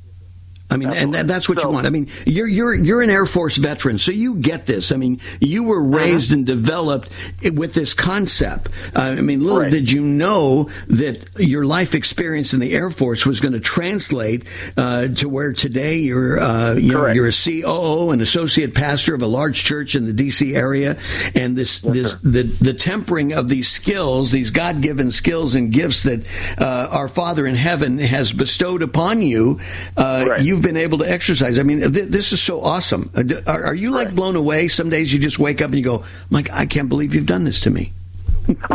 I 0.71 0.77
mean, 0.77 0.89
Absolutely. 0.89 1.19
and 1.19 1.29
that's 1.29 1.49
what 1.49 1.59
so, 1.59 1.67
you 1.67 1.73
want. 1.73 1.87
I 1.87 1.89
mean, 1.89 2.09
you're 2.27 2.47
you're 2.47 2.75
you're 2.75 3.01
an 3.01 3.09
Air 3.09 3.25
Force 3.25 3.57
veteran, 3.57 3.97
so 3.97 4.11
you 4.11 4.35
get 4.35 4.67
this. 4.67 4.91
I 4.91 4.97
mean, 4.97 5.19
you 5.39 5.63
were 5.63 5.81
uh-huh. 5.81 5.97
raised 5.97 6.31
uh-huh. 6.31 6.37
and 6.37 6.45
developed 6.45 7.09
with 7.53 7.73
this 7.73 7.95
concept. 7.95 8.69
Uh, 8.95 9.15
I 9.17 9.21
mean, 9.21 9.39
little 9.39 9.61
right. 9.61 9.71
did 9.71 9.91
you 9.91 10.01
know 10.01 10.69
that 10.87 11.25
your 11.37 11.65
life 11.65 11.95
experience 11.95 12.53
in 12.53 12.59
the 12.59 12.73
Air 12.73 12.91
Force 12.91 13.25
was 13.25 13.39
going 13.39 13.53
to 13.53 13.59
translate 13.59 14.45
uh, 14.77 15.07
to 15.07 15.27
where 15.27 15.53
today 15.53 15.97
you're 15.97 16.39
uh, 16.39 16.75
you 16.75 16.93
know, 16.93 17.07
you're 17.07 17.27
a 17.27 17.31
COO, 17.31 18.11
an 18.11 18.21
associate 18.21 18.75
pastor 18.75 19.15
of 19.15 19.23
a 19.23 19.27
large 19.27 19.63
church 19.63 19.95
in 19.95 20.05
the 20.05 20.13
D.C. 20.13 20.55
area, 20.55 20.99
and 21.33 21.57
this 21.57 21.83
yes, 21.83 21.93
this 21.93 22.15
the 22.15 22.43
the 22.43 22.73
tempering 22.75 23.33
of 23.33 23.49
these 23.49 23.69
skills, 23.69 24.31
these 24.31 24.51
God 24.51 24.81
given 24.81 25.11
skills 25.11 25.55
and 25.55 25.71
gifts 25.71 26.03
that 26.03 26.27
uh, 26.59 26.89
our 26.91 27.07
Father 27.07 27.47
in 27.47 27.55
heaven 27.55 27.97
has 27.97 28.31
bestowed 28.31 28.83
upon 28.83 29.23
you. 29.23 29.59
Uh, 29.97 30.25
right. 30.29 30.41
You 30.41 30.58
you've 30.59 30.73
been 30.73 30.81
able 30.81 30.97
to 30.97 31.09
exercise. 31.09 31.57
I 31.57 31.63
mean, 31.63 31.79
th- 31.79 32.09
this 32.09 32.33
is 32.33 32.41
so 32.41 32.61
awesome. 32.61 33.09
Uh, 33.15 33.23
are, 33.47 33.63
are 33.65 33.75
you 33.75 33.91
like 33.91 34.07
right. 34.07 34.15
blown 34.15 34.35
away? 34.35 34.67
Some 34.67 34.89
days 34.89 35.13
you 35.13 35.19
just 35.19 35.39
wake 35.39 35.61
up 35.61 35.67
and 35.67 35.77
you 35.77 35.83
go, 35.83 36.03
Mike, 36.29 36.51
I 36.51 36.65
can't 36.65 36.89
believe 36.89 37.15
you've 37.15 37.25
done 37.25 37.45
this 37.45 37.61
to 37.61 37.69
me. 37.69 37.93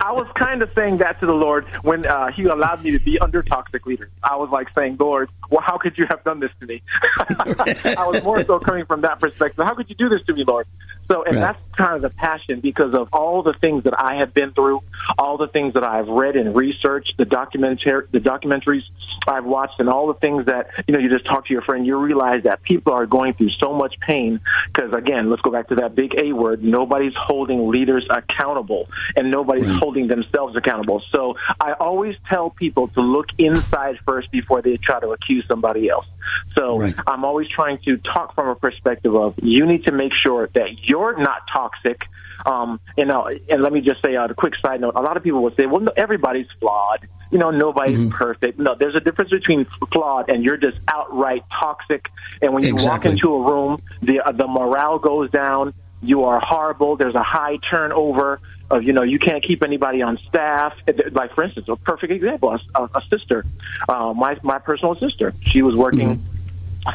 I 0.00 0.12
was 0.12 0.26
kind 0.34 0.62
of 0.62 0.70
saying 0.74 0.98
that 0.98 1.20
to 1.20 1.26
the 1.26 1.34
Lord 1.34 1.66
when 1.82 2.04
uh, 2.04 2.32
He 2.32 2.44
allowed 2.44 2.82
me 2.82 2.90
to 2.92 2.98
be 2.98 3.18
under 3.20 3.42
toxic 3.42 3.86
leaders. 3.86 4.10
I 4.24 4.36
was 4.36 4.50
like 4.50 4.68
saying, 4.74 4.96
Lord, 4.98 5.28
well, 5.50 5.60
how 5.60 5.76
could 5.78 5.96
you 5.96 6.06
have 6.10 6.24
done 6.24 6.40
this 6.40 6.50
to 6.60 6.66
me? 6.66 6.82
I 7.18 8.06
was 8.08 8.22
more 8.24 8.42
so 8.44 8.58
coming 8.58 8.86
from 8.86 9.02
that 9.02 9.20
perspective. 9.20 9.64
How 9.64 9.74
could 9.74 9.88
you 9.88 9.94
do 9.94 10.08
this 10.08 10.22
to 10.26 10.32
me, 10.32 10.44
Lord? 10.44 10.66
So, 11.10 11.24
and 11.24 11.34
right. 11.34 11.40
that's 11.40 11.74
kind 11.74 11.96
of 11.96 12.02
the 12.02 12.10
passion 12.10 12.60
because 12.60 12.94
of 12.94 13.08
all 13.12 13.42
the 13.42 13.54
things 13.54 13.82
that 13.82 13.98
I 13.98 14.16
have 14.16 14.32
been 14.32 14.52
through, 14.52 14.82
all 15.18 15.38
the 15.38 15.48
things 15.48 15.74
that 15.74 15.82
I've 15.82 16.06
read 16.06 16.36
and 16.36 16.54
researched, 16.54 17.16
the 17.16 17.24
documentary, 17.24 18.06
the 18.12 18.20
documentaries 18.20 18.82
I've 19.26 19.44
watched, 19.44 19.80
and 19.80 19.88
all 19.88 20.06
the 20.06 20.14
things 20.14 20.46
that 20.46 20.70
you 20.86 20.94
know. 20.94 21.00
You 21.00 21.08
just 21.08 21.24
talk 21.24 21.46
to 21.46 21.52
your 21.52 21.62
friend, 21.62 21.84
you 21.84 21.96
realize 21.96 22.44
that 22.44 22.62
people 22.62 22.92
are 22.92 23.06
going 23.06 23.32
through 23.32 23.50
so 23.50 23.72
much 23.72 23.98
pain 23.98 24.38
because, 24.72 24.92
again, 24.92 25.30
let's 25.30 25.42
go 25.42 25.50
back 25.50 25.68
to 25.68 25.76
that 25.76 25.96
big 25.96 26.14
A 26.16 26.32
word. 26.32 26.62
Nobody's 26.62 27.14
holding 27.16 27.68
leaders 27.68 28.06
accountable, 28.08 28.88
and 29.16 29.32
nobody's 29.32 29.66
right. 29.66 29.80
holding 29.80 30.06
themselves 30.06 30.54
accountable. 30.54 31.02
So, 31.10 31.36
I 31.60 31.72
always 31.72 32.14
tell 32.28 32.50
people 32.50 32.86
to 32.88 33.00
look 33.00 33.30
inside 33.38 33.98
first 34.06 34.30
before 34.30 34.62
they 34.62 34.76
try 34.76 35.00
to 35.00 35.08
accuse 35.08 35.44
somebody 35.48 35.88
else. 35.88 36.06
So, 36.54 36.78
right. 36.78 36.94
I'm 37.06 37.24
always 37.24 37.48
trying 37.48 37.78
to 37.78 37.96
talk 37.96 38.34
from 38.36 38.48
a 38.48 38.54
perspective 38.54 39.16
of 39.16 39.34
you 39.42 39.66
need 39.66 39.84
to 39.86 39.92
make 39.92 40.12
sure 40.12 40.48
that 40.54 40.88
you're 40.88 40.99
you're 41.00 41.18
not 41.18 41.42
toxic. 41.52 42.02
Um, 42.46 42.80
you 42.96 43.04
know, 43.04 43.28
and 43.48 43.62
let 43.62 43.72
me 43.72 43.80
just 43.80 44.02
say 44.02 44.16
uh, 44.16 44.26
a 44.26 44.34
quick 44.34 44.54
side 44.64 44.80
note. 44.80 44.94
A 44.96 45.02
lot 45.02 45.16
of 45.16 45.22
people 45.22 45.42
will 45.42 45.54
say, 45.54 45.66
well, 45.66 45.80
no, 45.80 45.92
everybody's 45.96 46.46
flawed. 46.58 47.06
You 47.30 47.38
know, 47.38 47.50
nobody's 47.50 47.98
mm-hmm. 47.98 48.10
perfect. 48.10 48.58
No, 48.58 48.74
there's 48.78 48.94
a 48.94 49.00
difference 49.00 49.30
between 49.30 49.66
flawed 49.92 50.30
and 50.30 50.42
you're 50.42 50.56
just 50.56 50.78
outright 50.88 51.44
toxic. 51.52 52.08
And 52.40 52.54
when 52.54 52.64
you 52.64 52.74
exactly. 52.74 52.88
walk 52.88 53.06
into 53.06 53.34
a 53.34 53.42
room, 53.42 53.82
the, 54.02 54.20
uh, 54.20 54.32
the 54.32 54.46
morale 54.46 54.98
goes 54.98 55.30
down. 55.30 55.74
You 56.02 56.24
are 56.24 56.40
horrible. 56.42 56.96
There's 56.96 57.14
a 57.14 57.22
high 57.22 57.58
turnover 57.58 58.40
of, 58.70 58.84
you 58.84 58.94
know, 58.94 59.02
you 59.02 59.18
can't 59.18 59.44
keep 59.44 59.62
anybody 59.62 60.00
on 60.00 60.18
staff. 60.28 60.72
Like, 61.12 61.34
for 61.34 61.44
instance, 61.44 61.68
a 61.68 61.76
perfect 61.76 62.12
example, 62.12 62.58
a, 62.74 62.82
a 62.82 63.02
sister, 63.10 63.44
uh, 63.88 64.14
my, 64.14 64.38
my 64.42 64.58
personal 64.58 64.94
sister, 64.94 65.34
she 65.42 65.60
was 65.60 65.76
working 65.76 66.16
mm-hmm 66.16 66.39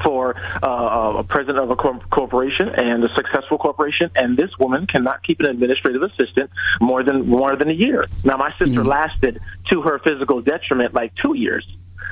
for 0.04 0.36
uh, 0.64 1.14
a 1.18 1.24
president 1.24 1.60
of 1.60 1.72
a 1.72 1.76
corporation 1.76 2.70
and 2.70 3.04
a 3.04 3.14
successful 3.14 3.58
corporation, 3.58 4.10
and 4.16 4.38
this 4.38 4.52
woman 4.58 4.88
cannot 4.88 5.24
keep 5.24 5.40
an 5.40 5.48
administrative 5.48 6.02
assistant 6.02 6.50
more 6.82 7.04
than 7.04 7.28
more 7.28 7.56
than 7.56 7.70
a 7.70 7.74
year. 7.74 8.06
Now, 8.24 8.38
my 8.38 8.52
sister 8.52 8.82
mm-hmm. 8.82 8.88
lasted 8.88 9.40
to 9.70 9.82
her 9.84 10.00
physical 10.00 10.42
detriment 10.42 10.94
like 10.94 11.14
two 11.16 11.36
years. 11.36 11.66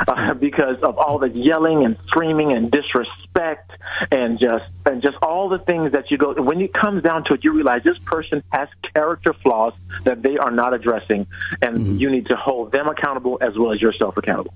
uh, 0.08 0.34
because 0.34 0.82
of 0.84 0.98
all 0.98 1.20
the 1.20 1.30
yelling 1.30 1.86
and 1.86 1.98
screaming 2.08 2.54
and 2.56 2.72
disrespect 2.72 3.72
and 4.12 4.40
just 4.40 4.66
and 4.86 5.02
just 5.02 5.18
all 5.22 5.50
the 5.50 5.60
things 5.60 5.92
that 5.92 6.12
you 6.12 6.18
go. 6.18 6.34
When 6.34 6.62
it 6.62 6.74
comes 6.74 7.04
down 7.04 7.26
to 7.26 7.34
it, 7.34 7.44
you 7.44 7.54
realize 7.54 7.84
this 7.84 8.00
person 8.00 8.44
has 8.52 8.70
character 8.94 9.34
flaws 9.34 9.74
that 10.04 10.22
they 10.22 10.38
are 10.38 10.52
not 10.52 10.74
addressing, 10.74 11.28
and 11.62 11.78
mm-hmm. 11.78 11.98
you 11.98 12.10
need 12.10 12.28
to 12.28 12.36
hold 12.36 12.72
them 12.72 12.88
accountable 12.88 13.38
as 13.42 13.58
well 13.58 13.72
as 13.72 13.82
yourself 13.82 14.18
accountable. 14.18 14.54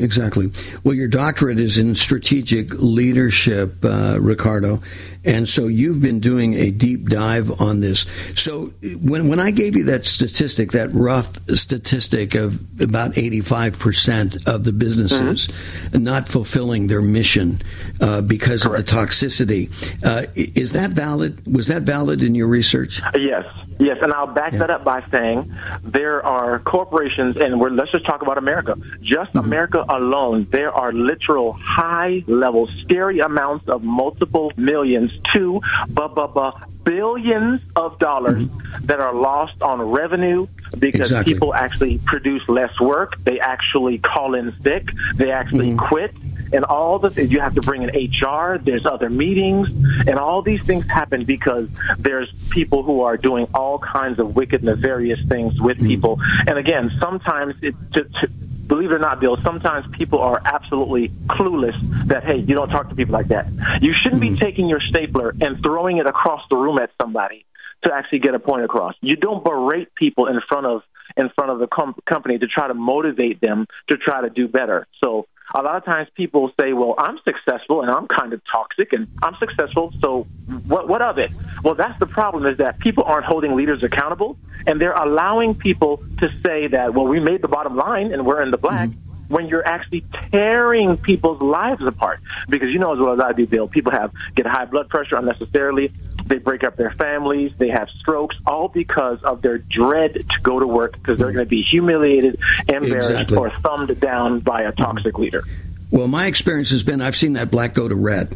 Exactly. 0.00 0.50
Well, 0.82 0.94
your 0.94 1.08
doctorate 1.08 1.58
is 1.58 1.76
in 1.76 1.94
strategic 1.94 2.72
leadership, 2.72 3.84
uh, 3.84 4.16
Ricardo, 4.18 4.80
and 5.24 5.46
so 5.46 5.66
you've 5.66 6.00
been 6.00 6.20
doing 6.20 6.54
a 6.54 6.70
deep 6.70 7.08
dive 7.10 7.60
on 7.60 7.80
this. 7.80 8.06
So 8.34 8.72
when 8.82 9.28
when 9.28 9.38
I 9.38 9.50
gave 9.50 9.76
you 9.76 9.84
that 9.84 10.06
statistic, 10.06 10.72
that 10.72 10.94
rough 10.94 11.38
statistic 11.50 12.34
of 12.34 12.62
about 12.80 13.18
eighty 13.18 13.42
five 13.42 13.78
percent 13.78 14.48
of 14.48 14.64
the 14.64 14.72
businesses 14.72 15.48
mm-hmm. 15.48 16.02
not 16.02 16.28
fulfilling 16.28 16.86
their 16.86 17.02
mission 17.02 17.60
uh, 18.00 18.22
because 18.22 18.62
Correct. 18.62 18.80
of 18.80 18.86
the 18.86 18.92
toxicity, 18.92 19.70
uh, 20.02 20.26
is 20.34 20.72
that 20.72 20.92
valid? 20.92 21.46
Was 21.52 21.66
that 21.66 21.82
valid 21.82 22.22
in 22.22 22.34
your 22.34 22.48
research? 22.48 23.02
Yes, 23.14 23.44
yes, 23.78 23.98
and 24.00 24.14
I'll 24.14 24.26
back 24.26 24.52
yeah. 24.52 24.60
that 24.60 24.70
up 24.70 24.84
by 24.84 25.04
saying 25.10 25.52
there 25.82 26.24
are 26.24 26.60
corporations, 26.60 27.36
and 27.36 27.60
we're, 27.60 27.68
let's 27.68 27.92
just 27.92 28.06
talk 28.06 28.22
about 28.22 28.38
America. 28.38 28.76
Just 29.02 29.34
mm-hmm. 29.34 29.46
America 29.46 29.84
alone, 29.90 30.46
there 30.50 30.72
are 30.72 30.92
literal 30.92 31.52
high 31.52 32.24
level, 32.26 32.68
scary 32.82 33.20
amounts 33.20 33.68
of 33.68 33.82
multiple 33.82 34.52
millions 34.56 35.12
to 35.34 35.60
bu- 35.88 36.08
bu- 36.08 36.50
billions 36.84 37.60
of 37.76 37.98
dollars 37.98 38.44
mm-hmm. 38.46 38.86
that 38.86 39.00
are 39.00 39.14
lost 39.14 39.60
on 39.62 39.80
revenue 39.82 40.46
because 40.78 41.10
exactly. 41.10 41.34
people 41.34 41.54
actually 41.54 41.98
produce 41.98 42.42
less 42.48 42.78
work. 42.80 43.18
They 43.22 43.40
actually 43.40 43.98
call 43.98 44.34
in 44.34 44.54
sick. 44.62 44.88
They 45.16 45.30
actually 45.30 45.70
mm-hmm. 45.70 45.78
quit. 45.78 46.14
And 46.52 46.64
all 46.64 46.98
the 46.98 47.10
things 47.10 47.30
you 47.30 47.38
have 47.40 47.54
to 47.54 47.62
bring 47.62 47.82
in 47.82 47.90
HR, 47.90 48.58
there's 48.58 48.84
other 48.84 49.08
meetings, 49.08 49.68
and 50.08 50.18
all 50.18 50.42
these 50.42 50.60
things 50.64 50.84
happen 50.88 51.24
because 51.24 51.68
there's 51.96 52.28
people 52.48 52.82
who 52.82 53.02
are 53.02 53.16
doing 53.16 53.46
all 53.54 53.78
kinds 53.78 54.18
of 54.18 54.34
wicked, 54.34 54.64
nefarious 54.64 55.20
things 55.28 55.60
with 55.60 55.78
mm-hmm. 55.78 55.86
people. 55.86 56.20
And 56.48 56.58
again, 56.58 56.90
sometimes 56.98 57.54
it, 57.62 57.76
to, 57.92 58.02
to, 58.02 58.28
believe 58.70 58.92
it 58.92 58.94
or 58.94 58.98
not, 59.00 59.20
Bill, 59.20 59.36
sometimes 59.42 59.84
people 59.90 60.20
are 60.20 60.40
absolutely 60.44 61.08
clueless 61.26 61.76
that, 62.06 62.24
hey, 62.24 62.36
you 62.36 62.54
don't 62.54 62.68
talk 62.68 62.88
to 62.88 62.94
people 62.94 63.12
like 63.12 63.26
that. 63.28 63.48
You 63.82 63.92
shouldn't 63.92 64.22
mm-hmm. 64.22 64.34
be 64.34 64.40
taking 64.40 64.68
your 64.68 64.80
stapler 64.80 65.34
and 65.40 65.60
throwing 65.62 65.98
it 65.98 66.06
across 66.06 66.42
the 66.48 66.56
room 66.56 66.78
at 66.78 66.90
somebody 67.02 67.44
to 67.84 67.92
actually 67.92 68.20
get 68.20 68.34
a 68.34 68.38
point 68.38 68.64
across. 68.64 68.94
You 69.00 69.16
don't 69.16 69.44
berate 69.44 69.92
people 69.96 70.28
in 70.28 70.40
front 70.48 70.66
of 70.66 70.82
in 71.16 71.28
front 71.30 71.50
of 71.50 71.58
the 71.58 71.66
com- 71.66 71.96
company 72.06 72.38
to 72.38 72.46
try 72.46 72.68
to 72.68 72.74
motivate 72.74 73.40
them 73.40 73.66
to 73.88 73.96
try 73.96 74.20
to 74.20 74.30
do 74.30 74.46
better. 74.46 74.86
So 75.02 75.26
a 75.54 75.62
lot 75.62 75.76
of 75.76 75.84
times 75.84 76.08
people 76.14 76.50
say, 76.60 76.72
"Well, 76.72 76.94
I'm 76.98 77.18
successful 77.24 77.82
and 77.82 77.90
I'm 77.90 78.06
kind 78.06 78.32
of 78.32 78.40
toxic 78.50 78.92
and 78.92 79.08
I'm 79.22 79.36
successful, 79.36 79.92
so 80.00 80.26
what 80.66 80.88
what 80.88 81.02
of 81.02 81.18
it?" 81.18 81.32
Well, 81.64 81.74
that's 81.74 81.98
the 81.98 82.06
problem 82.06 82.46
is 82.46 82.58
that 82.58 82.78
people 82.78 83.04
aren't 83.04 83.26
holding 83.26 83.54
leaders 83.56 83.82
accountable 83.82 84.38
and 84.66 84.80
they're 84.80 84.92
allowing 84.92 85.54
people 85.54 86.02
to 86.18 86.30
say 86.44 86.68
that, 86.68 86.94
"Well, 86.94 87.06
we 87.06 87.20
made 87.20 87.42
the 87.42 87.48
bottom 87.48 87.76
line 87.76 88.12
and 88.12 88.26
we're 88.26 88.42
in 88.42 88.50
the 88.50 88.58
black." 88.58 88.88
Mm-hmm 88.88 89.10
when 89.30 89.46
you're 89.46 89.66
actually 89.66 90.04
tearing 90.32 90.96
people's 90.96 91.40
lives 91.40 91.82
apart. 91.86 92.20
Because 92.48 92.68
you 92.70 92.80
know 92.80 92.92
as 92.92 92.98
well 92.98 93.12
as 93.14 93.20
I 93.20 93.32
do, 93.32 93.46
Bill, 93.46 93.68
people 93.68 93.92
have 93.92 94.12
get 94.34 94.44
high 94.44 94.64
blood 94.64 94.88
pressure 94.88 95.16
unnecessarily. 95.16 95.92
They 96.30 96.38
break 96.38 96.62
up 96.62 96.76
their 96.76 96.92
families. 96.92 97.52
They 97.58 97.70
have 97.70 97.88
strokes, 97.90 98.36
all 98.46 98.68
because 98.68 99.20
of 99.24 99.42
their 99.42 99.58
dread 99.58 100.14
to 100.14 100.40
go 100.42 100.60
to 100.60 100.66
work 100.66 100.92
because 100.92 101.18
they're 101.18 101.32
going 101.32 101.44
to 101.44 101.50
be 101.50 101.62
humiliated, 101.62 102.38
embarrassed, 102.68 103.10
exactly. 103.10 103.36
or 103.36 103.50
thumbed 103.58 103.98
down 104.00 104.38
by 104.38 104.62
a 104.62 104.70
toxic 104.70 105.18
leader. 105.18 105.42
Well, 105.90 106.06
my 106.06 106.26
experience 106.26 106.70
has 106.70 106.84
been 106.84 107.00
I've 107.00 107.16
seen 107.16 107.32
that 107.32 107.50
black 107.50 107.74
go 107.74 107.88
to 107.88 107.96
red, 107.96 108.32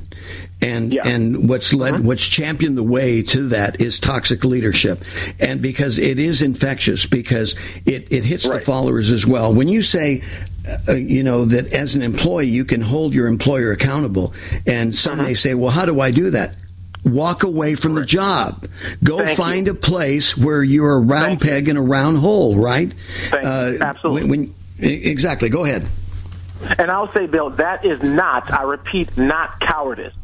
and 0.61 0.92
yeah. 0.92 1.07
and 1.07 1.49
what's 1.49 1.72
led 1.72 1.95
mm-hmm. 1.95 2.07
what's 2.07 2.26
championed 2.26 2.76
the 2.76 2.82
way 2.82 3.22
to 3.22 3.51
that 3.51 3.80
is 3.80 4.01
toxic 4.01 4.45
leadership, 4.45 5.05
and 5.38 5.62
because 5.62 6.01
it 6.01 6.18
is 6.18 6.42
infectious 6.42 7.07
because 7.07 7.55
it 7.86 8.12
it 8.12 8.24
hits 8.24 8.49
right. 8.49 8.59
the 8.59 8.66
followers 8.66 9.12
as 9.12 9.24
well. 9.24 9.55
When 9.55 9.68
you 9.68 9.82
say 9.82 10.24
uh, 10.88 10.95
you 10.95 11.22
know 11.22 11.45
that 11.45 11.72
as 11.72 11.95
an 11.95 12.03
employee 12.03 12.49
you 12.49 12.64
can 12.64 12.80
hold 12.80 13.14
your 13.14 13.28
employer 13.28 13.70
accountable, 13.70 14.34
and 14.66 14.92
some 14.92 15.18
mm-hmm. 15.18 15.28
may 15.28 15.34
say, 15.34 15.55
well, 15.55 15.70
how 15.70 15.86
do 15.86 16.01
I 16.01 16.11
do 16.11 16.30
that? 16.30 16.57
Walk 17.05 17.42
away 17.42 17.74
from 17.74 17.94
the 17.94 18.05
job. 18.05 18.66
Go 19.02 19.18
Thank 19.18 19.36
find 19.36 19.66
you. 19.66 19.72
a 19.72 19.76
place 19.76 20.36
where 20.36 20.62
you're 20.62 20.94
a 20.94 21.00
round 21.00 21.40
Thank 21.40 21.42
peg 21.42 21.68
in 21.68 21.76
a 21.76 21.82
round 21.82 22.18
hole, 22.18 22.57
right? 22.57 22.92
Uh, 23.32 23.72
Absolutely. 23.80 24.30
When, 24.30 24.40
when, 24.40 24.55
exactly. 24.80 25.48
Go 25.48 25.64
ahead. 25.64 25.88
And 26.78 26.90
I'll 26.90 27.12
say, 27.12 27.26
Bill, 27.26 27.50
that 27.50 27.84
is 27.84 28.02
not, 28.02 28.50
I 28.52 28.62
repeat, 28.62 29.16
not 29.18 29.61
cowardice. 29.61 30.14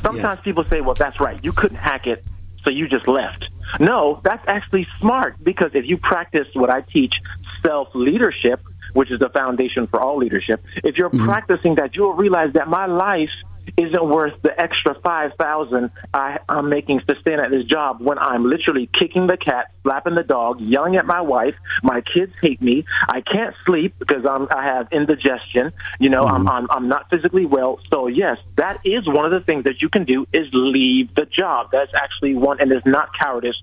Sometimes 0.00 0.38
yeah. 0.38 0.44
people 0.44 0.64
say, 0.64 0.80
well, 0.80 0.94
that's 0.94 1.18
right. 1.18 1.42
You 1.42 1.52
couldn't 1.52 1.78
hack 1.78 2.06
it, 2.06 2.24
so 2.62 2.70
you 2.70 2.88
just 2.88 3.08
left. 3.08 3.48
No, 3.80 4.20
that's 4.22 4.46
actually 4.46 4.86
smart 5.00 5.42
because 5.42 5.72
if 5.74 5.86
you 5.86 5.96
practice 5.98 6.46
what 6.54 6.70
I 6.70 6.82
teach, 6.82 7.14
self 7.62 7.88
leadership, 7.94 8.60
which 8.92 9.10
is 9.10 9.18
the 9.18 9.28
foundation 9.28 9.86
for 9.88 10.00
all 10.00 10.16
leadership, 10.16 10.64
if 10.76 10.96
you're 10.96 11.10
mm-hmm. 11.10 11.24
practicing 11.24 11.74
that, 11.76 11.96
you'll 11.96 12.14
realize 12.14 12.52
that 12.52 12.68
my 12.68 12.86
life 12.86 13.30
isn't 13.76 14.08
worth 14.08 14.40
the 14.42 14.60
extra 14.60 14.94
five 15.04 15.32
thousand 15.38 15.90
I'm 16.14 16.68
making 16.68 17.00
to 17.00 17.16
stand 17.20 17.40
at 17.40 17.50
this 17.50 17.64
job 17.64 18.00
when 18.00 18.18
I'm 18.18 18.44
literally 18.44 18.88
kicking 18.98 19.26
the 19.26 19.36
cat, 19.36 19.70
slapping 19.82 20.14
the 20.14 20.22
dog, 20.22 20.60
yelling 20.60 20.96
at 20.96 21.06
my 21.06 21.20
wife. 21.20 21.54
My 21.82 22.00
kids 22.00 22.32
hate 22.40 22.60
me. 22.60 22.84
I 23.08 23.20
can't 23.20 23.54
sleep 23.66 23.94
because 23.98 24.24
I'm 24.28 24.48
I 24.50 24.64
have 24.64 24.88
indigestion. 24.92 25.72
You 25.98 26.10
know, 26.10 26.24
mm-hmm. 26.24 26.48
I'm, 26.48 26.48
I'm 26.48 26.70
I'm 26.70 26.88
not 26.88 27.10
physically 27.10 27.46
well. 27.46 27.80
So 27.90 28.06
yes, 28.06 28.38
that 28.56 28.80
is 28.84 29.06
one 29.06 29.24
of 29.24 29.32
the 29.32 29.44
things 29.44 29.64
that 29.64 29.80
you 29.80 29.88
can 29.88 30.04
do 30.04 30.26
is 30.32 30.46
leave 30.52 31.14
the 31.14 31.26
job. 31.26 31.70
That's 31.72 31.92
actually 31.94 32.34
one, 32.34 32.60
and 32.60 32.72
it's 32.72 32.86
not 32.86 33.10
cowardice 33.18 33.56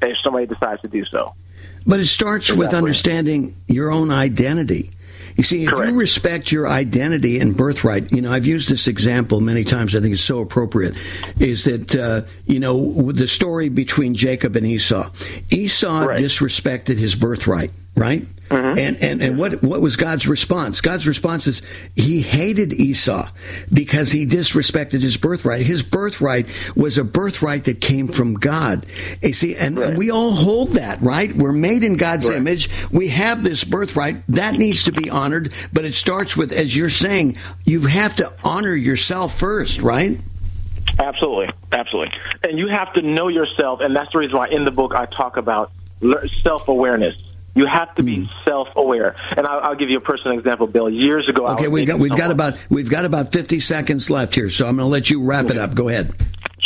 if 0.00 0.16
somebody 0.24 0.46
decides 0.46 0.82
to 0.82 0.88
do 0.88 1.04
so. 1.06 1.34
But 1.86 2.00
it 2.00 2.06
starts 2.06 2.46
exactly. 2.46 2.66
with 2.66 2.74
understanding 2.74 3.56
your 3.66 3.90
own 3.90 4.10
identity. 4.10 4.90
You 5.36 5.42
see, 5.44 5.64
if 5.64 5.70
Correct. 5.70 5.90
you 5.92 5.98
respect 5.98 6.52
your 6.52 6.68
identity 6.68 7.38
and 7.38 7.56
birthright, 7.56 8.12
you 8.12 8.20
know, 8.20 8.30
I've 8.32 8.46
used 8.46 8.68
this 8.68 8.86
example 8.86 9.40
many 9.40 9.64
times. 9.64 9.94
I 9.94 10.00
think 10.00 10.12
it's 10.12 10.22
so 10.22 10.40
appropriate. 10.40 10.94
Is 11.38 11.64
that 11.64 11.94
uh, 11.94 12.22
you 12.46 12.60
know 12.60 13.12
the 13.12 13.28
story 13.28 13.68
between 13.68 14.14
Jacob 14.14 14.56
and 14.56 14.66
Esau? 14.66 15.10
Esau 15.50 16.04
right. 16.04 16.20
disrespected 16.20 16.98
his 16.98 17.14
birthright, 17.14 17.70
right? 17.96 18.24
Mm-hmm. 18.48 18.78
And, 18.78 19.02
and, 19.02 19.22
and 19.22 19.38
what, 19.38 19.62
what 19.62 19.80
was 19.80 19.96
God's 19.96 20.28
response? 20.28 20.82
God's 20.82 21.06
response 21.06 21.46
is 21.46 21.62
he 21.96 22.20
hated 22.20 22.72
Esau 22.72 23.28
because 23.72 24.12
he 24.12 24.26
disrespected 24.26 25.00
his 25.00 25.16
birthright. 25.16 25.62
His 25.62 25.82
birthright 25.82 26.46
was 26.76 26.98
a 26.98 27.04
birthright 27.04 27.64
that 27.64 27.80
came 27.80 28.08
from 28.08 28.34
God. 28.34 28.84
You 29.22 29.32
see, 29.32 29.56
and, 29.56 29.78
right. 29.78 29.88
and 29.88 29.98
we 29.98 30.10
all 30.10 30.32
hold 30.32 30.72
that, 30.72 31.00
right? 31.00 31.34
We're 31.34 31.52
made 31.52 31.82
in 31.82 31.96
God's 31.96 32.28
right. 32.28 32.36
image. 32.36 32.68
We 32.90 33.08
have 33.08 33.42
this 33.42 33.64
birthright. 33.64 34.26
That 34.28 34.54
needs 34.54 34.84
to 34.84 34.92
be 34.92 35.08
honored, 35.08 35.52
but 35.72 35.86
it 35.86 35.94
starts 35.94 36.36
with, 36.36 36.52
as 36.52 36.76
you're 36.76 36.90
saying, 36.90 37.38
you 37.64 37.82
have 37.82 38.16
to 38.16 38.32
honor 38.44 38.74
yourself 38.74 39.38
first, 39.38 39.80
right? 39.80 40.18
Absolutely, 40.98 41.48
absolutely. 41.72 42.12
And 42.44 42.58
you 42.58 42.68
have 42.68 42.92
to 42.94 43.02
know 43.02 43.28
yourself, 43.28 43.80
and 43.80 43.96
that's 43.96 44.12
the 44.12 44.18
reason 44.18 44.36
why 44.36 44.48
in 44.48 44.66
the 44.66 44.70
book 44.70 44.94
I 44.94 45.06
talk 45.06 45.38
about 45.38 45.70
self 46.42 46.68
awareness 46.68 47.16
you 47.54 47.66
have 47.66 47.94
to 47.96 48.02
be 48.02 48.18
mm. 48.18 48.44
self-aware, 48.44 49.14
and 49.36 49.46
I'll, 49.46 49.60
I'll, 49.60 49.74
give 49.74 49.90
you 49.90 49.98
a 49.98 50.00
personal 50.00 50.38
example, 50.38 50.66
Bill. 50.66 50.88
Years 50.88 51.28
ago, 51.28 51.46
okay, 51.48 51.68
we've 51.68 51.86
got 51.86 51.98
we've 51.98 52.10
someone. 52.10 52.28
got 52.28 52.30
about 52.30 52.54
we've 52.70 52.90
got 52.90 53.04
about 53.04 53.32
fifty 53.32 53.60
seconds 53.60 54.10
left 54.10 54.34
here, 54.34 54.50
so 54.50 54.66
I'm 54.66 54.76
going 54.76 54.86
to 54.86 54.90
let 54.90 55.10
you 55.10 55.22
wrap 55.22 55.46
it 55.46 55.58
up. 55.58 55.74
Go 55.74 55.88
ahead. 55.88 56.12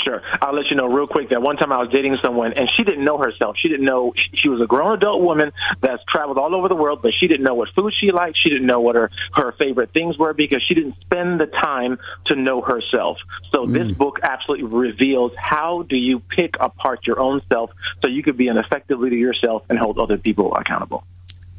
Sure. 0.07 0.23
I'll 0.41 0.55
let 0.55 0.67
you 0.71 0.77
know 0.77 0.87
real 0.87 1.09
quick 1.09 1.31
that 1.31 1.43
one 1.43 1.57
time 1.57 1.73
I 1.73 1.79
was 1.79 1.89
dating 1.91 2.17
someone 2.23 2.53
and 2.53 2.71
she 2.77 2.85
didn't 2.85 3.05
know 3.05 3.19
herself. 3.19 3.57
She 3.61 3.69
didn't 3.69 3.87
know 3.87 4.13
she 4.35 4.49
was 4.49 4.63
a 4.63 4.67
grown 4.67 4.97
adult 4.97 5.21
woman 5.21 5.51
that's 5.81 6.03
traveled 6.09 6.39
all 6.39 6.55
over 6.55 6.69
the 6.69 6.77
world, 6.77 7.01
but 7.03 7.13
she 7.13 7.27
didn't 7.27 7.43
know 7.43 7.55
what 7.55 7.71
food 7.75 7.93
she 7.99 8.13
liked. 8.13 8.39
She 8.41 8.51
didn't 8.51 8.69
know 8.69 8.79
what 8.79 8.95
her, 8.95 9.11
her 9.35 9.53
favorite 9.59 9.93
things 9.93 10.17
were 10.17 10.33
because 10.33 10.63
she 10.63 10.75
didn't 10.75 10.95
spend 11.01 11.41
the 11.41 11.47
time 11.47 11.99
to 12.27 12.37
know 12.37 12.61
herself. 12.61 13.19
So 13.53 13.67
mm. 13.67 13.73
this 13.73 13.91
book 13.91 14.21
absolutely 14.23 14.67
reveals 14.67 15.33
how 15.37 15.83
do 15.83 15.97
you 15.97 16.21
pick 16.21 16.55
apart 16.61 17.05
your 17.05 17.19
own 17.19 17.43
self 17.51 17.73
so 18.01 18.09
you 18.09 18.23
could 18.23 18.37
be 18.37 18.47
an 18.47 18.59
effective 18.59 19.01
leader 19.01 19.17
yourself 19.17 19.65
and 19.69 19.77
hold 19.77 19.99
other 19.99 20.19
people 20.19 20.55
accountable. 20.55 21.03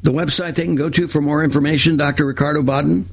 The 0.02 0.12
website 0.12 0.54
they 0.54 0.64
can 0.64 0.76
go 0.76 0.88
to 0.88 1.06
for 1.06 1.20
more 1.20 1.44
information, 1.44 1.98
Dr. 1.98 2.24
Ricardo 2.24 2.62
Bodden? 2.62 3.04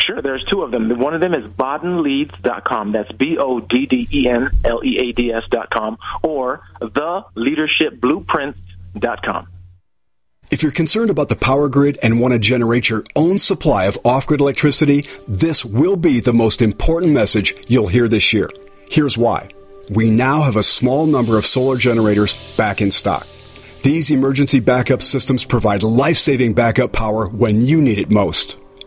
Sure, 0.00 0.22
there's 0.22 0.44
two 0.44 0.62
of 0.62 0.70
them. 0.70 0.96
One 0.98 1.12
of 1.14 1.20
them 1.20 1.34
is 1.34 1.44
boddenleads.com. 1.44 2.92
That's 2.92 3.10
B 3.12 3.36
O 3.38 3.60
D 3.60 3.84
D 3.86 4.08
E 4.12 4.28
N 4.28 4.50
L 4.64 4.80
E 4.84 4.98
A 4.98 5.12
D 5.12 5.32
S.com 5.32 5.98
or 6.22 6.60
theleadershipblueprints.com. 6.80 9.48
If 10.50 10.62
you're 10.62 10.72
concerned 10.72 11.10
about 11.10 11.28
the 11.28 11.36
power 11.36 11.68
grid 11.68 11.98
and 12.02 12.22
want 12.22 12.32
to 12.32 12.38
generate 12.38 12.88
your 12.88 13.04
own 13.14 13.38
supply 13.38 13.84
of 13.84 13.98
off 14.02 14.26
grid 14.26 14.40
electricity, 14.40 15.04
this 15.26 15.62
will 15.62 15.96
be 15.96 16.20
the 16.20 16.32
most 16.32 16.62
important 16.62 17.12
message 17.12 17.54
you'll 17.68 17.88
hear 17.88 18.08
this 18.08 18.32
year. 18.32 18.48
Here's 18.90 19.18
why. 19.18 19.48
We 19.90 20.10
now 20.10 20.42
have 20.42 20.56
a 20.56 20.62
small 20.62 21.06
number 21.06 21.36
of 21.36 21.44
solar 21.44 21.76
generators 21.76 22.56
back 22.56 22.80
in 22.80 22.90
stock. 22.90 23.26
These 23.82 24.10
emergency 24.10 24.60
backup 24.60 25.02
systems 25.02 25.44
provide 25.44 25.82
life 25.82 26.16
saving 26.16 26.54
backup 26.54 26.92
power 26.92 27.28
when 27.28 27.66
you 27.66 27.82
need 27.82 27.98
it 27.98 28.10
most. 28.10 28.56